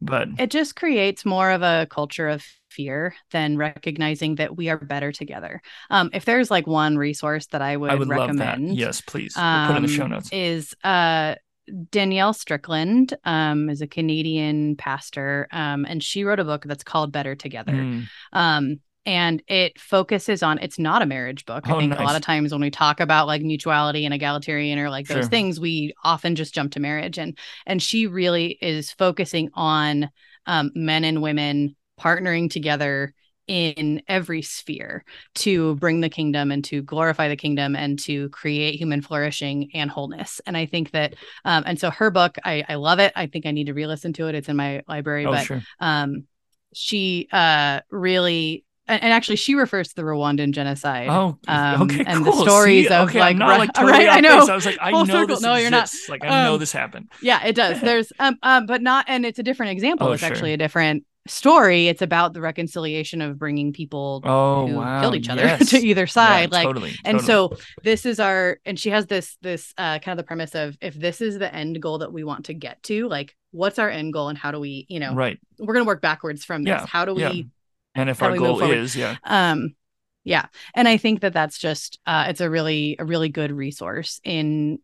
But 0.00 0.28
it 0.38 0.50
just 0.50 0.76
creates 0.76 1.24
more 1.24 1.50
of 1.50 1.62
a 1.62 1.86
culture 1.90 2.28
of 2.28 2.44
fear 2.70 3.14
than 3.32 3.56
recognizing 3.56 4.36
that 4.36 4.56
we 4.56 4.68
are 4.68 4.78
better 4.78 5.10
together. 5.10 5.60
Um, 5.90 6.10
if 6.12 6.24
there's 6.24 6.50
like 6.50 6.66
one 6.66 6.96
resource 6.96 7.46
that 7.48 7.62
I 7.62 7.76
would, 7.76 7.90
I 7.90 7.96
would 7.96 8.08
recommend, 8.08 8.76
yes, 8.76 9.00
please, 9.00 9.34
we'll 9.36 9.66
put 9.66 9.76
in 9.76 9.82
the 9.82 9.88
show 9.88 10.04
um, 10.04 10.10
notes. 10.10 10.28
Is 10.32 10.74
uh, 10.84 11.34
Danielle 11.90 12.32
Strickland 12.32 13.14
um, 13.24 13.68
is 13.68 13.82
a 13.82 13.86
Canadian 13.86 14.76
pastor, 14.76 15.48
um, 15.50 15.84
and 15.84 16.02
she 16.02 16.24
wrote 16.24 16.40
a 16.40 16.44
book 16.44 16.64
that's 16.64 16.84
called 16.84 17.12
Better 17.12 17.34
Together. 17.34 17.72
Mm. 17.72 18.04
And 19.08 19.42
it 19.48 19.80
focuses 19.80 20.42
on 20.42 20.58
it's 20.58 20.78
not 20.78 21.00
a 21.00 21.06
marriage 21.06 21.46
book. 21.46 21.64
Oh, 21.66 21.76
I 21.76 21.78
think 21.78 21.90
nice. 21.92 22.00
a 22.00 22.02
lot 22.02 22.14
of 22.14 22.20
times 22.20 22.52
when 22.52 22.60
we 22.60 22.70
talk 22.70 23.00
about 23.00 23.26
like 23.26 23.40
mutuality 23.40 24.04
and 24.04 24.12
egalitarian 24.12 24.78
or 24.78 24.90
like 24.90 25.06
those 25.06 25.24
sure. 25.24 25.30
things, 25.30 25.58
we 25.58 25.94
often 26.04 26.34
just 26.34 26.54
jump 26.54 26.72
to 26.72 26.80
marriage. 26.80 27.18
And 27.18 27.38
and 27.64 27.82
she 27.82 28.06
really 28.06 28.58
is 28.60 28.92
focusing 28.92 29.48
on 29.54 30.10
um, 30.44 30.72
men 30.74 31.04
and 31.04 31.22
women 31.22 31.74
partnering 31.98 32.50
together 32.50 33.14
in 33.46 34.02
every 34.08 34.42
sphere 34.42 35.06
to 35.36 35.74
bring 35.76 36.02
the 36.02 36.10
kingdom 36.10 36.52
and 36.52 36.62
to 36.66 36.82
glorify 36.82 37.28
the 37.28 37.36
kingdom 37.36 37.74
and 37.74 37.98
to 38.00 38.28
create 38.28 38.74
human 38.74 39.00
flourishing 39.00 39.70
and 39.72 39.90
wholeness. 39.90 40.42
And 40.44 40.54
I 40.54 40.66
think 40.66 40.90
that, 40.90 41.14
um, 41.46 41.64
and 41.64 41.80
so 41.80 41.90
her 41.90 42.10
book, 42.10 42.36
I, 42.44 42.62
I 42.68 42.74
love 42.74 42.98
it. 42.98 43.14
I 43.16 43.26
think 43.26 43.46
I 43.46 43.52
need 43.52 43.68
to 43.68 43.72
re-listen 43.72 44.12
to 44.12 44.28
it. 44.28 44.34
It's 44.34 44.50
in 44.50 44.56
my 44.56 44.82
library, 44.86 45.24
oh, 45.24 45.32
but 45.32 45.44
sure. 45.46 45.62
um, 45.80 46.26
she 46.74 47.26
uh, 47.32 47.80
really 47.90 48.66
and, 48.88 49.12
actually 49.12 49.36
she 49.36 49.54
refers 49.54 49.88
to 49.88 49.94
the 49.96 50.02
Rwandan 50.02 50.52
genocide. 50.52 51.08
Oh, 51.08 51.38
um, 51.46 51.82
okay, 51.82 52.04
and 52.06 52.24
cool. 52.24 52.32
the 52.32 52.50
stories 52.50 52.88
See, 52.88 52.94
of 52.94 53.08
okay, 53.08 53.20
like, 53.20 53.36
not, 53.36 53.58
like 53.58 53.72
totally 53.74 53.92
right, 53.92 54.08
I 54.08 54.20
know. 54.20 54.46
I 54.46 54.54
was 54.54 54.66
like, 54.66 54.78
I 54.80 54.90
know 54.90 55.04
circle. 55.04 55.26
this 55.26 55.42
no, 55.42 55.54
exists. 55.54 55.62
You're 55.62 55.70
not. 55.70 56.22
Like 56.22 56.24
I 56.24 56.44
know 56.44 56.54
um, 56.54 56.60
this 56.60 56.72
happened. 56.72 57.10
Yeah, 57.20 57.44
it 57.44 57.54
does. 57.54 57.80
There's 57.88 58.12
um, 58.18 58.38
um, 58.42 58.66
but 58.66 58.82
not, 58.82 59.04
and 59.08 59.26
it's 59.26 59.38
a 59.38 59.42
different 59.42 59.72
example. 59.72 60.08
Oh, 60.08 60.12
it's 60.12 60.20
sure. 60.20 60.30
actually 60.30 60.52
a 60.52 60.56
different 60.56 61.04
story. 61.26 61.88
It's 61.88 62.00
about 62.00 62.32
the 62.32 62.40
reconciliation 62.40 63.20
of 63.20 63.38
bringing 63.38 63.72
people 63.72 64.22
oh, 64.24 64.66
who 64.66 64.76
wow. 64.76 65.00
killed 65.00 65.14
each 65.14 65.28
other 65.28 65.42
yes. 65.44 65.70
to 65.70 65.78
either 65.78 66.06
side. 66.06 66.50
Yeah, 66.50 66.58
like, 66.58 66.66
totally, 66.66 66.96
and 67.04 67.20
totally. 67.20 67.56
so 67.56 67.62
this 67.82 68.06
is 68.06 68.18
our, 68.18 68.58
and 68.64 68.78
she 68.78 68.90
has 68.90 69.06
this 69.06 69.36
this 69.42 69.74
uh, 69.76 69.98
kind 69.98 70.18
of 70.18 70.24
the 70.24 70.26
premise 70.26 70.54
of 70.54 70.76
if 70.80 70.94
this 70.94 71.20
is 71.20 71.38
the 71.38 71.54
end 71.54 71.80
goal 71.82 71.98
that 71.98 72.12
we 72.12 72.24
want 72.24 72.46
to 72.46 72.54
get 72.54 72.82
to, 72.84 73.08
like, 73.08 73.34
what's 73.50 73.78
our 73.78 73.90
end 73.90 74.12
goal 74.12 74.28
and 74.28 74.38
how 74.38 74.50
do 74.50 74.60
we, 74.60 74.86
you 74.88 75.00
know, 75.00 75.14
right? 75.14 75.38
We're 75.58 75.74
gonna 75.74 75.84
work 75.84 76.00
backwards 76.00 76.44
from 76.44 76.64
this. 76.64 76.70
Yeah, 76.70 76.86
how 76.86 77.04
do 77.04 77.14
we? 77.14 77.22
Yeah 77.22 77.42
and 77.98 78.10
if 78.10 78.22
our 78.22 78.36
goal 78.36 78.62
is 78.62 78.96
yeah. 78.96 79.16
Um 79.24 79.74
yeah. 80.24 80.46
And 80.74 80.88
i 80.88 80.96
think 80.96 81.20
that 81.20 81.32
that's 81.32 81.58
just 81.58 81.98
uh 82.06 82.26
it's 82.28 82.40
a 82.40 82.50
really 82.50 82.96
a 82.98 83.04
really 83.04 83.28
good 83.28 83.52
resource 83.52 84.20
in 84.24 84.78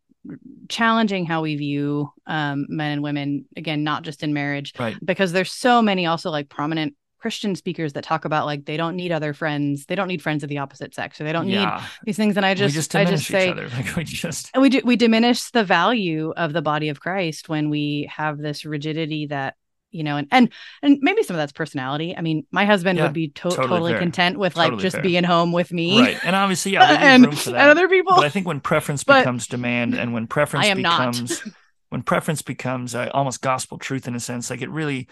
challenging 0.68 1.27
how 1.27 1.42
we 1.42 1.55
view 1.57 2.11
um, 2.27 2.64
men 2.70 2.92
and 2.92 3.03
women 3.03 3.44
again 3.59 3.85
not 3.85 4.03
just 4.03 4.22
in 4.22 4.33
marriage 4.33 4.72
right. 4.79 4.96
because 5.05 5.33
there's 5.33 5.53
so 5.53 5.83
many 5.83 6.07
also 6.07 6.31
like 6.31 6.48
prominent 6.48 6.94
christian 7.24 7.55
speakers 7.55 7.94
that 7.94 8.05
talk 8.05 8.27
about 8.27 8.44
like 8.44 8.66
they 8.66 8.77
don't 8.77 8.96
need 8.96 9.11
other 9.11 9.33
friends. 9.33 9.87
They 9.87 9.94
don't 9.94 10.09
need 10.09 10.20
friends 10.20 10.42
of 10.42 10.50
the 10.50 10.59
opposite 10.59 10.94
sex 10.94 11.18
or 11.18 11.24
they 11.24 11.33
don't 11.33 11.48
yeah. 11.48 11.77
need 11.77 11.83
these 12.05 12.18
things. 12.18 12.37
And 12.37 12.44
i 12.44 12.53
just, 12.53 12.74
just 12.74 12.94
i 12.94 13.03
just 13.07 13.27
say 13.27 13.50
like 13.55 13.96
we 13.96 14.05
just 14.05 14.50
we 14.59 14.68
do 14.68 14.83
we 14.85 14.94
diminish 14.94 15.50
the 15.50 15.64
value 15.64 16.35
of 16.37 16.53
the 16.53 16.61
body 16.61 16.90
of 16.90 17.00
christ 17.00 17.48
when 17.48 17.70
we 17.70 18.11
have 18.14 18.37
this 18.37 18.66
rigidity 18.66 19.29
that 19.29 19.55
you 19.95 20.05
know, 20.05 20.17
and 20.17 20.29
and 20.31 20.53
and 20.83 20.99
maybe 21.01 21.23
some 21.23 21.37
of 21.37 21.39
that's 21.39 21.53
personality. 21.53 22.17
I 22.17 22.21
mean, 22.21 22.47
my 22.51 22.65
husband 22.65 22.99
yeah, 22.99 23.05
would 23.05 23.13
be 23.13 23.29
to- 23.29 23.43
totally, 23.43 23.69
totally 23.69 23.95
content 23.95 24.39
with 24.39 24.57
like 24.57 24.77
just 24.79 24.97
fair. 24.97 25.03
being 25.03 25.25
home 25.25 25.53
with 25.53 25.73
me, 25.73 26.01
right? 26.01 26.19
And 26.25 26.35
obviously, 26.35 26.73
yeah, 26.73 26.85
and, 27.01 27.25
and 27.25 27.57
other 27.57 27.89
people. 27.89 28.17
But 28.17 28.25
I 28.25 28.29
think 28.29 28.47
when 28.47 28.61
preference 28.61 29.05
but 29.05 29.21
becomes 29.21 29.47
demand, 29.47 29.95
and 29.95 30.13
when 30.13 30.27
preference 30.27 30.69
becomes 30.75 31.43
when 31.91 32.03
preference 32.03 32.43
becomes 32.43 32.95
uh, 32.95 33.11
almost 33.15 33.41
gospel 33.41 33.79
truth 33.79 34.09
in 34.09 34.15
a 34.15 34.21
sense, 34.21 34.51
like 34.51 34.63
it 34.63 34.71
really, 34.71 35.09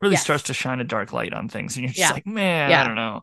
really 0.00 0.14
yes. 0.14 0.22
starts 0.22 0.44
to 0.44 0.54
shine 0.54 0.80
a 0.80 0.84
dark 0.84 1.12
light 1.12 1.32
on 1.32 1.48
things, 1.48 1.76
and 1.76 1.84
you're 1.84 1.88
just 1.88 1.98
yeah. 2.00 2.12
like, 2.12 2.26
man, 2.26 2.70
yeah. 2.70 2.82
I 2.82 2.86
don't 2.86 2.96
know 2.96 3.22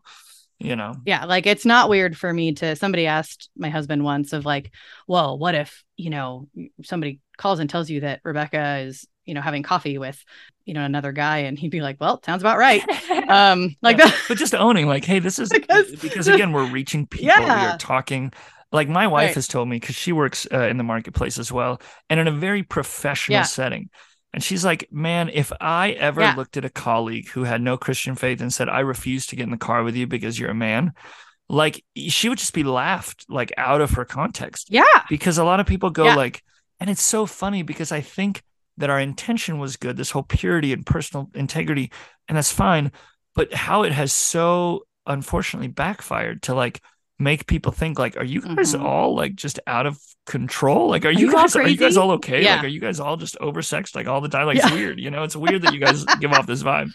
you 0.62 0.76
know 0.76 0.94
yeah 1.04 1.24
like 1.24 1.46
it's 1.46 1.66
not 1.66 1.88
weird 1.88 2.16
for 2.16 2.32
me 2.32 2.52
to 2.52 2.76
somebody 2.76 3.06
asked 3.06 3.50
my 3.56 3.68
husband 3.68 4.04
once 4.04 4.32
of 4.32 4.44
like 4.44 4.72
well 5.06 5.38
what 5.38 5.54
if 5.54 5.82
you 5.96 6.10
know 6.10 6.48
somebody 6.84 7.20
calls 7.36 7.58
and 7.58 7.68
tells 7.68 7.90
you 7.90 8.00
that 8.00 8.20
rebecca 8.24 8.78
is 8.78 9.06
you 9.24 9.34
know 9.34 9.40
having 9.40 9.62
coffee 9.62 9.98
with 9.98 10.22
you 10.64 10.74
know 10.74 10.84
another 10.84 11.12
guy 11.12 11.38
and 11.38 11.58
he'd 11.58 11.70
be 11.70 11.80
like 11.80 11.96
well 12.00 12.20
sounds 12.24 12.42
about 12.42 12.58
right 12.58 12.82
um 13.28 13.74
like 13.82 13.98
yeah, 13.98 14.06
that 14.06 14.20
but 14.28 14.38
just 14.38 14.54
owning 14.54 14.86
like 14.86 15.04
hey 15.04 15.18
this 15.18 15.38
is 15.40 15.48
because, 15.48 15.90
because 15.96 16.28
again 16.28 16.52
we're 16.52 16.70
reaching 16.70 17.06
people 17.06 17.26
yeah. 17.26 17.40
we 17.40 17.72
are 17.72 17.78
talking 17.78 18.32
like 18.70 18.88
my 18.88 19.06
wife 19.06 19.28
right. 19.28 19.34
has 19.34 19.48
told 19.48 19.68
me 19.68 19.78
because 19.78 19.96
she 19.96 20.12
works 20.12 20.46
uh, 20.52 20.60
in 20.60 20.78
the 20.78 20.84
marketplace 20.84 21.38
as 21.38 21.50
well 21.50 21.80
and 22.08 22.20
in 22.20 22.28
a 22.28 22.32
very 22.32 22.62
professional 22.62 23.38
yeah. 23.38 23.42
setting 23.42 23.90
and 24.32 24.42
she's 24.42 24.64
like 24.64 24.88
man 24.90 25.30
if 25.32 25.52
i 25.60 25.90
ever 25.90 26.20
yeah. 26.20 26.34
looked 26.34 26.56
at 26.56 26.64
a 26.64 26.70
colleague 26.70 27.28
who 27.28 27.44
had 27.44 27.60
no 27.60 27.76
christian 27.76 28.14
faith 28.14 28.40
and 28.40 28.52
said 28.52 28.68
i 28.68 28.80
refuse 28.80 29.26
to 29.26 29.36
get 29.36 29.44
in 29.44 29.50
the 29.50 29.56
car 29.56 29.82
with 29.82 29.96
you 29.96 30.06
because 30.06 30.38
you're 30.38 30.50
a 30.50 30.54
man 30.54 30.92
like 31.48 31.84
she 31.96 32.28
would 32.28 32.38
just 32.38 32.54
be 32.54 32.64
laughed 32.64 33.26
like 33.28 33.52
out 33.56 33.80
of 33.80 33.92
her 33.92 34.04
context 34.04 34.68
yeah 34.70 34.84
because 35.08 35.38
a 35.38 35.44
lot 35.44 35.60
of 35.60 35.66
people 35.66 35.90
go 35.90 36.04
like 36.04 36.42
and 36.80 36.88
it's 36.88 37.02
so 37.02 37.26
funny 37.26 37.62
because 37.62 37.92
i 37.92 38.00
think 38.00 38.42
that 38.78 38.90
our 38.90 39.00
intention 39.00 39.58
was 39.58 39.76
good, 39.76 39.96
this 39.96 40.10
whole 40.10 40.22
purity 40.22 40.72
and 40.72 40.86
personal 40.86 41.30
integrity, 41.34 41.90
and 42.28 42.36
that's 42.36 42.52
fine. 42.52 42.92
But 43.34 43.52
how 43.52 43.82
it 43.82 43.92
has 43.92 44.12
so 44.12 44.86
unfortunately 45.06 45.68
backfired 45.68 46.42
to 46.42 46.54
like 46.54 46.80
make 47.22 47.46
people 47.46 47.72
think 47.72 47.98
like, 47.98 48.16
are 48.16 48.24
you 48.24 48.40
guys 48.40 48.74
mm-hmm. 48.74 48.84
all 48.84 49.14
like 49.14 49.34
just 49.34 49.60
out 49.66 49.86
of 49.86 49.98
control? 50.26 50.88
Like, 50.88 51.04
are, 51.04 51.08
are 51.08 51.12
you, 51.12 51.26
you 51.26 51.32
guys 51.32 51.56
are 51.56 51.68
you 51.68 51.76
guys 51.76 51.96
all 51.96 52.12
okay? 52.12 52.42
Yeah. 52.42 52.56
Like, 52.56 52.64
are 52.64 52.68
you 52.68 52.80
guys 52.80 53.00
all 53.00 53.16
just 53.16 53.36
oversexed 53.40 53.94
like 53.94 54.06
all 54.06 54.20
the 54.20 54.28
time? 54.28 54.46
Like, 54.46 54.58
yeah. 54.58 54.66
it's 54.66 54.74
weird, 54.74 55.00
you 55.00 55.10
know. 55.10 55.22
It's 55.22 55.36
weird 55.36 55.62
that 55.62 55.74
you 55.74 55.80
guys 55.80 56.04
give 56.20 56.32
off 56.32 56.46
this 56.46 56.62
vibe. 56.62 56.90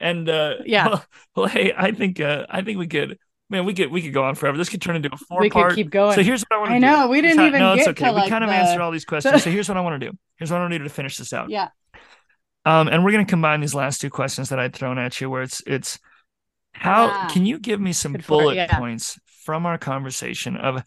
And 0.00 0.28
uh, 0.28 0.54
yeah, 0.64 0.88
well, 0.88 1.04
well, 1.34 1.46
hey, 1.46 1.72
I 1.76 1.92
think 1.92 2.20
uh, 2.20 2.46
I 2.48 2.62
think 2.62 2.78
we 2.78 2.86
could 2.86 3.18
man, 3.50 3.64
we 3.64 3.74
could 3.74 3.90
we 3.90 4.02
could 4.02 4.12
go 4.12 4.24
on 4.24 4.34
forever. 4.34 4.56
This 4.58 4.68
could 4.68 4.82
turn 4.82 4.96
into 4.96 5.10
a 5.12 5.16
four 5.16 5.40
we 5.40 5.50
part. 5.50 5.74
keep 5.74 5.90
going. 5.90 6.14
So 6.14 6.22
here's 6.22 6.42
what 6.42 6.56
I 6.56 6.58
want 6.58 6.70
to 6.72 6.80
do. 6.80 6.86
I 6.86 6.90
know 6.90 7.08
we 7.08 7.20
didn't 7.20 7.44
even 7.44 7.60
no, 7.60 7.74
it's 7.74 7.88
okay. 7.88 8.10
we 8.10 8.16
like 8.16 8.28
kind 8.28 8.44
of 8.44 8.50
answered 8.50 8.80
all 8.80 8.90
these 8.90 9.04
questions. 9.06 9.42
so 9.42 9.50
here's 9.50 9.68
what 9.68 9.76
I 9.76 9.80
want 9.80 10.00
to 10.00 10.10
do. 10.10 10.16
Here's 10.36 10.50
what 10.50 10.60
I 10.60 10.68
need 10.68 10.78
to 10.78 10.88
finish 10.88 11.16
this 11.16 11.32
out. 11.32 11.50
Yeah. 11.50 11.68
Um, 12.64 12.88
and 12.88 13.04
we're 13.04 13.12
gonna 13.12 13.24
combine 13.24 13.60
these 13.60 13.74
last 13.74 14.00
two 14.00 14.10
questions 14.10 14.48
that 14.48 14.58
I'd 14.58 14.74
thrown 14.74 14.98
at 14.98 15.20
you, 15.20 15.30
where 15.30 15.42
it's 15.42 15.62
it's 15.66 15.98
how 16.72 17.06
yeah. 17.06 17.28
can 17.28 17.46
you 17.46 17.58
give 17.58 17.80
me 17.80 17.92
some 17.92 18.12
Good 18.12 18.26
bullet 18.26 18.56
yeah. 18.56 18.78
points 18.78 19.18
from 19.46 19.64
our 19.64 19.78
conversation 19.78 20.56
of 20.56 20.82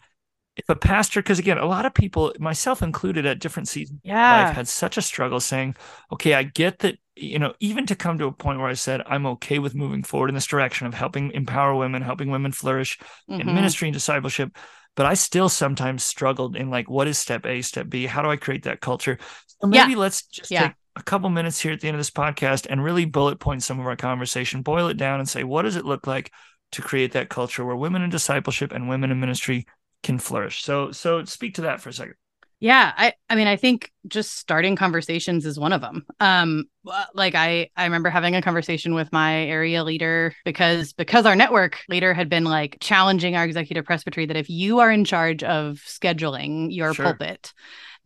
if 0.56 0.68
a 0.68 0.76
pastor, 0.76 1.22
because 1.22 1.38
again, 1.38 1.58
a 1.58 1.66
lot 1.66 1.86
of 1.86 1.94
people, 1.94 2.34
myself 2.38 2.82
included, 2.82 3.24
at 3.24 3.40
different 3.40 3.68
seasons, 3.68 4.00
yeah, 4.04 4.48
I've 4.48 4.54
had 4.54 4.68
such 4.68 4.96
a 4.96 5.02
struggle 5.02 5.40
saying, 5.40 5.74
okay, 6.12 6.34
I 6.34 6.42
get 6.44 6.80
that 6.80 6.98
you 7.20 7.38
know, 7.38 7.54
even 7.60 7.86
to 7.86 7.94
come 7.94 8.18
to 8.18 8.26
a 8.26 8.32
point 8.32 8.58
where 8.58 8.68
I 8.68 8.74
said, 8.74 9.02
I'm 9.06 9.26
okay 9.26 9.58
with 9.58 9.74
moving 9.74 10.02
forward 10.02 10.30
in 10.30 10.34
this 10.34 10.46
direction 10.46 10.86
of 10.86 10.94
helping 10.94 11.32
empower 11.32 11.74
women, 11.74 12.02
helping 12.02 12.30
women 12.30 12.52
flourish 12.52 12.98
mm-hmm. 13.30 13.40
in 13.40 13.54
ministry 13.54 13.88
and 13.88 13.94
discipleship. 13.94 14.56
But 14.96 15.06
I 15.06 15.14
still 15.14 15.48
sometimes 15.48 16.02
struggled 16.02 16.56
in 16.56 16.70
like, 16.70 16.88
what 16.88 17.06
is 17.06 17.18
step 17.18 17.46
A, 17.46 17.62
step 17.62 17.88
B? 17.88 18.06
How 18.06 18.22
do 18.22 18.30
I 18.30 18.36
create 18.36 18.64
that 18.64 18.80
culture? 18.80 19.18
So 19.46 19.68
maybe 19.68 19.92
yeah. 19.92 19.98
let's 19.98 20.22
just 20.26 20.50
yeah. 20.50 20.68
take 20.68 20.72
a 20.96 21.02
couple 21.02 21.28
minutes 21.28 21.60
here 21.60 21.72
at 21.72 21.80
the 21.80 21.88
end 21.88 21.94
of 21.94 22.00
this 22.00 22.10
podcast 22.10 22.66
and 22.68 22.82
really 22.82 23.04
bullet 23.04 23.38
point 23.38 23.62
some 23.62 23.78
of 23.78 23.86
our 23.86 23.96
conversation, 23.96 24.62
boil 24.62 24.88
it 24.88 24.96
down 24.96 25.20
and 25.20 25.28
say, 25.28 25.44
what 25.44 25.62
does 25.62 25.76
it 25.76 25.84
look 25.84 26.06
like 26.06 26.32
to 26.72 26.82
create 26.82 27.12
that 27.12 27.28
culture 27.28 27.64
where 27.64 27.76
women 27.76 28.02
in 28.02 28.10
discipleship 28.10 28.72
and 28.72 28.88
women 28.88 29.10
in 29.10 29.20
ministry 29.20 29.66
can 30.02 30.18
flourish? 30.18 30.62
So, 30.62 30.92
so 30.92 31.24
speak 31.24 31.54
to 31.54 31.62
that 31.62 31.80
for 31.80 31.88
a 31.88 31.92
second. 31.92 32.14
Yeah, 32.62 32.92
I 32.94 33.14
I 33.30 33.36
mean 33.36 33.46
I 33.46 33.56
think 33.56 33.90
just 34.06 34.36
starting 34.36 34.76
conversations 34.76 35.46
is 35.46 35.58
one 35.58 35.72
of 35.72 35.80
them. 35.80 36.04
Um 36.20 36.66
like 37.14 37.34
I 37.34 37.70
I 37.74 37.84
remember 37.84 38.10
having 38.10 38.36
a 38.36 38.42
conversation 38.42 38.94
with 38.94 39.10
my 39.12 39.44
area 39.46 39.82
leader 39.82 40.34
because 40.44 40.92
because 40.92 41.24
our 41.24 41.34
network 41.34 41.78
leader 41.88 42.12
had 42.12 42.28
been 42.28 42.44
like 42.44 42.76
challenging 42.80 43.34
our 43.34 43.44
executive 43.44 43.86
presbytery 43.86 44.26
that 44.26 44.36
if 44.36 44.50
you 44.50 44.80
are 44.80 44.90
in 44.90 45.06
charge 45.06 45.42
of 45.42 45.80
scheduling 45.86 46.68
your 46.70 46.92
sure. 46.92 47.06
pulpit 47.06 47.54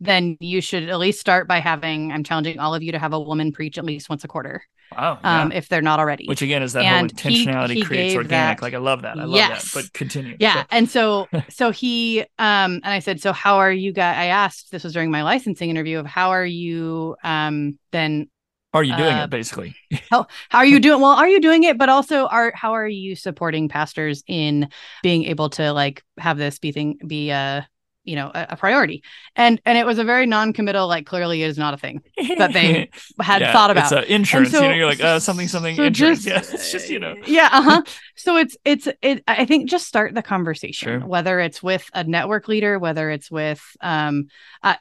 then 0.01 0.35
you 0.39 0.59
should 0.59 0.89
at 0.89 0.99
least 0.99 1.21
start 1.21 1.47
by 1.47 1.59
having 1.59 2.11
i'm 2.11 2.23
challenging 2.23 2.59
all 2.59 2.75
of 2.75 2.83
you 2.83 2.91
to 2.91 2.99
have 2.99 3.13
a 3.13 3.19
woman 3.19 3.53
preach 3.53 3.77
at 3.77 3.85
least 3.85 4.09
once 4.09 4.25
a 4.25 4.27
quarter 4.27 4.61
Wow. 4.91 5.19
Um, 5.23 5.51
if 5.51 5.67
they're 5.67 5.81
not 5.81 5.99
already. 5.99 6.25
Which 6.27 6.41
again 6.41 6.63
is 6.63 6.73
that 6.73 6.83
and 6.83 7.11
whole 7.11 7.17
intentionality 7.17 7.69
he, 7.69 7.75
he 7.75 7.83
creates 7.83 8.15
organic. 8.15 8.59
That, 8.59 8.63
like 8.63 8.73
I 8.73 8.77
love 8.77 9.01
that. 9.01 9.17
I 9.17 9.23
love 9.23 9.35
yes. 9.35 9.73
that. 9.73 9.83
But 9.83 9.93
continue. 9.93 10.37
Yeah. 10.39 10.61
So. 10.61 10.67
And 10.71 10.89
so 10.89 11.27
so 11.49 11.71
he 11.71 12.21
um 12.39 12.75
and 12.83 12.87
I 12.87 12.99
said, 12.99 13.21
so 13.21 13.33
how 13.33 13.57
are 13.57 13.71
you 13.71 13.91
guys 13.91 14.17
I 14.17 14.25
asked, 14.25 14.71
this 14.71 14.83
was 14.83 14.93
during 14.93 15.11
my 15.11 15.23
licensing 15.23 15.69
interview 15.69 15.99
of 15.99 16.05
how 16.05 16.29
are 16.29 16.45
you 16.45 17.15
um 17.23 17.77
then 17.91 18.29
are 18.73 18.83
you 18.83 18.95
doing 18.97 19.13
uh, 19.13 19.23
it 19.23 19.29
basically? 19.29 19.73
how, 20.11 20.27
how 20.49 20.57
are 20.57 20.65
you 20.65 20.81
doing? 20.81 20.99
Well, 20.99 21.11
are 21.11 21.29
you 21.29 21.39
doing 21.39 21.63
it? 21.63 21.77
But 21.77 21.87
also 21.87 22.27
are 22.27 22.51
how 22.53 22.73
are 22.73 22.87
you 22.87 23.15
supporting 23.15 23.69
pastors 23.69 24.21
in 24.27 24.69
being 25.01 25.23
able 25.25 25.49
to 25.51 25.71
like 25.71 26.03
have 26.17 26.37
this 26.37 26.59
be 26.59 26.73
thing 26.73 26.97
be 27.07 27.31
uh 27.31 27.61
you 28.05 28.15
know 28.15 28.31
a, 28.33 28.47
a, 28.51 28.55
priority. 28.55 29.03
And 29.35 29.61
and 29.65 29.77
it 29.77 29.85
was 29.85 29.99
a 29.99 30.03
very 30.03 30.25
non-committal 30.25 30.87
like 30.87 31.05
clearly 31.05 31.43
it 31.43 31.47
is 31.47 31.57
not 31.57 31.73
a 31.73 31.77
thing 31.77 32.01
that 32.37 32.53
they 32.53 32.89
had 33.19 33.41
yeah, 33.41 33.51
thought 33.51 33.71
about. 33.71 33.91
it's 33.91 33.91
uh, 33.91 34.05
insurance 34.07 34.51
so, 34.51 34.61
you 34.61 34.69
know 34.69 34.73
you're 34.73 34.85
like 34.85 35.01
uh, 35.01 35.19
something 35.19 35.47
something 35.47 35.75
so 35.75 35.83
insurance. 35.83 36.23
just, 36.23 36.49
yeah 36.49 36.55
it's 36.55 36.71
just 36.71 36.89
you 36.89 36.99
know. 36.99 37.15
Yeah 37.25 37.49
uh-huh. 37.51 37.81
So 38.15 38.37
it's 38.37 38.55
it's 38.63 38.87
it 39.01 39.23
i 39.27 39.45
think 39.45 39.69
just 39.69 39.87
start 39.87 40.15
the 40.15 40.21
conversation 40.21 41.01
sure. 41.01 41.07
whether 41.07 41.39
it's 41.39 41.61
with 41.61 41.89
a 41.93 42.03
network 42.03 42.47
leader 42.47 42.79
whether 42.79 43.09
it's 43.09 43.29
with 43.29 43.61
um 43.81 44.27
i 44.63 44.77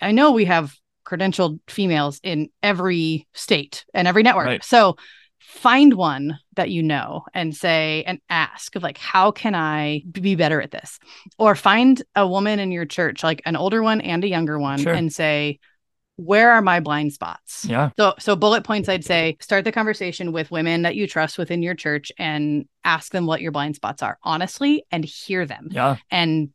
i 0.00 0.10
know 0.10 0.32
we 0.32 0.46
have 0.46 0.74
credentialed 1.08 1.60
females 1.68 2.20
in 2.22 2.50
every 2.62 3.26
state 3.32 3.84
and 3.94 4.06
every 4.06 4.22
network. 4.22 4.46
Right. 4.46 4.64
so 4.64 4.96
find 5.38 5.94
one 5.94 6.38
that 6.58 6.70
you 6.70 6.82
know 6.82 7.24
and 7.32 7.56
say 7.56 8.04
and 8.06 8.20
ask 8.28 8.76
of 8.76 8.82
like 8.82 8.98
how 8.98 9.30
can 9.30 9.54
i 9.54 10.02
be 10.12 10.34
better 10.34 10.60
at 10.60 10.70
this? 10.70 10.98
Or 11.38 11.54
find 11.54 12.02
a 12.14 12.26
woman 12.26 12.58
in 12.58 12.70
your 12.70 12.84
church 12.84 13.22
like 13.22 13.40
an 13.46 13.56
older 13.56 13.82
one 13.82 14.00
and 14.00 14.22
a 14.22 14.28
younger 14.28 14.58
one 14.58 14.80
sure. 14.80 14.92
and 14.92 15.12
say 15.12 15.60
where 16.16 16.50
are 16.50 16.60
my 16.60 16.80
blind 16.80 17.12
spots? 17.12 17.64
Yeah. 17.64 17.90
So 17.96 18.14
so 18.18 18.36
bullet 18.36 18.64
points 18.64 18.88
i'd 18.88 19.04
say 19.04 19.36
start 19.40 19.64
the 19.64 19.72
conversation 19.72 20.32
with 20.32 20.50
women 20.50 20.82
that 20.82 20.96
you 20.96 21.06
trust 21.06 21.38
within 21.38 21.62
your 21.62 21.74
church 21.74 22.10
and 22.18 22.66
ask 22.84 23.12
them 23.12 23.26
what 23.26 23.40
your 23.40 23.52
blind 23.52 23.76
spots 23.76 24.02
are 24.02 24.18
honestly 24.22 24.84
and 24.90 25.04
hear 25.04 25.46
them. 25.46 25.68
Yeah. 25.70 25.96
And 26.10 26.50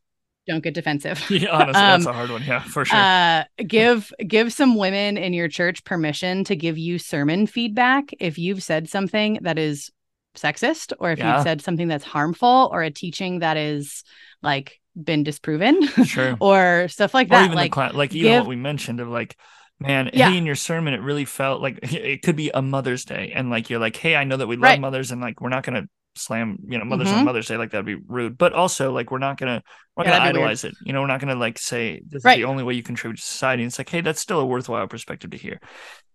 don't 0.47 0.63
get 0.63 0.73
defensive. 0.73 1.23
Yeah, 1.29 1.49
honestly, 1.49 1.81
um, 1.81 2.01
that's 2.01 2.05
a 2.05 2.13
hard 2.13 2.29
one. 2.29 2.43
Yeah, 2.43 2.61
for 2.61 2.85
sure. 2.85 2.97
Uh, 2.97 3.43
give 3.65 4.11
give 4.25 4.53
some 4.53 4.75
women 4.75 5.17
in 5.17 5.33
your 5.33 5.47
church 5.47 5.83
permission 5.83 6.43
to 6.45 6.55
give 6.55 6.77
you 6.77 6.99
sermon 6.99 7.47
feedback 7.47 8.13
if 8.19 8.37
you've 8.37 8.61
said 8.61 8.89
something 8.89 9.39
that 9.41 9.57
is 9.57 9.89
sexist, 10.37 10.93
or 10.99 11.11
if 11.11 11.19
yeah. 11.19 11.35
you've 11.35 11.43
said 11.43 11.61
something 11.61 11.87
that's 11.87 12.03
harmful, 12.03 12.69
or 12.71 12.83
a 12.83 12.91
teaching 12.91 13.39
that 13.39 13.57
is 13.57 14.03
like 14.41 14.79
been 15.01 15.23
disproven, 15.23 15.87
sure, 16.05 16.37
or 16.41 16.87
stuff 16.87 17.13
like 17.13 17.29
that. 17.29 17.53
like, 17.53 17.73
cl- 17.73 17.93
like 17.93 18.13
even 18.13 18.31
give, 18.31 18.41
what 18.41 18.49
we 18.49 18.55
mentioned 18.55 18.99
of 18.99 19.07
like 19.07 19.37
man 19.79 20.09
yeah. 20.13 20.29
hey 20.29 20.37
in 20.37 20.45
your 20.45 20.55
sermon 20.55 20.93
it 20.93 21.01
really 21.01 21.25
felt 21.25 21.61
like 21.61 21.79
it 21.83 22.21
could 22.21 22.35
be 22.35 22.51
a 22.53 22.61
mother's 22.61 23.05
day 23.05 23.31
and 23.35 23.49
like 23.49 23.69
you're 23.71 23.79
like 23.79 23.95
hey 23.95 24.15
i 24.15 24.23
know 24.23 24.37
that 24.37 24.47
we 24.47 24.55
love 24.55 24.63
right. 24.63 24.79
mothers 24.79 25.11
and 25.11 25.19
like 25.19 25.41
we're 25.41 25.49
not 25.49 25.63
gonna 25.63 25.87
slam 26.15 26.57
you 26.67 26.77
know 26.77 26.85
mothers 26.85 27.07
mm-hmm. 27.07 27.19
on 27.19 27.25
mother's 27.25 27.47
day 27.47 27.57
like 27.57 27.71
that'd 27.71 27.85
be 27.85 27.95
rude. 27.95 28.37
But 28.37 28.53
also 28.53 28.91
like 28.91 29.11
we're 29.11 29.19
not 29.19 29.37
gonna 29.37 29.63
we're 29.95 30.03
not 30.03 30.11
yeah, 30.11 30.17
gonna 30.19 30.29
idolize 30.29 30.63
it. 30.63 30.73
You 30.85 30.93
know 30.93 31.01
we're 31.01 31.07
not 31.07 31.19
gonna 31.19 31.35
like 31.35 31.57
say 31.57 32.01
this 32.07 32.23
right. 32.23 32.37
is 32.37 32.43
the 32.43 32.49
only 32.49 32.63
way 32.63 32.73
you 32.73 32.83
contribute 32.83 33.17
to 33.17 33.23
society. 33.23 33.63
And 33.63 33.69
it's 33.69 33.77
like 33.77 33.89
hey 33.89 34.01
that's 34.01 34.21
still 34.21 34.39
a 34.39 34.45
worthwhile 34.45 34.87
perspective 34.87 35.31
to 35.31 35.37
hear 35.37 35.59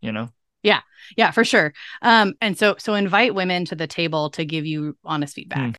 you 0.01 0.13
know? 0.13 0.31
Yeah. 0.63 0.81
Yeah 1.17 1.31
for 1.31 1.45
sure. 1.45 1.73
Um 2.03 2.35
and 2.41 2.59
so 2.59 2.77
so 2.79 2.95
invite 2.95 3.35
women 3.35 3.65
to 3.67 3.77
the 3.77 3.87
table 3.87 4.31
to 4.31 4.45
give 4.45 4.67
you 4.67 4.97
honest 5.05 5.35
feedback. 5.35 5.79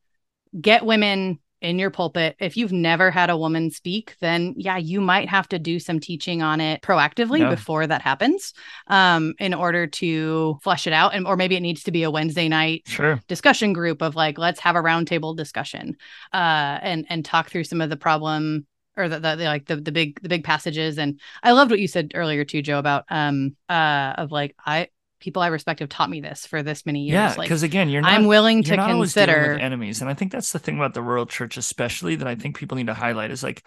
Mm. 0.54 0.62
get 0.62 0.86
women 0.86 1.40
in 1.62 1.80
your 1.80 1.90
pulpit. 1.90 2.36
If 2.40 2.58
you've 2.58 2.72
never 2.72 3.12
had 3.12 3.30
a 3.30 3.38
woman 3.38 3.72
speak, 3.72 4.16
then 4.20 4.54
yeah, 4.58 4.78
you 4.78 5.02
might 5.02 5.30
have 5.30 5.48
to 5.50 5.60
do 5.60 5.80
some 5.80 6.00
teaching 6.00 6.42
on 6.42 6.62
it 6.62 6.82
proactively 6.82 7.40
yeah. 7.40 7.50
before 7.50 7.86
that 7.88 8.02
happens 8.02 8.54
um, 8.88 9.34
in 9.40 9.54
order 9.54 9.88
to 9.88 10.58
flesh 10.64 10.88
it 10.88 10.94
out. 10.94 11.14
And 11.14 11.28
or 11.28 11.36
maybe 11.36 11.56
it 11.56 11.62
needs 11.62 11.84
to 11.84 11.92
be 11.92 12.04
a 12.04 12.12
Wednesday 12.12 12.48
night 12.48 12.84
sure. 12.86 13.20
discussion 13.28 13.74
group 13.74 14.02
of 14.02 14.16
like, 14.16 14.38
let's 14.38 14.60
have 14.60 14.76
a 14.76 14.82
roundtable 14.82 15.36
discussion 15.36 15.98
uh, 16.34 16.80
and 16.82 17.06
and 17.10 17.26
talk 17.26 17.50
through 17.50 17.64
some 17.66 17.82
of 17.82 17.90
the 17.90 17.98
problem 17.98 18.66
or 18.98 19.08
the, 19.08 19.20
the, 19.20 19.36
the, 19.36 19.44
like 19.46 19.66
the 19.66 19.78
the 19.78 19.92
big 19.92 20.22
the 20.22 20.30
big 20.30 20.44
passages 20.44 20.98
and 20.98 21.20
i 21.42 21.52
loved 21.52 21.72
what 21.72 21.80
you 21.80 21.88
said 21.88 22.12
earlier 22.16 22.44
too 22.44 22.62
joe 22.62 22.80
about 22.80 23.06
um 23.10 23.56
uh 23.70 24.14
of 24.18 24.32
like 24.32 24.56
i 24.66 24.88
people 25.20 25.42
i 25.42 25.48
respect 25.48 25.80
have 25.80 25.90
taught 25.90 26.10
me 26.10 26.22
this 26.22 26.46
for 26.46 26.64
this 26.64 26.86
many 26.86 27.04
years 27.04 27.14
yeah 27.14 27.36
because 27.36 27.62
like, 27.62 27.70
again 27.70 27.90
you're 27.90 28.02
not, 28.02 28.12
i'm 28.12 28.26
willing 28.26 28.64
to 28.64 28.76
consider 28.76 29.54
enemies 29.54 30.02
and 30.02 30.10
i 30.10 30.14
think 30.14 30.32
that's 30.32 30.52
the 30.52 30.60
thing 30.60 30.78
about 30.78 30.94
the 30.94 31.04
world 31.04 31.30
church 31.30 31.58
especially 31.58 32.16
that 32.16 32.28
i 32.28 32.36
think 32.36 32.58
people 32.58 32.78
need 32.78 32.88
to 32.88 32.94
highlight 32.94 33.32
is 33.32 33.44
like 33.44 33.64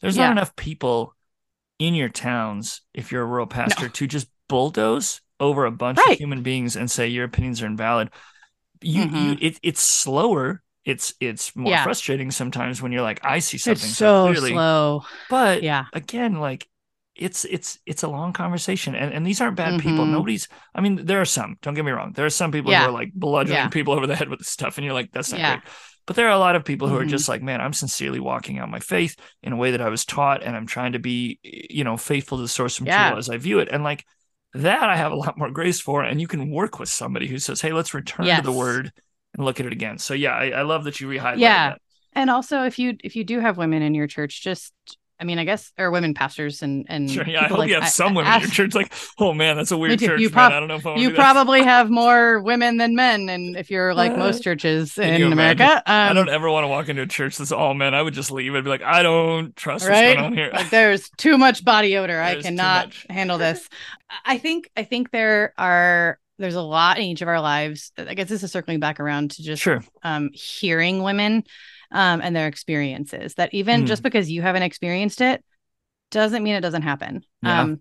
there's 0.00 0.16
not 0.16 0.32
enough 0.32 0.54
people 0.56 1.14
in 1.78 1.94
your 1.94 2.08
towns 2.08 2.82
if 2.94 3.10
you're 3.10 3.22
a 3.22 3.26
rural 3.26 3.46
pastor 3.46 3.86
no. 3.86 3.90
to 3.90 4.06
just 4.06 4.28
bulldoze 4.48 5.20
over 5.40 5.64
a 5.64 5.70
bunch 5.70 5.98
right. 5.98 6.12
of 6.12 6.18
human 6.18 6.42
beings 6.42 6.76
and 6.76 6.90
say 6.90 7.08
your 7.08 7.24
opinions 7.24 7.62
are 7.62 7.66
invalid 7.66 8.10
you, 8.80 9.04
mm-hmm. 9.04 9.16
you 9.16 9.38
it, 9.40 9.58
it's 9.62 9.82
slower 9.82 10.62
it's 10.84 11.14
it's 11.20 11.54
more 11.54 11.70
yeah. 11.70 11.84
frustrating 11.84 12.30
sometimes 12.30 12.82
when 12.82 12.92
you're 12.92 13.02
like 13.02 13.24
i 13.24 13.38
see 13.38 13.58
something 13.58 13.88
it's 13.88 13.96
so, 13.96 14.26
so 14.26 14.32
clearly 14.32 14.50
slow 14.50 15.02
but 15.30 15.62
yeah 15.62 15.84
again 15.92 16.34
like 16.34 16.66
it's 17.22 17.44
it's 17.44 17.78
it's 17.86 18.02
a 18.02 18.08
long 18.08 18.32
conversation 18.32 18.94
and, 18.94 19.12
and 19.12 19.26
these 19.26 19.40
aren't 19.40 19.56
bad 19.56 19.74
mm-hmm. 19.74 19.88
people 19.88 20.04
nobody's 20.06 20.48
i 20.74 20.80
mean 20.80 21.04
there 21.06 21.20
are 21.20 21.26
some 21.26 21.56
don't 21.62 21.74
get 21.74 21.84
me 21.84 21.92
wrong 21.92 22.12
there 22.12 22.26
are 22.26 22.30
some 22.30 22.52
people 22.52 22.70
yeah. 22.70 22.82
who 22.82 22.88
are 22.88 22.92
like 22.92 23.12
bludgeoning 23.14 23.56
yeah. 23.56 23.68
people 23.68 23.94
over 23.94 24.06
the 24.06 24.16
head 24.16 24.28
with 24.28 24.40
this 24.40 24.48
stuff 24.48 24.78
and 24.78 24.84
you're 24.84 24.94
like 24.94 25.10
that's 25.12 25.30
not 25.32 25.40
yeah. 25.40 25.56
great 25.56 25.68
but 26.06 26.16
there 26.16 26.26
are 26.26 26.32
a 26.32 26.38
lot 26.38 26.56
of 26.56 26.64
people 26.64 26.88
who 26.88 26.94
mm-hmm. 26.94 27.04
are 27.04 27.10
just 27.10 27.28
like 27.28 27.42
man 27.42 27.60
i'm 27.60 27.72
sincerely 27.72 28.20
walking 28.20 28.58
out 28.58 28.70
my 28.70 28.80
faith 28.80 29.16
in 29.42 29.52
a 29.52 29.56
way 29.56 29.70
that 29.70 29.80
i 29.80 29.88
was 29.88 30.04
taught 30.04 30.42
and 30.42 30.56
i'm 30.56 30.66
trying 30.66 30.92
to 30.92 30.98
be 30.98 31.38
you 31.42 31.84
know 31.84 31.96
faithful 31.96 32.38
to 32.38 32.42
the 32.42 32.48
source 32.48 32.80
material 32.80 33.18
as 33.18 33.30
i 33.30 33.36
view 33.36 33.58
it 33.58 33.68
and 33.70 33.84
like 33.84 34.04
that 34.54 34.84
i 34.84 34.96
have 34.96 35.12
a 35.12 35.16
lot 35.16 35.38
more 35.38 35.50
grace 35.50 35.80
for 35.80 36.02
and 36.02 36.20
you 36.20 36.26
can 36.26 36.50
work 36.50 36.78
with 36.78 36.88
somebody 36.88 37.26
who 37.26 37.38
says 37.38 37.60
hey 37.60 37.72
let's 37.72 37.94
return 37.94 38.26
yes. 38.26 38.40
to 38.40 38.44
the 38.44 38.52
word 38.56 38.92
and 39.34 39.44
look 39.44 39.60
at 39.60 39.66
it 39.66 39.72
again. 39.72 39.98
So 39.98 40.14
yeah, 40.14 40.32
I, 40.32 40.50
I 40.50 40.62
love 40.62 40.84
that 40.84 41.00
you 41.00 41.08
rehighlighted 41.08 41.38
yeah. 41.38 41.70
that. 41.70 41.80
And 42.14 42.28
also 42.28 42.64
if 42.64 42.78
you 42.78 42.96
if 43.02 43.16
you 43.16 43.24
do 43.24 43.40
have 43.40 43.56
women 43.56 43.82
in 43.82 43.94
your 43.94 44.06
church, 44.06 44.42
just 44.42 44.72
I 45.22 45.24
mean, 45.24 45.38
I 45.38 45.44
guess 45.44 45.70
or 45.78 45.92
women 45.92 46.14
pastors 46.14 46.62
and 46.62 46.84
and 46.88 47.08
sure, 47.08 47.24
yeah. 47.24 47.44
I 47.44 47.46
hope 47.46 47.58
like, 47.58 47.68
you 47.68 47.76
have 47.76 47.88
some 47.88 48.12
women 48.12 48.32
in 48.32 48.40
your 48.40 48.50
church. 48.50 48.74
Like, 48.74 48.92
oh 49.20 49.32
man, 49.32 49.56
that's 49.56 49.70
a 49.70 49.78
weird 49.78 50.00
church. 50.00 50.20
You 50.20 50.30
prob- 50.30 50.50
I 50.50 50.58
don't 50.58 50.66
know 50.66 50.74
if 50.74 50.84
I 50.84 50.96
you 50.96 51.12
probably 51.12 51.62
have 51.62 51.90
more 51.90 52.40
women 52.42 52.76
than 52.78 52.96
men, 52.96 53.28
and 53.28 53.56
if 53.56 53.70
you're 53.70 53.94
like 53.94 54.18
most 54.18 54.42
churches 54.44 54.98
in 54.98 55.32
America, 55.32 55.76
um, 55.76 55.82
I 55.86 56.12
don't 56.12 56.28
ever 56.28 56.50
want 56.50 56.64
to 56.64 56.68
walk 56.68 56.88
into 56.88 57.02
a 57.02 57.06
church 57.06 57.36
that's 57.36 57.52
all 57.52 57.72
men. 57.72 57.94
I 57.94 58.02
would 58.02 58.14
just 58.14 58.32
leave. 58.32 58.52
I'd 58.52 58.64
be 58.64 58.70
like, 58.70 58.82
I 58.82 59.04
don't 59.04 59.54
trust 59.54 59.86
right? 59.86 60.08
what's 60.08 60.14
going 60.14 60.26
on 60.26 60.32
here. 60.32 60.50
like, 60.52 60.70
there's 60.70 61.08
too 61.18 61.38
much 61.38 61.64
body 61.64 61.96
odor. 61.96 62.20
I 62.20 62.42
cannot 62.42 62.92
handle 63.08 63.38
this. 63.38 63.68
I 64.24 64.38
think 64.38 64.72
I 64.76 64.82
think 64.82 65.12
there 65.12 65.54
are 65.56 66.18
there's 66.38 66.56
a 66.56 66.62
lot 66.62 66.98
in 66.98 67.04
each 67.04 67.22
of 67.22 67.28
our 67.28 67.40
lives. 67.40 67.92
I 67.96 68.14
guess 68.14 68.28
this 68.28 68.42
is 68.42 68.50
circling 68.50 68.80
back 68.80 68.98
around 68.98 69.30
to 69.32 69.44
just 69.44 69.62
sure. 69.62 69.84
um, 70.02 70.30
hearing 70.32 71.04
women 71.04 71.44
um, 71.92 72.20
and 72.22 72.34
their 72.34 72.48
experiences. 72.48 73.34
That 73.34 73.52
even 73.54 73.84
mm. 73.84 73.86
just 73.86 74.02
because 74.02 74.30
you 74.30 74.42
haven't 74.42 74.62
experienced 74.62 75.20
it 75.20 75.44
doesn't 76.10 76.42
mean 76.42 76.54
it 76.54 76.60
doesn't 76.60 76.82
happen. 76.82 77.24
Yeah. 77.42 77.62
Um, 77.62 77.80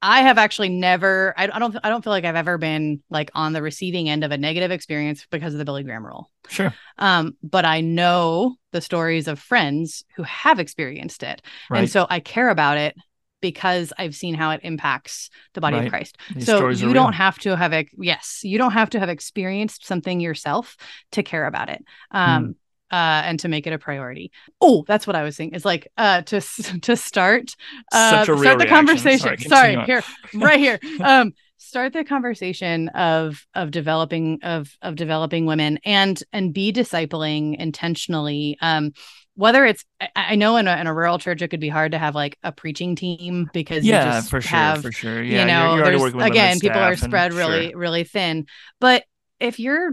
I 0.00 0.22
have 0.22 0.38
actually 0.38 0.68
never. 0.68 1.34
I, 1.36 1.48
I, 1.52 1.58
don't. 1.58 1.76
I 1.82 1.88
don't 1.88 2.04
feel 2.04 2.12
like 2.12 2.24
I've 2.24 2.36
ever 2.36 2.56
been 2.56 3.02
like 3.10 3.30
on 3.34 3.52
the 3.52 3.62
receiving 3.62 4.08
end 4.08 4.22
of 4.22 4.30
a 4.30 4.38
negative 4.38 4.70
experience 4.70 5.26
because 5.30 5.54
of 5.54 5.58
the 5.58 5.64
Billy 5.64 5.82
Graham 5.82 6.06
rule. 6.06 6.30
Sure. 6.48 6.72
Um, 6.98 7.36
but 7.42 7.64
I 7.64 7.80
know 7.80 8.56
the 8.70 8.80
stories 8.80 9.26
of 9.26 9.40
friends 9.40 10.04
who 10.14 10.22
have 10.22 10.60
experienced 10.60 11.24
it, 11.24 11.42
right. 11.68 11.80
and 11.80 11.90
so 11.90 12.06
I 12.08 12.20
care 12.20 12.48
about 12.48 12.78
it 12.78 12.94
because 13.40 13.92
I've 13.98 14.14
seen 14.14 14.34
how 14.34 14.50
it 14.52 14.60
impacts 14.62 15.30
the 15.54 15.60
body 15.60 15.76
right. 15.76 15.86
of 15.86 15.90
Christ. 15.90 16.16
These 16.32 16.46
so 16.46 16.68
you 16.68 16.92
don't 16.92 17.14
have 17.14 17.38
to 17.40 17.56
have. 17.56 17.74
Yes, 17.98 18.40
you 18.44 18.56
don't 18.56 18.72
have 18.72 18.90
to 18.90 19.00
have 19.00 19.08
experienced 19.08 19.84
something 19.84 20.20
yourself 20.20 20.76
to 21.12 21.24
care 21.24 21.46
about 21.46 21.70
it. 21.70 21.84
Um, 22.12 22.44
hmm. 22.44 22.50
Uh, 22.90 23.20
and 23.24 23.38
to 23.40 23.48
make 23.48 23.66
it 23.66 23.72
a 23.72 23.78
priority. 23.78 24.32
Oh, 24.62 24.84
that's 24.88 25.06
what 25.06 25.14
I 25.14 25.22
was 25.22 25.36
saying. 25.36 25.54
Is 25.54 25.64
like 25.64 25.88
uh, 25.98 26.22
to 26.22 26.40
to 26.82 26.96
start 26.96 27.54
uh, 27.92 28.24
start 28.24 28.26
the 28.26 28.34
reaction. 28.34 28.68
conversation. 28.68 29.38
Sorry, 29.38 29.74
Sorry 29.74 29.84
here, 29.84 30.02
right 30.34 30.58
here. 30.58 30.80
Um, 31.00 31.32
start 31.58 31.92
the 31.92 32.04
conversation 32.04 32.88
of 32.88 33.46
of 33.54 33.70
developing 33.70 34.40
of 34.42 34.76
of 34.80 34.96
developing 34.96 35.44
women 35.44 35.78
and 35.84 36.22
and 36.32 36.54
be 36.54 36.72
discipling 36.72 37.56
intentionally. 37.56 38.56
Um, 38.60 38.92
whether 39.38 39.64
it's 39.64 39.84
I, 40.16 40.34
know 40.34 40.56
in 40.56 40.66
a, 40.66 40.76
in 40.76 40.88
a 40.88 40.94
rural 40.94 41.18
church 41.18 41.42
it 41.42 41.48
could 41.48 41.60
be 41.60 41.68
hard 41.68 41.92
to 41.92 41.98
have 41.98 42.16
like 42.16 42.36
a 42.42 42.50
preaching 42.50 42.96
team 42.96 43.48
because 43.52 43.84
yeah 43.84 44.20
for 44.20 44.40
sure 44.40 44.58
have, 44.58 44.82
for 44.82 44.90
sure 44.90 45.22
yeah 45.22 45.42
you 45.42 45.46
know 45.46 45.76
you're, 45.76 46.10
you're 46.10 46.26
again 46.26 46.58
people 46.58 46.80
are 46.80 46.96
spread 46.96 47.32
really 47.32 47.70
sure. 47.70 47.78
really 47.78 48.02
thin 48.02 48.46
but 48.80 49.04
if 49.38 49.60
you're 49.60 49.92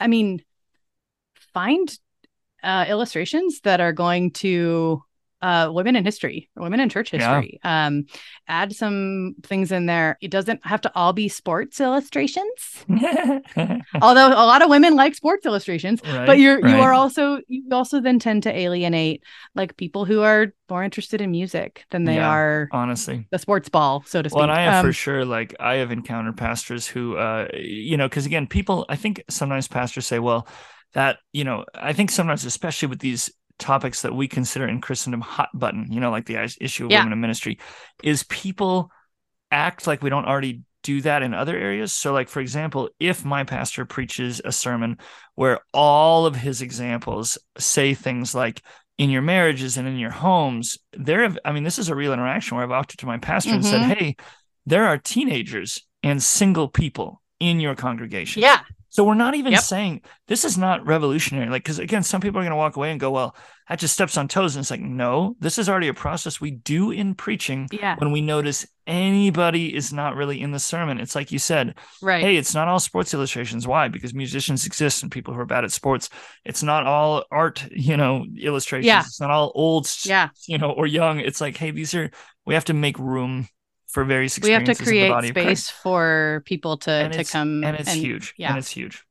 I 0.00 0.08
mean 0.08 0.42
find 1.54 1.88
uh, 2.62 2.84
illustrations 2.88 3.60
that 3.60 3.80
are 3.80 3.92
going 3.92 4.32
to 4.32 5.02
uh, 5.42 5.70
women 5.72 5.96
in 5.96 6.04
history, 6.04 6.50
women 6.54 6.80
in 6.80 6.88
church 6.88 7.10
history. 7.10 7.60
Yeah. 7.64 7.86
Um, 7.86 8.06
add 8.46 8.74
some 8.74 9.36
things 9.42 9.72
in 9.72 9.86
there. 9.86 10.18
It 10.20 10.30
doesn't 10.30 10.64
have 10.66 10.82
to 10.82 10.92
all 10.94 11.12
be 11.12 11.28
sports 11.28 11.80
illustrations, 11.80 12.84
although 14.02 14.28
a 14.28 14.46
lot 14.46 14.62
of 14.62 14.68
women 14.68 14.96
like 14.96 15.14
sports 15.14 15.46
illustrations. 15.46 16.02
Right, 16.04 16.26
but 16.26 16.38
you're 16.38 16.60
right. 16.60 16.76
you 16.76 16.80
are 16.82 16.92
also 16.92 17.40
you 17.48 17.64
also 17.72 18.00
then 18.00 18.18
tend 18.18 18.42
to 18.42 18.54
alienate 18.54 19.22
like 19.54 19.76
people 19.76 20.04
who 20.04 20.20
are 20.20 20.52
more 20.68 20.84
interested 20.84 21.20
in 21.20 21.30
music 21.30 21.84
than 21.90 22.04
they 22.04 22.16
yeah, 22.16 22.28
are 22.28 22.68
honestly 22.72 23.26
the 23.30 23.38
sports 23.38 23.68
ball, 23.68 24.04
so 24.06 24.20
to 24.20 24.28
speak. 24.28 24.36
Well, 24.36 24.44
and 24.44 24.52
I 24.52 24.62
have 24.62 24.84
um, 24.84 24.90
for 24.90 24.92
sure 24.92 25.24
like 25.24 25.54
I 25.58 25.76
have 25.76 25.90
encountered 25.90 26.36
pastors 26.36 26.86
who, 26.86 27.16
uh, 27.16 27.48
you 27.54 27.96
know, 27.96 28.08
because 28.08 28.26
again, 28.26 28.46
people 28.46 28.84
I 28.88 28.96
think 28.96 29.24
sometimes 29.30 29.68
pastors 29.68 30.06
say, 30.06 30.18
well 30.18 30.46
that 30.92 31.18
you 31.32 31.44
know 31.44 31.64
i 31.74 31.92
think 31.92 32.10
sometimes 32.10 32.44
especially 32.44 32.88
with 32.88 33.00
these 33.00 33.30
topics 33.60 34.02
that 34.02 34.14
we 34.14 34.26
consider 34.26 34.66
in 34.66 34.80
Christendom 34.80 35.20
hot 35.20 35.50
button, 35.54 35.86
you 35.92 36.00
know, 36.00 36.10
like 36.10 36.26
the 36.26 36.36
issue 36.60 36.86
of 36.86 36.90
yeah. 36.90 37.00
women 37.00 37.12
in 37.12 37.20
ministry, 37.20 37.58
is 38.02 38.24
people 38.24 38.90
act 39.52 39.86
like 39.86 40.02
we 40.02 40.10
don't 40.10 40.24
already 40.24 40.62
do 40.82 41.02
that 41.02 41.22
in 41.22 41.34
other 41.34 41.56
areas. 41.56 41.92
So, 41.92 42.12
like, 42.12 42.28
for 42.28 42.40
example, 42.40 42.88
if 42.98 43.24
my 43.24 43.44
pastor 43.44 43.84
preaches 43.84 44.40
a 44.44 44.50
sermon 44.50 44.96
where 45.34 45.60
all 45.72 46.26
of 46.26 46.34
his 46.34 46.62
examples 46.62 47.38
say 47.58 47.94
things 47.94 48.34
like, 48.34 48.62
in 48.98 49.08
your 49.08 49.22
marriages 49.22 49.78
and 49.78 49.88
in 49.88 49.96
your 49.96 50.10
homes, 50.10 50.76
there 50.92 51.22
have, 51.22 51.38
I 51.42 51.52
mean, 51.52 51.62
this 51.62 51.78
is 51.78 51.88
a 51.88 51.94
real 51.94 52.12
interaction 52.12 52.56
where 52.56 52.64
I've 52.64 52.70
walked 52.70 52.98
to 52.98 53.06
my 53.06 53.16
pastor 53.16 53.48
mm-hmm. 53.48 53.56
and 53.56 53.64
said, 53.64 53.80
mm-hmm. 53.80 53.92
Hey, 53.92 54.16
there 54.66 54.86
are 54.86 54.98
teenagers 54.98 55.86
and 56.02 56.22
single 56.22 56.68
people 56.68 57.22
in 57.40 57.60
your 57.60 57.74
congregation. 57.74 58.42
Yeah. 58.42 58.60
So 58.92 59.04
we're 59.04 59.14
not 59.14 59.36
even 59.36 59.52
yep. 59.52 59.62
saying 59.62 60.02
this 60.26 60.44
is 60.44 60.58
not 60.58 60.84
revolutionary. 60.84 61.48
Like, 61.48 61.62
because 61.62 61.78
again, 61.78 62.02
some 62.02 62.20
people 62.20 62.40
are 62.40 62.42
going 62.42 62.50
to 62.50 62.56
walk 62.56 62.76
away 62.76 62.90
and 62.90 62.98
go, 62.98 63.12
well, 63.12 63.36
that 63.68 63.78
just 63.78 63.94
steps 63.94 64.16
on 64.16 64.26
toes. 64.26 64.56
And 64.56 64.62
it's 64.62 64.70
like, 64.70 64.80
no, 64.80 65.36
this 65.38 65.58
is 65.58 65.68
already 65.68 65.86
a 65.86 65.94
process 65.94 66.40
we 66.40 66.50
do 66.50 66.90
in 66.90 67.14
preaching 67.14 67.68
yeah. 67.70 67.94
when 67.98 68.10
we 68.10 68.20
notice 68.20 68.66
anybody 68.88 69.72
is 69.72 69.92
not 69.92 70.16
really 70.16 70.40
in 70.40 70.50
the 70.50 70.58
sermon. 70.58 70.98
It's 70.98 71.14
like 71.14 71.30
you 71.30 71.38
said, 71.38 71.76
right? 72.02 72.20
Hey, 72.20 72.36
it's 72.36 72.52
not 72.52 72.66
all 72.66 72.80
sports 72.80 73.14
illustrations. 73.14 73.64
Why? 73.64 73.86
Because 73.86 74.12
musicians 74.12 74.66
exist 74.66 75.04
and 75.04 75.12
people 75.12 75.34
who 75.34 75.40
are 75.40 75.46
bad 75.46 75.64
at 75.64 75.70
sports. 75.70 76.10
It's 76.44 76.64
not 76.64 76.84
all 76.84 77.24
art, 77.30 77.64
you 77.70 77.96
know, 77.96 78.26
illustrations. 78.36 78.86
Yeah. 78.86 79.02
It's 79.02 79.20
not 79.20 79.30
all 79.30 79.52
old, 79.54 79.88
yeah. 80.04 80.30
you 80.48 80.58
know, 80.58 80.72
or 80.72 80.88
young. 80.88 81.20
It's 81.20 81.40
like, 81.40 81.56
hey, 81.56 81.70
these 81.70 81.94
are, 81.94 82.10
we 82.44 82.54
have 82.54 82.64
to 82.64 82.74
make 82.74 82.98
room 82.98 83.46
for 83.90 84.04
various 84.04 84.38
we 84.40 84.50
have 84.50 84.64
to 84.64 84.74
create 84.74 85.28
space 85.28 85.68
for 85.68 86.42
people 86.46 86.76
to 86.76 86.90
and 86.90 87.12
to 87.12 87.24
come 87.24 87.64
and 87.64 87.76
it's 87.76 87.90
and, 87.90 87.98
huge 87.98 88.34
yeah. 88.36 88.50
and 88.50 88.58
it's 88.58 88.70
huge. 88.70 89.04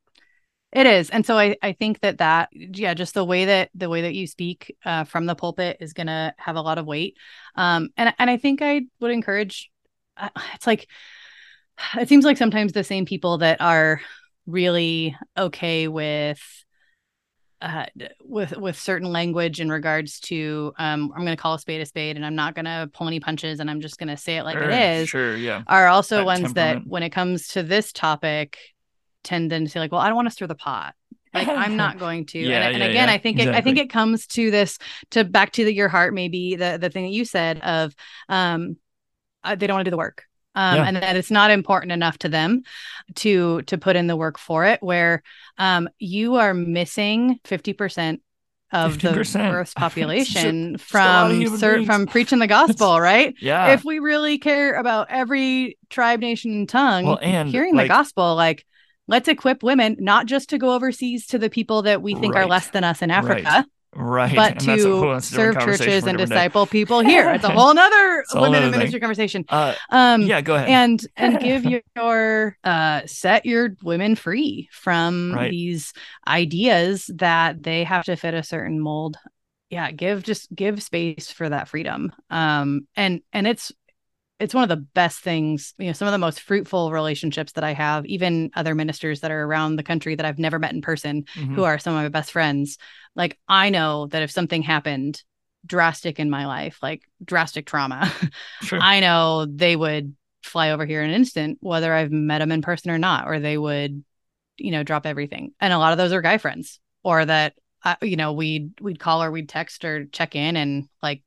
It 0.72 0.86
is 0.86 1.10
and 1.10 1.26
so 1.26 1.36
i 1.36 1.56
i 1.62 1.72
think 1.72 2.00
that 2.00 2.18
that 2.18 2.48
yeah 2.52 2.94
just 2.94 3.14
the 3.14 3.24
way 3.24 3.46
that 3.46 3.70
the 3.74 3.88
way 3.88 4.02
that 4.02 4.14
you 4.14 4.26
speak 4.26 4.76
uh, 4.84 5.02
from 5.04 5.26
the 5.26 5.34
pulpit 5.34 5.78
is 5.80 5.92
gonna 5.92 6.32
have 6.38 6.56
a 6.56 6.60
lot 6.62 6.78
of 6.78 6.86
weight. 6.86 7.16
Um 7.56 7.90
and 7.96 8.14
and 8.18 8.30
i 8.30 8.36
think 8.36 8.62
i 8.62 8.82
would 9.00 9.10
encourage 9.10 9.70
uh, 10.16 10.28
it's 10.54 10.66
like 10.66 10.86
it 11.98 12.08
seems 12.08 12.24
like 12.24 12.36
sometimes 12.36 12.72
the 12.72 12.84
same 12.84 13.04
people 13.04 13.38
that 13.38 13.60
are 13.60 14.00
really 14.46 15.16
okay 15.36 15.88
with 15.88 16.40
uh, 17.62 17.86
with 18.24 18.56
with 18.56 18.78
certain 18.78 19.10
language 19.12 19.60
in 19.60 19.70
regards 19.70 20.20
to 20.20 20.72
um, 20.78 21.12
I'm 21.14 21.22
going 21.22 21.36
to 21.36 21.40
call 21.40 21.54
a 21.54 21.58
spade 21.58 21.80
a 21.80 21.86
spade, 21.86 22.16
and 22.16 22.24
I'm 22.24 22.34
not 22.34 22.54
going 22.54 22.64
to 22.64 22.90
pull 22.92 23.06
any 23.06 23.20
punches, 23.20 23.60
and 23.60 23.70
I'm 23.70 23.80
just 23.80 23.98
going 23.98 24.08
to 24.08 24.16
say 24.16 24.36
it 24.36 24.44
like 24.44 24.56
sure, 24.56 24.70
it 24.70 24.80
is. 24.80 25.08
Sure, 25.08 25.36
yeah. 25.36 25.62
Are 25.66 25.88
also 25.88 26.18
that 26.18 26.26
ones 26.26 26.54
that, 26.54 26.86
when 26.86 27.02
it 27.02 27.10
comes 27.10 27.48
to 27.48 27.62
this 27.62 27.92
topic, 27.92 28.58
tend 29.24 29.50
to 29.50 29.68
say 29.68 29.80
like, 29.80 29.92
"Well, 29.92 30.00
I 30.00 30.08
don't 30.08 30.16
want 30.16 30.28
to 30.28 30.32
stir 30.32 30.46
the 30.46 30.54
pot." 30.54 30.94
Like 31.34 31.48
I'm 31.48 31.76
not 31.76 31.98
going 31.98 32.26
to. 32.26 32.38
yeah, 32.38 32.66
and, 32.66 32.76
and 32.76 32.82
again, 32.82 33.08
yeah, 33.08 33.14
I 33.14 33.18
think 33.18 33.38
exactly. 33.38 33.54
it, 33.54 33.58
I 33.58 33.60
think 33.60 33.78
it 33.78 33.90
comes 33.90 34.26
to 34.28 34.50
this 34.50 34.78
to 35.10 35.24
back 35.24 35.52
to 35.52 35.64
the, 35.64 35.74
your 35.74 35.88
heart, 35.88 36.14
maybe 36.14 36.56
the 36.56 36.78
the 36.80 36.90
thing 36.90 37.04
that 37.04 37.12
you 37.12 37.24
said 37.24 37.60
of 37.60 37.94
um, 38.28 38.76
uh, 39.44 39.54
they 39.54 39.66
don't 39.66 39.74
want 39.74 39.84
to 39.84 39.90
do 39.90 39.92
the 39.92 39.98
work 39.98 40.24
um, 40.54 40.76
yeah. 40.76 40.84
and 40.86 40.96
that 40.96 41.16
it's 41.16 41.30
not 41.30 41.50
important 41.50 41.92
enough 41.92 42.18
to 42.18 42.28
them 42.28 42.62
to 43.16 43.62
to 43.62 43.78
put 43.78 43.96
in 43.96 44.06
the 44.06 44.16
work 44.16 44.38
for 44.38 44.64
it 44.64 44.82
where 44.82 45.22
um, 45.58 45.88
you 45.98 46.36
are 46.36 46.54
missing 46.54 47.38
50% 47.44 48.20
of 48.72 48.98
50%. 48.98 49.32
the 49.32 49.50
Earth's 49.50 49.74
population 49.76 50.78
from 50.78 51.58
ser- 51.58 51.84
from 51.84 52.06
preaching 52.06 52.38
the 52.38 52.46
gospel, 52.48 53.00
right? 53.00 53.34
yeah. 53.40 53.72
If 53.72 53.84
we 53.84 53.98
really 53.98 54.38
care 54.38 54.74
about 54.74 55.08
every 55.10 55.76
tribe, 55.88 56.20
nation, 56.20 56.52
and 56.52 56.68
tongue, 56.68 57.06
well, 57.06 57.18
and 57.20 57.48
hearing 57.48 57.74
like, 57.74 57.84
the 57.84 57.88
gospel, 57.88 58.36
like 58.36 58.64
let's 59.08 59.28
equip 59.28 59.62
women 59.62 59.96
not 59.98 60.26
just 60.26 60.50
to 60.50 60.58
go 60.58 60.74
overseas 60.74 61.26
to 61.28 61.38
the 61.38 61.50
people 61.50 61.82
that 61.82 62.00
we 62.00 62.14
think 62.14 62.34
right. 62.34 62.44
are 62.44 62.48
less 62.48 62.68
than 62.68 62.84
us 62.84 63.02
in 63.02 63.10
Africa. 63.10 63.42
Right 63.44 63.64
right 63.94 64.36
but 64.36 64.58
to 64.60 65.00
whole, 65.00 65.20
serve 65.20 65.58
churches 65.58 66.06
and 66.06 66.16
disciple 66.16 66.64
day. 66.64 66.70
people 66.70 67.00
here. 67.00 67.30
It's 67.30 67.44
a 67.44 67.50
whole 67.54 67.74
nother 67.74 68.24
women 68.34 68.62
in 68.62 68.70
ministry 68.70 69.00
conversation. 69.00 69.44
Uh, 69.48 69.74
um 69.90 70.22
yeah 70.22 70.40
go 70.40 70.54
ahead. 70.54 70.68
and 70.68 71.06
and 71.16 71.40
give 71.40 71.64
your 71.96 72.56
uh 72.64 73.02
set 73.06 73.46
your 73.46 73.70
women 73.82 74.14
free 74.14 74.68
from 74.72 75.32
right. 75.34 75.50
these 75.50 75.92
ideas 76.26 77.10
that 77.16 77.62
they 77.62 77.84
have 77.84 78.04
to 78.04 78.16
fit 78.16 78.34
a 78.34 78.42
certain 78.42 78.80
mold. 78.80 79.16
Yeah 79.70 79.90
give 79.90 80.22
just 80.22 80.54
give 80.54 80.82
space 80.82 81.30
for 81.32 81.48
that 81.48 81.68
freedom. 81.68 82.12
Um 82.30 82.86
and 82.96 83.22
and 83.32 83.46
it's 83.46 83.72
it's 84.40 84.54
one 84.54 84.62
of 84.62 84.68
the 84.68 84.76
best 84.76 85.20
things 85.20 85.74
you 85.78 85.86
know 85.86 85.92
some 85.92 86.08
of 86.08 86.12
the 86.12 86.18
most 86.18 86.40
fruitful 86.40 86.90
relationships 86.90 87.52
that 87.52 87.64
i 87.64 87.72
have 87.72 88.04
even 88.06 88.50
other 88.54 88.74
ministers 88.74 89.20
that 89.20 89.30
are 89.30 89.44
around 89.44 89.76
the 89.76 89.82
country 89.82 90.14
that 90.14 90.26
i've 90.26 90.38
never 90.38 90.58
met 90.58 90.72
in 90.72 90.80
person 90.80 91.24
mm-hmm. 91.34 91.54
who 91.54 91.62
are 91.62 91.78
some 91.78 91.94
of 91.94 92.02
my 92.02 92.08
best 92.08 92.32
friends 92.32 92.78
like 93.14 93.38
i 93.46 93.70
know 93.70 94.06
that 94.06 94.22
if 94.22 94.30
something 94.30 94.62
happened 94.62 95.22
drastic 95.66 96.18
in 96.18 96.30
my 96.30 96.46
life 96.46 96.78
like 96.82 97.02
drastic 97.24 97.66
trauma 97.66 98.10
sure. 98.62 98.78
i 98.80 98.98
know 98.98 99.46
they 99.46 99.76
would 99.76 100.14
fly 100.42 100.70
over 100.70 100.86
here 100.86 101.02
in 101.02 101.10
an 101.10 101.16
instant 101.16 101.58
whether 101.60 101.92
i've 101.92 102.10
met 102.10 102.38
them 102.38 102.50
in 102.50 102.62
person 102.62 102.90
or 102.90 102.98
not 102.98 103.26
or 103.26 103.38
they 103.38 103.58
would 103.58 104.02
you 104.56 104.70
know 104.70 104.82
drop 104.82 105.06
everything 105.06 105.52
and 105.60 105.72
a 105.72 105.78
lot 105.78 105.92
of 105.92 105.98
those 105.98 106.12
are 106.12 106.22
guy 106.22 106.38
friends 106.38 106.80
or 107.02 107.24
that 107.24 107.54
uh, 107.84 107.94
you 108.02 108.16
know 108.16 108.32
we'd 108.32 108.72
we'd 108.80 108.98
call 108.98 109.22
or 109.22 109.30
we'd 109.30 109.48
text 109.48 109.84
or 109.84 110.06
check 110.06 110.34
in 110.34 110.56
and 110.56 110.88
like 111.02 111.22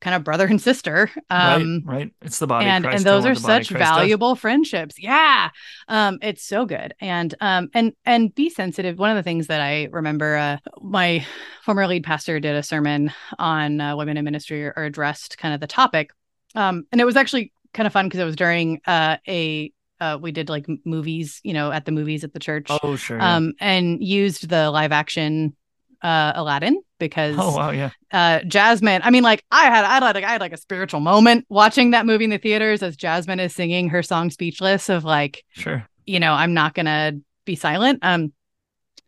kind 0.00 0.14
of 0.14 0.24
brother 0.24 0.46
and 0.46 0.60
sister. 0.60 1.10
Um, 1.30 1.82
right, 1.84 1.96
right. 1.96 2.14
It's 2.22 2.38
the 2.38 2.46
body, 2.46 2.66
and 2.66 2.86
and 2.86 3.04
those 3.04 3.26
are 3.26 3.34
such 3.34 3.70
valuable 3.70 4.34
does. 4.34 4.40
friendships. 4.40 4.96
Yeah, 4.98 5.50
um, 5.88 6.18
it's 6.22 6.42
so 6.42 6.66
good. 6.66 6.94
And 7.00 7.34
um, 7.40 7.68
and 7.74 7.92
and 8.04 8.34
be 8.34 8.50
sensitive. 8.50 8.98
One 8.98 9.10
of 9.10 9.16
the 9.16 9.22
things 9.22 9.48
that 9.48 9.60
I 9.60 9.88
remember, 9.90 10.36
uh, 10.36 10.58
my 10.80 11.26
former 11.64 11.86
lead 11.86 12.04
pastor 12.04 12.40
did 12.40 12.54
a 12.54 12.62
sermon 12.62 13.12
on 13.38 13.80
uh, 13.80 13.96
women 13.96 14.16
in 14.16 14.24
ministry 14.24 14.64
or, 14.64 14.74
or 14.76 14.84
addressed 14.84 15.38
kind 15.38 15.54
of 15.54 15.60
the 15.60 15.66
topic, 15.66 16.10
um, 16.54 16.84
and 16.92 17.00
it 17.00 17.04
was 17.04 17.16
actually 17.16 17.52
kind 17.74 17.86
of 17.86 17.92
fun 17.92 18.06
because 18.06 18.20
it 18.20 18.24
was 18.24 18.36
during 18.36 18.80
uh, 18.86 19.16
a 19.26 19.72
uh, 20.00 20.18
we 20.20 20.32
did 20.32 20.48
like 20.48 20.66
movies, 20.84 21.40
you 21.42 21.52
know, 21.52 21.72
at 21.72 21.84
the 21.84 21.92
movies 21.92 22.24
at 22.24 22.32
the 22.32 22.38
church. 22.38 22.68
Oh, 22.82 22.96
sure. 22.96 23.20
Um, 23.20 23.54
and 23.60 24.02
used 24.02 24.48
the 24.48 24.70
live 24.70 24.92
action 24.92 25.56
uh 26.02 26.32
Aladdin 26.34 26.80
because 26.98 27.36
oh 27.38 27.56
wow 27.56 27.70
yeah. 27.70 27.90
uh 28.12 28.40
Jasmine 28.44 29.00
I 29.02 29.10
mean 29.10 29.22
like 29.22 29.44
I 29.50 29.64
had 29.64 29.84
I 29.84 29.94
had 29.94 30.14
like 30.14 30.24
I 30.24 30.30
had 30.30 30.40
like 30.40 30.52
a 30.52 30.58
spiritual 30.58 31.00
moment 31.00 31.46
watching 31.48 31.90
that 31.90 32.06
movie 32.06 32.24
in 32.24 32.30
the 32.30 32.38
theaters 32.38 32.82
as 32.82 32.96
Jasmine 32.96 33.40
is 33.40 33.54
singing 33.54 33.88
her 33.88 34.02
song 34.02 34.30
Speechless 34.30 34.88
of 34.88 35.04
like 35.04 35.44
sure. 35.52 35.86
you 36.06 36.20
know 36.20 36.32
I'm 36.32 36.54
not 36.54 36.74
gonna 36.74 37.12
be 37.44 37.56
silent. 37.56 38.00
Um 38.02 38.32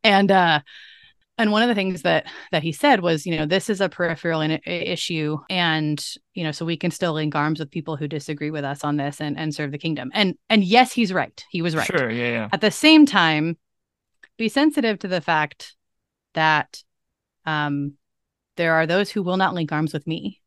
and 0.03 0.30
uh 0.30 0.61
and 1.38 1.53
one 1.53 1.62
of 1.62 1.68
the 1.68 1.74
things 1.74 2.03
that 2.03 2.26
that 2.53 2.62
he 2.62 2.72
said 2.72 3.01
was 3.01 3.24
you 3.24 3.36
know 3.36 3.47
this 3.47 3.70
is 3.70 3.80
a 3.80 3.88
peripheral 3.88 4.41
in- 4.41 4.61
issue 4.66 5.38
and 5.49 6.05
you 6.34 6.45
know 6.45 6.53
so 6.53 6.64
we 6.64 6.76
can 6.76 6.91
still 6.91 7.14
link 7.14 7.34
arms 7.34 7.61
with 7.61 7.70
people 7.70 7.97
who 7.97 8.09
disagree 8.09 8.51
with 8.51 8.64
us 8.64 8.84
on 8.84 8.97
this 8.97 9.20
and 9.20 9.38
and 9.38 9.55
serve 9.55 9.70
the 9.72 9.78
kingdom. 9.78 10.11
And 10.12 10.36
and 10.49 10.64
yes 10.64 10.93
he's 10.93 11.12
right. 11.12 11.45
He 11.51 11.62
was 11.62 11.76
right. 11.76 11.86
Sure 11.86 12.11
yeah 12.11 12.30
yeah. 12.30 12.49
At 12.53 12.61
the 12.61 12.70
same 12.70 13.07
time 13.07 13.57
be 14.36 14.49
sensitive 14.49 14.99
to 15.01 15.09
the 15.09 15.20
fact 15.20 15.76
that 16.34 16.82
um, 17.46 17.94
there 18.56 18.74
are 18.74 18.86
those 18.86 19.10
who 19.10 19.22
will 19.22 19.36
not 19.36 19.54
link 19.54 19.72
arms 19.72 19.92
with 19.92 20.06
me. 20.06 20.40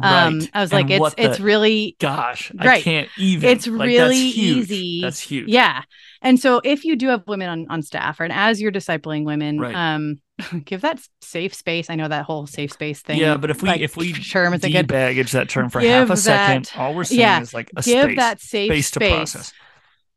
Um, 0.00 0.38
right. 0.38 0.50
I 0.54 0.60
was 0.60 0.72
like, 0.72 0.90
and 0.90 1.04
it's 1.04 1.14
it's 1.18 1.40
really 1.40 1.96
gosh, 1.98 2.52
right. 2.54 2.68
I 2.68 2.80
can't 2.80 3.08
even. 3.18 3.48
It's 3.48 3.66
like, 3.66 3.86
really 3.86 4.16
easy. 4.16 5.00
That's 5.02 5.18
huge. 5.18 5.48
Yeah. 5.48 5.82
And 6.22 6.38
so 6.38 6.60
if 6.62 6.84
you 6.84 6.94
do 6.94 7.08
have 7.08 7.26
women 7.26 7.48
on, 7.48 7.66
on 7.68 7.82
staff, 7.82 8.20
and 8.20 8.32
as 8.32 8.60
you're 8.60 8.70
discipling 8.70 9.24
women, 9.24 9.58
right. 9.58 9.74
um, 9.74 10.20
give 10.64 10.82
that 10.82 11.00
safe 11.20 11.52
space. 11.52 11.90
I 11.90 11.96
know 11.96 12.06
that 12.06 12.24
whole 12.24 12.46
safe 12.46 12.72
space 12.72 13.02
thing. 13.02 13.18
Yeah, 13.18 13.36
but 13.36 13.50
if 13.50 13.60
we 13.60 13.68
like, 13.68 13.80
if 13.80 13.96
we 13.96 14.12
term 14.12 14.54
is 14.54 14.62
a 14.62 14.70
good 14.70 14.86
baggage 14.86 15.32
that 15.32 15.48
term 15.48 15.68
for 15.68 15.80
half 15.80 16.06
a 16.06 16.08
that, 16.10 16.16
second, 16.18 16.70
all 16.76 16.94
we're 16.94 17.04
saying 17.04 17.20
yeah, 17.20 17.40
is 17.40 17.52
like 17.52 17.70
a 17.76 17.82
give 17.82 18.04
space, 18.04 18.16
that 18.16 18.40
safe 18.40 18.70
space, 18.70 18.86
space 18.86 18.90
to 18.90 19.00
process 19.00 19.52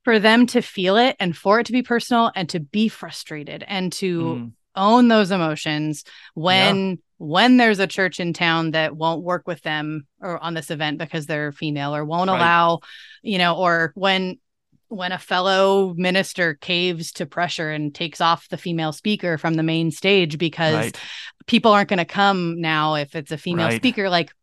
for 0.03 0.19
them 0.19 0.45
to 0.47 0.61
feel 0.61 0.97
it 0.97 1.15
and 1.19 1.35
for 1.35 1.59
it 1.59 1.65
to 1.67 1.71
be 1.71 1.81
personal 1.81 2.31
and 2.35 2.49
to 2.49 2.59
be 2.59 2.87
frustrated 2.87 3.63
and 3.67 3.91
to 3.93 4.21
mm 4.21 4.51
own 4.76 5.07
those 5.07 5.32
emotions 5.32 6.03
when 6.34 6.89
yeah. 6.89 6.95
when 7.17 7.57
there's 7.57 7.80
a 7.80 7.88
church 7.88 8.19
in 8.19 8.34
town 8.34 8.72
that 8.72 8.95
won't 8.95 9.24
work 9.24 9.47
with 9.47 9.61
them 9.61 10.07
or 10.22 10.38
on 10.38 10.53
this 10.53 10.72
event 10.72 10.97
because 10.97 11.26
they're 11.26 11.51
female 11.51 11.95
or 11.95 12.05
won't 12.05 12.30
right. 12.30 12.38
allow 12.38 12.80
you 13.22 13.38
know 13.38 13.55
or 13.57 13.91
when 13.95 14.39
when 14.88 15.13
a 15.13 15.17
fellow 15.17 15.93
minister 15.95 16.53
caves 16.55 17.13
to 17.13 17.26
pressure 17.26 17.72
and 17.72 17.95
takes 17.95 18.19
off 18.19 18.49
the 18.49 18.57
female 18.57 18.91
speaker 18.91 19.38
from 19.38 19.53
the 19.53 19.63
main 19.63 19.89
stage 19.89 20.38
because 20.38 20.76
right. 20.76 20.99
people 21.47 21.72
aren't 21.72 21.89
going 21.89 21.97
to 21.97 22.05
come 22.05 22.59
now 22.59 22.95
if 22.95 23.15
it's 23.15 23.32
a 23.32 23.38
female 23.38 23.67
right. 23.67 23.78
speaker 23.78 24.09
like 24.09 24.34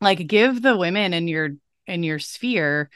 like 0.00 0.26
give 0.26 0.62
the 0.62 0.76
women 0.76 1.12
in 1.12 1.28
your 1.28 1.50
in 1.86 2.02
your 2.02 2.18
sphere 2.18 2.88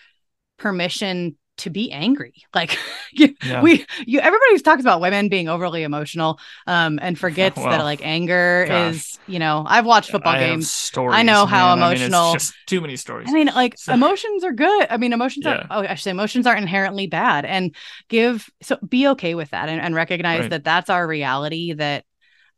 permission 0.59 1.37
to 1.59 1.71
be 1.71 1.91
angry. 1.93 2.35
Like 2.55 2.79
yeah. 3.13 3.63
we 3.63 3.87
you 4.05 4.19
everybody 4.19 4.59
talks 4.61 4.81
about 4.81 5.01
women 5.01 5.29
being 5.29 5.49
overly 5.49 5.85
emotional 5.85 6.41
um 6.67 6.99
and 7.01 7.17
forgets 7.27 7.57
well, 7.57 7.71
that 7.71 7.83
like 7.85 8.05
anger 8.05 8.65
gosh. 8.67 8.95
is, 8.95 9.19
you 9.29 9.39
know, 9.39 9.65
I've 9.67 9.87
watched 9.87 10.11
football 10.11 10.35
I 10.35 10.41
games. 10.41 10.71
Stories, 10.71 11.15
I 11.15 11.23
know 11.23 11.47
how 11.47 11.77
man. 11.77 11.79
emotional 11.79 12.21
I 12.21 12.27
mean, 12.29 12.39
just 12.39 12.55
too 12.67 12.81
many 12.81 12.97
stories. 12.97 13.29
I 13.29 13.33
mean, 13.33 13.47
like 13.47 13.79
so, 13.79 13.93
emotions 13.93 14.43
are 14.43 14.53
good. 14.53 14.87
I 14.91 14.97
mean, 14.97 15.13
emotions 15.13 15.45
yeah. 15.45 15.67
are 15.71 15.85
oh, 15.85 15.87
I 15.89 15.95
should 15.95 16.05
say 16.05 16.11
emotions 16.11 16.47
aren't 16.47 16.63
inherently 16.63 17.07
bad 17.07 17.45
and 17.45 17.75
give 18.09 18.51
so 18.63 18.77
be 18.89 19.07
okay 19.09 19.35
with 19.35 19.51
that 19.51 19.69
and, 19.69 19.81
and 19.81 19.95
recognize 19.95 20.41
right. 20.41 20.51
that 20.51 20.65
that's 20.65 20.91
our 20.91 21.07
reality 21.07 21.75
that 21.75 22.05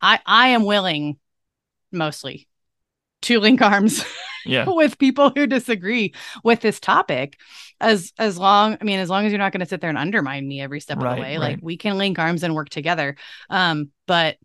I 0.01 0.21
I 0.25 0.49
am 0.49 0.65
willing 0.65 1.19
mostly 1.93 2.49
to 3.23 3.41
link 3.41 3.61
arms 3.61 4.05
yeah. 4.47 4.65
with 4.69 4.99
people 4.99 5.31
who 5.35 5.47
disagree 5.47 6.15
with 6.43 6.61
this 6.61 6.81
topic 6.81 7.39
as 7.81 8.13
as 8.19 8.39
long 8.39 8.77
i 8.81 8.85
mean 8.85 8.99
as 8.99 9.09
long 9.09 9.25
as 9.25 9.33
you're 9.33 9.39
not 9.39 9.53
going 9.53 9.61
to 9.61 9.67
sit 9.67 9.81
there 9.81 9.91
and 9.91 9.99
undermine 9.99 10.47
me 10.47 10.61
every 10.61 10.81
step 10.81 10.99
right, 10.99 11.11
of 11.13 11.17
the 11.17 11.23
way 11.23 11.37
right. 11.37 11.41
like 11.41 11.59
we 11.63 11.77
can 11.77 11.99
link 11.99 12.19
arms 12.19 12.43
and 12.43 12.55
work 12.55 12.69
together 12.69 13.17
um 13.49 13.91
but 14.07 14.37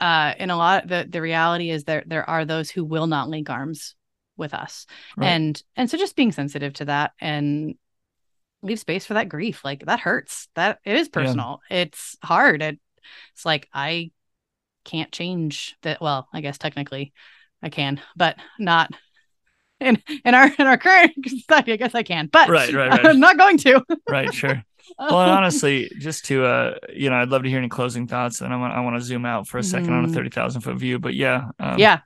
uh 0.00 0.34
in 0.38 0.50
a 0.50 0.56
lot 0.56 0.86
the 0.86 1.06
the 1.08 1.20
reality 1.20 1.70
is 1.70 1.84
there 1.84 2.04
there 2.06 2.28
are 2.28 2.44
those 2.44 2.70
who 2.70 2.84
will 2.84 3.06
not 3.06 3.28
link 3.28 3.48
arms 3.50 3.94
with 4.36 4.54
us 4.54 4.86
right. 5.16 5.28
and 5.28 5.62
and 5.76 5.90
so 5.90 5.96
just 5.96 6.16
being 6.16 6.32
sensitive 6.32 6.72
to 6.72 6.86
that 6.86 7.12
and 7.20 7.74
leave 8.62 8.78
space 8.78 9.06
for 9.06 9.14
that 9.14 9.28
grief 9.28 9.64
like 9.64 9.84
that 9.86 10.00
hurts 10.00 10.48
that 10.54 10.78
it 10.84 10.96
is 10.96 11.08
personal 11.08 11.60
yeah. 11.70 11.82
it's 11.82 12.16
hard 12.22 12.62
it, 12.62 12.78
it's 13.32 13.46
like 13.46 13.68
i 13.72 14.10
can't 14.84 15.12
change 15.12 15.76
that 15.82 16.00
well 16.00 16.28
i 16.32 16.40
guess 16.40 16.58
technically 16.58 17.12
i 17.62 17.68
can 17.68 18.00
but 18.16 18.36
not 18.58 18.90
in 19.84 20.02
in 20.24 20.34
our 20.34 20.50
in 20.58 20.66
our 20.66 20.76
current 20.76 21.12
society. 21.26 21.72
I 21.72 21.76
guess 21.76 21.94
I 21.94 22.02
can, 22.02 22.26
but 22.26 22.48
right, 22.48 22.72
right, 22.72 22.90
right. 22.90 23.06
I'm 23.06 23.20
not 23.20 23.38
going 23.38 23.58
to. 23.58 23.84
right, 24.08 24.32
sure. 24.32 24.62
Well, 24.98 25.16
honestly, 25.16 25.90
just 25.98 26.26
to 26.26 26.44
uh, 26.44 26.74
you 26.92 27.10
know, 27.10 27.16
I'd 27.16 27.28
love 27.28 27.44
to 27.44 27.48
hear 27.48 27.58
any 27.58 27.68
closing 27.68 28.06
thoughts, 28.06 28.40
and 28.40 28.52
I 28.52 28.56
want 28.56 28.74
I 28.74 28.80
want 28.80 28.96
to 28.96 29.02
zoom 29.02 29.24
out 29.24 29.48
for 29.48 29.58
a 29.58 29.62
second 29.62 29.90
mm. 29.90 29.98
on 29.98 30.04
a 30.04 30.08
mm. 30.08 30.14
thirty 30.14 30.30
thousand 30.30 30.60
foot 30.62 30.76
view. 30.76 30.98
But 30.98 31.14
yeah, 31.14 31.50
um, 31.58 31.78
yeah, 31.78 32.00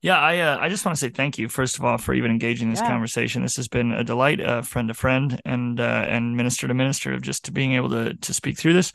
yeah. 0.00 0.18
I 0.18 0.38
uh, 0.38 0.58
I 0.58 0.68
just 0.68 0.84
want 0.84 0.96
to 0.96 1.00
say 1.00 1.10
thank 1.10 1.36
you 1.36 1.48
first 1.48 1.78
of 1.78 1.84
all 1.84 1.98
for 1.98 2.14
even 2.14 2.30
engaging 2.30 2.70
this 2.70 2.80
yeah. 2.80 2.88
conversation. 2.88 3.42
This 3.42 3.56
has 3.56 3.68
been 3.68 3.92
a 3.92 4.04
delight, 4.04 4.40
uh, 4.40 4.62
friend 4.62 4.88
to 4.88 4.94
friend, 4.94 5.40
and 5.44 5.78
uh, 5.80 6.06
and 6.08 6.36
minister 6.36 6.68
to 6.68 6.74
minister 6.74 7.12
of 7.12 7.22
just 7.22 7.44
to 7.46 7.52
being 7.52 7.72
able 7.72 7.90
to 7.90 8.14
to 8.14 8.34
speak 8.34 8.56
through 8.56 8.74
this. 8.74 8.92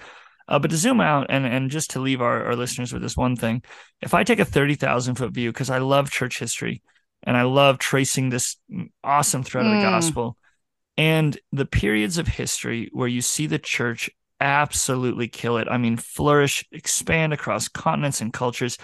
Uh, 0.47 0.59
but 0.59 0.69
to 0.69 0.77
zoom 0.77 1.01
out 1.01 1.25
and 1.29 1.45
and 1.45 1.71
just 1.71 1.91
to 1.91 1.99
leave 1.99 2.21
our, 2.21 2.45
our 2.45 2.55
listeners 2.55 2.93
with 2.93 3.01
this 3.01 3.17
one 3.17 3.35
thing, 3.35 3.61
if 4.01 4.13
I 4.13 4.23
take 4.23 4.39
a 4.39 4.45
thirty 4.45 4.75
thousand 4.75 5.15
foot 5.15 5.31
view, 5.31 5.51
because 5.51 5.69
I 5.69 5.79
love 5.79 6.11
church 6.11 6.39
history, 6.39 6.81
and 7.25 7.35
I 7.35 7.43
love 7.43 7.77
tracing 7.79 8.29
this 8.29 8.57
awesome 9.03 9.43
thread 9.43 9.65
mm. 9.65 9.69
of 9.69 9.81
the 9.81 9.87
mm. 9.87 9.91
gospel 9.91 10.37
and 10.97 11.37
the 11.51 11.65
periods 11.65 12.17
of 12.17 12.27
history 12.27 12.89
where 12.93 13.07
you 13.07 13.21
see 13.21 13.47
the 13.47 13.59
church 13.59 14.09
absolutely 14.39 15.27
kill 15.27 15.57
it. 15.57 15.67
I 15.69 15.77
mean, 15.77 15.97
flourish, 15.97 16.65
expand 16.71 17.33
across 17.33 17.67
continents 17.67 18.21
and 18.21 18.31
cultures 18.31 18.77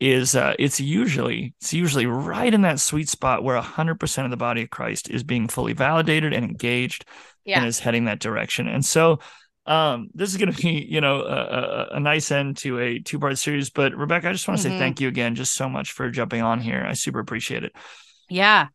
is 0.00 0.34
uh, 0.34 0.54
it's 0.58 0.80
usually 0.80 1.54
it's 1.60 1.72
usually 1.72 2.06
right 2.06 2.52
in 2.52 2.62
that 2.62 2.80
sweet 2.80 3.08
spot 3.08 3.44
where 3.44 3.60
100% 3.60 4.24
of 4.24 4.30
the 4.30 4.36
body 4.36 4.62
of 4.62 4.70
Christ 4.70 5.08
is 5.08 5.22
being 5.22 5.46
fully 5.46 5.74
validated 5.74 6.32
and 6.32 6.44
engaged 6.44 7.04
yeah. 7.44 7.58
and 7.58 7.68
is 7.68 7.78
heading 7.78 8.06
that 8.06 8.18
direction. 8.18 8.66
And 8.66 8.84
so 8.84 9.20
um 9.66 10.08
this 10.14 10.30
is 10.30 10.36
going 10.36 10.52
to 10.52 10.62
be 10.62 10.86
you 10.88 11.00
know 11.00 11.22
a, 11.22 11.88
a, 11.92 12.00
nice 12.00 12.30
end 12.30 12.56
to 12.56 12.78
a 12.80 12.98
two 12.98 13.18
part 13.18 13.38
series 13.38 13.70
but 13.70 13.94
rebecca 13.94 14.28
i 14.28 14.32
just 14.32 14.48
want 14.48 14.60
to 14.60 14.68
mm-hmm. 14.68 14.76
say 14.76 14.80
thank 14.80 15.00
you 15.00 15.08
again 15.08 15.34
just 15.34 15.54
so 15.54 15.68
much 15.68 15.92
for 15.92 16.10
jumping 16.10 16.42
on 16.42 16.60
here. 16.60 16.84
I 16.86 16.92
super 16.92 17.18
appreciate 17.18 17.64
it. 17.64 17.72
Yeah. 18.28 18.68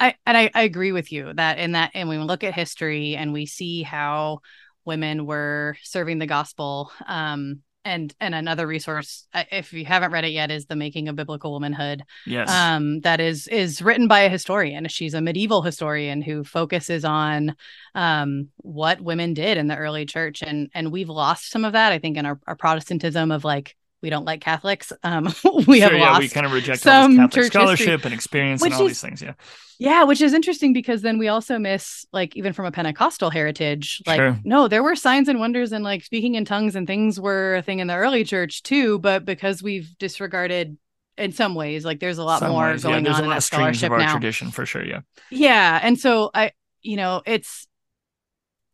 I 0.00 0.14
and 0.26 0.36
I, 0.36 0.50
I 0.54 0.62
agree 0.62 0.92
with 0.92 1.12
you 1.12 1.32
that 1.34 1.58
in 1.58 1.72
that 1.72 1.92
and 1.94 2.08
when 2.08 2.18
we 2.18 2.24
look 2.24 2.42
at 2.42 2.54
history 2.54 3.16
and 3.16 3.32
we 3.32 3.46
see 3.46 3.82
how 3.82 4.40
women 4.84 5.24
were 5.24 5.76
serving 5.82 6.18
the 6.18 6.26
gospel 6.26 6.90
um 7.06 7.60
and 7.84 8.14
and 8.20 8.34
another 8.34 8.66
resource 8.66 9.26
if 9.50 9.72
you 9.72 9.84
haven't 9.84 10.12
read 10.12 10.24
it 10.24 10.32
yet 10.32 10.50
is 10.50 10.66
the 10.66 10.76
making 10.76 11.08
of 11.08 11.16
biblical 11.16 11.52
womanhood. 11.52 12.02
Yes. 12.26 12.50
Um 12.50 13.00
that 13.00 13.20
is 13.20 13.48
is 13.48 13.82
written 13.82 14.08
by 14.08 14.20
a 14.20 14.28
historian. 14.28 14.86
She's 14.88 15.14
a 15.14 15.20
medieval 15.20 15.62
historian 15.62 16.22
who 16.22 16.44
focuses 16.44 17.04
on 17.04 17.56
um 17.94 18.48
what 18.56 19.00
women 19.00 19.34
did 19.34 19.58
in 19.58 19.68
the 19.68 19.76
early 19.76 20.06
church 20.06 20.42
and 20.42 20.70
and 20.74 20.90
we've 20.90 21.08
lost 21.08 21.50
some 21.50 21.64
of 21.64 21.72
that 21.72 21.92
i 21.92 21.98
think 21.98 22.16
in 22.16 22.26
our, 22.26 22.40
our 22.46 22.56
protestantism 22.56 23.30
of 23.30 23.44
like 23.44 23.76
we 24.04 24.10
don't 24.10 24.26
like 24.26 24.42
Catholics. 24.42 24.92
Um, 25.02 25.24
we 25.66 25.80
sure, 25.80 25.88
have 25.88 25.98
yeah, 25.98 26.10
lost 26.10 26.20
we 26.20 26.28
kind 26.28 26.44
of 26.44 26.52
reject 26.52 26.82
some 26.82 27.16
Catholic 27.16 27.46
scholarship 27.46 27.86
history, 27.86 28.04
and 28.04 28.14
experience 28.14 28.62
and 28.62 28.74
all 28.74 28.82
is, 28.82 28.88
these 28.88 29.00
things. 29.00 29.22
Yeah, 29.22 29.32
yeah, 29.78 30.04
which 30.04 30.20
is 30.20 30.34
interesting 30.34 30.74
because 30.74 31.00
then 31.00 31.16
we 31.16 31.28
also 31.28 31.58
miss 31.58 32.04
like 32.12 32.36
even 32.36 32.52
from 32.52 32.66
a 32.66 32.70
Pentecostal 32.70 33.30
heritage, 33.30 34.02
like 34.06 34.18
sure. 34.18 34.38
no, 34.44 34.68
there 34.68 34.82
were 34.82 34.94
signs 34.94 35.28
and 35.28 35.40
wonders 35.40 35.72
and 35.72 35.82
like 35.82 36.04
speaking 36.04 36.34
in 36.34 36.44
tongues 36.44 36.76
and 36.76 36.86
things 36.86 37.18
were 37.18 37.56
a 37.56 37.62
thing 37.62 37.78
in 37.78 37.86
the 37.86 37.94
early 37.94 38.24
church 38.24 38.62
too, 38.62 38.98
but 38.98 39.24
because 39.24 39.62
we've 39.62 39.96
disregarded 39.96 40.76
in 41.16 41.32
some 41.32 41.54
ways, 41.54 41.86
like 41.86 41.98
there's 41.98 42.18
a 42.18 42.24
lot 42.24 42.40
some 42.40 42.50
more 42.50 42.72
ways, 42.72 42.82
going 42.82 43.06
yeah, 43.06 43.14
on 43.14 43.24
in 43.24 43.30
that 43.30 43.42
scholarship 43.42 43.90
of 43.90 43.98
now. 44.00 44.12
Tradition 44.12 44.50
for 44.50 44.66
sure, 44.66 44.84
yeah, 44.84 45.00
yeah, 45.30 45.80
and 45.82 45.98
so 45.98 46.30
I, 46.34 46.52
you 46.82 46.96
know, 46.98 47.22
it's 47.24 47.66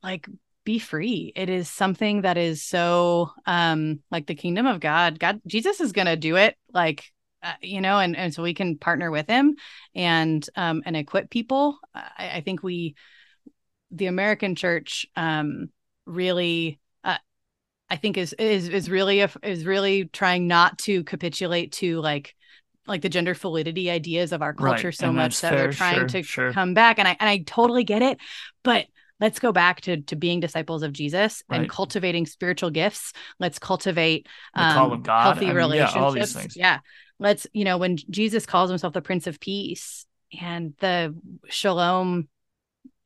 like 0.03 0.26
be 0.65 0.79
free. 0.79 1.33
It 1.35 1.49
is 1.49 1.69
something 1.69 2.23
that 2.23 2.37
is 2.37 2.63
so 2.63 3.31
um 3.47 4.01
like 4.11 4.27
the 4.27 4.35
kingdom 4.35 4.67
of 4.67 4.81
God. 4.81 5.19
God 5.19 5.41
Jesus 5.47 5.81
is 5.81 5.93
going 5.93 6.07
to 6.07 6.17
do 6.17 6.37
it 6.37 6.57
like 6.73 7.05
uh, 7.43 7.53
you 7.63 7.81
know 7.81 7.99
and 7.99 8.17
and 8.17 8.35
so 8.35 8.43
we 8.43 8.55
can 8.55 8.77
partner 8.77 9.11
with 9.11 9.27
him 9.29 9.57
and 9.95 10.47
um 10.57 10.83
and 10.85 10.97
equip 10.97 11.31
people. 11.31 11.79
I, 11.95 12.31
I 12.35 12.41
think 12.43 12.63
we 12.63 12.95
the 13.91 14.07
American 14.07 14.55
church 14.55 15.07
um 15.17 15.71
really 16.07 16.79
uh, 17.05 17.19
I 17.89 17.97
think 17.97 18.19
is 18.19 18.35
is 18.35 18.69
is 18.69 18.91
really 18.91 19.21
a, 19.21 19.31
is 19.43 19.65
really 19.65 20.05
trying 20.05 20.47
not 20.47 20.79
to 20.81 21.05
capitulate 21.05 21.73
to 21.73 22.01
like 22.01 22.35
like 22.87 23.03
the 23.03 23.09
gender 23.09 23.35
fluidity 23.35 23.91
ideas 23.91 24.33
of 24.33 24.43
our 24.43 24.53
culture 24.53 24.89
right. 24.89 24.95
so 24.95 25.07
and 25.09 25.17
much 25.17 25.41
that 25.41 25.53
fair, 25.53 25.67
we're 25.67 25.73
trying 25.73 25.95
sure, 25.95 26.09
to 26.09 26.23
sure. 26.23 26.53
come 26.53 26.75
back 26.75 26.99
and 26.99 27.09
I 27.09 27.17
and 27.19 27.29
I 27.29 27.39
totally 27.39 27.85
get 27.85 28.03
it 28.03 28.19
but 28.63 28.87
let's 29.21 29.39
go 29.39 29.53
back 29.53 29.81
to 29.83 30.01
to 30.03 30.16
being 30.16 30.41
disciples 30.41 30.83
of 30.83 30.93
Jesus 30.93 31.43
right. 31.49 31.61
and 31.61 31.71
cultivating 31.71 32.27
spiritual 32.27 32.71
gifts. 32.71 33.12
Let's 33.39 33.59
cultivate 33.59 34.27
um, 34.55 35.05
healthy 35.05 35.47
I 35.47 35.49
mean, 35.49 35.57
relationships. 35.57 36.57
Yeah, 36.57 36.64
yeah, 36.64 36.79
let's 37.18 37.47
you 37.53 37.64
know 37.64 37.79
when 37.79 37.97
Jesus 37.97 38.47
calls 38.47 38.71
himself 38.71 38.93
the 38.93 39.03
Prince 39.03 39.27
of 39.27 39.41
Peace 39.41 40.07
and 40.41 40.75
the 40.81 41.14
Shalom 41.49 42.29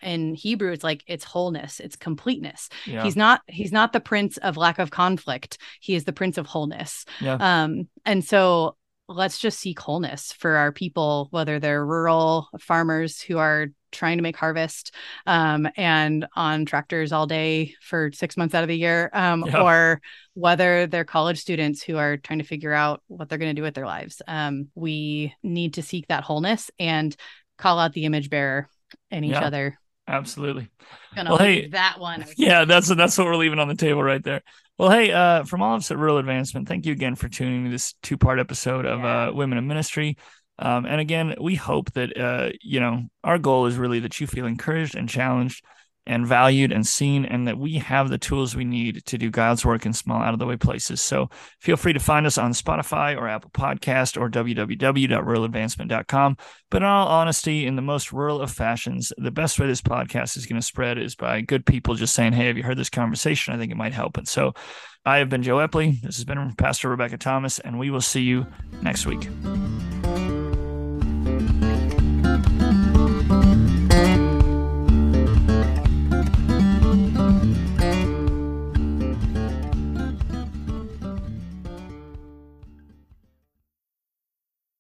in 0.03 0.35
Hebrew 0.35 0.73
it's 0.73 0.85
like 0.85 1.03
it's 1.07 1.25
wholeness, 1.25 1.81
it's 1.81 1.97
completeness. 1.97 2.69
Yeah. 2.87 3.03
He's 3.03 3.17
not 3.17 3.41
he's 3.47 3.73
not 3.73 3.93
the 3.93 4.01
prince 4.01 4.37
of 4.37 4.57
lack 4.57 4.79
of 4.79 4.91
conflict. 4.91 5.59
He 5.81 5.95
is 5.95 6.05
the 6.05 6.13
prince 6.13 6.39
of 6.39 6.47
wholeness. 6.47 7.05
Yeah. 7.21 7.37
Um 7.41 7.89
and 8.05 8.25
so 8.25 8.77
let's 9.09 9.39
just 9.39 9.59
seek 9.59 9.81
wholeness 9.81 10.33
for 10.33 10.57
our 10.57 10.73
people 10.73 11.29
whether 11.31 11.59
they're 11.59 11.85
rural 11.85 12.49
farmers 12.59 13.21
who 13.21 13.39
are 13.39 13.69
trying 13.95 14.19
to 14.19 14.23
make 14.23 14.37
harvest 14.37 14.95
um, 15.27 15.67
and 15.77 16.27
on 16.37 16.65
tractors 16.65 17.13
all 17.13 17.27
day 17.27 17.75
for 17.81 18.11
six 18.13 18.37
months 18.37 18.55
out 18.55 18.63
of 18.63 18.69
the 18.69 18.77
year, 18.77 19.11
um, 19.13 19.45
yeah. 19.47 19.63
or 19.63 20.01
whether 20.35 20.87
they're 20.87 21.05
college 21.05 21.41
students 21.41 21.83
who 21.83 21.97
are 21.97 22.17
trying 22.17 22.41
to 22.41 22.45
figure 22.45 22.73
out 22.73 23.03
what 23.07 23.29
they're 23.29 23.39
going 23.39 23.55
to 23.55 23.59
do 23.59 23.63
with 23.63 23.75
their 23.75 23.87
lives. 23.87 24.21
Um, 24.27 24.69
we 24.75 25.35
need 25.43 25.75
to 25.75 25.83
seek 25.83 26.09
that 26.09 26.25
wholeness 26.25 26.71
and 26.79 27.15
call 27.57 27.79
out 27.79 27.93
the 27.93 28.05
image 28.05 28.29
bearer 28.31 28.69
in 29.11 29.25
each 29.25 29.33
yeah, 29.33 29.45
other. 29.45 29.79
Absolutely. 30.07 30.69
well, 31.17 31.39
hey, 31.39 31.69
that 31.69 31.99
one. 31.99 32.25
Yeah, 32.37 32.65
that's 32.67 32.89
that's 32.89 33.17
what 33.17 33.27
we're 33.27 33.37
leaving 33.37 33.59
on 33.59 33.69
the 33.69 33.75
table 33.75 34.03
right 34.03 34.23
there. 34.23 34.43
Well, 34.77 34.91
hey, 34.91 35.13
uh, 35.13 35.45
from 35.45 35.63
all 35.63 35.75
of 35.75 35.79
us 35.79 35.91
at 35.91 35.99
Rural 35.99 36.19
Advancement, 36.19 36.69
thank 36.69 36.85
you 36.85 36.93
again 36.93 37.15
for 37.15 37.29
tuning 37.29 37.65
to 37.65 37.71
this 37.71 37.95
two 38.03 38.19
part 38.19 38.41
episode 38.41 38.87
of 38.87 39.01
yeah. 39.01 39.29
uh, 39.29 39.33
Women 39.33 39.57
in 39.57 39.67
Ministry. 39.67 40.17
Um, 40.59 40.87
and 40.87 41.01
again, 41.01 41.35
we 41.41 41.57
hope 41.57 41.93
that 41.93 42.17
uh, 42.17 42.51
you 42.61 42.81
know 42.81 43.03
our 43.23 43.39
goal 43.39 43.67
is 43.67 43.77
really 43.77 44.01
that 44.01 44.21
you 44.21 44.27
feel 44.27 44.47
encouraged 44.47 44.95
and 44.95 45.09
challenged 45.09 45.65
and 46.07 46.27
valued 46.27 46.71
and 46.71 46.87
seen, 46.87 47.25
and 47.25 47.49
that 47.49 47.57
we 47.57 47.79
have 47.79 48.11
the 48.11 48.19
tools 48.19 48.55
we 48.55 48.65
need 48.65 49.07
to 49.07 49.17
do 49.17 49.31
God's 49.31 49.65
work 49.65 49.87
in 49.87 49.95
small, 49.95 50.21
out 50.21 50.35
of 50.35 50.39
the 50.39 50.47
way 50.47 50.57
places. 50.57 51.01
So 51.01 51.31
feel 51.61 51.79
free 51.79 51.95
to 51.95 52.01
find 52.01 52.27
us 52.27 52.37
on 52.37 52.53
Spotify 52.53 53.17
or 53.17 53.27
Apple 53.27 53.51
Podcast 53.51 54.21
or 54.21 54.29
www.ruraladvancement.com. 54.29 56.37
But 56.71 56.83
in 56.83 56.89
all 56.89 57.09
honesty, 57.09 57.67
in 57.67 57.77
the 57.77 57.83
most 57.83 58.13
rural 58.13 58.43
of 58.43 58.51
fashions, 58.51 59.15
the 59.17 59.31
best 59.31 59.59
way 59.59 59.67
this 59.67 59.81
podcast 59.81 60.37
is 60.37 60.45
going 60.47 60.61
to 60.61 60.67
spread 60.67 60.99
is 60.99 61.15
by 61.15 61.41
good 61.41 61.65
people 61.65 61.95
just 61.95 62.15
saying, 62.15 62.35
"Hey, 62.35 62.49
have 62.49 62.59
you 62.59 62.65
heard 62.65 62.79
this 62.79 62.91
conversation? 62.91 63.55
I 63.55 63.59
think 63.59 63.73
it 63.73 63.79
might 63.79 63.95
help." 63.95 64.19
And 64.19 64.29
so, 64.29 64.53
I 65.07 65.19
have 65.19 65.29
been 65.29 65.43
Joe 65.43 65.57
Epley. 65.57 66.01
This 66.01 66.17
has 66.17 66.25
been 66.25 66.55
Pastor 66.57 66.89
Rebecca 66.89 67.19
Thomas, 67.19 67.59
and 67.59 67.79
we 67.79 67.91
will 67.91 68.01
see 68.01 68.23
you 68.23 68.47
next 68.83 69.07
week. 69.07 69.29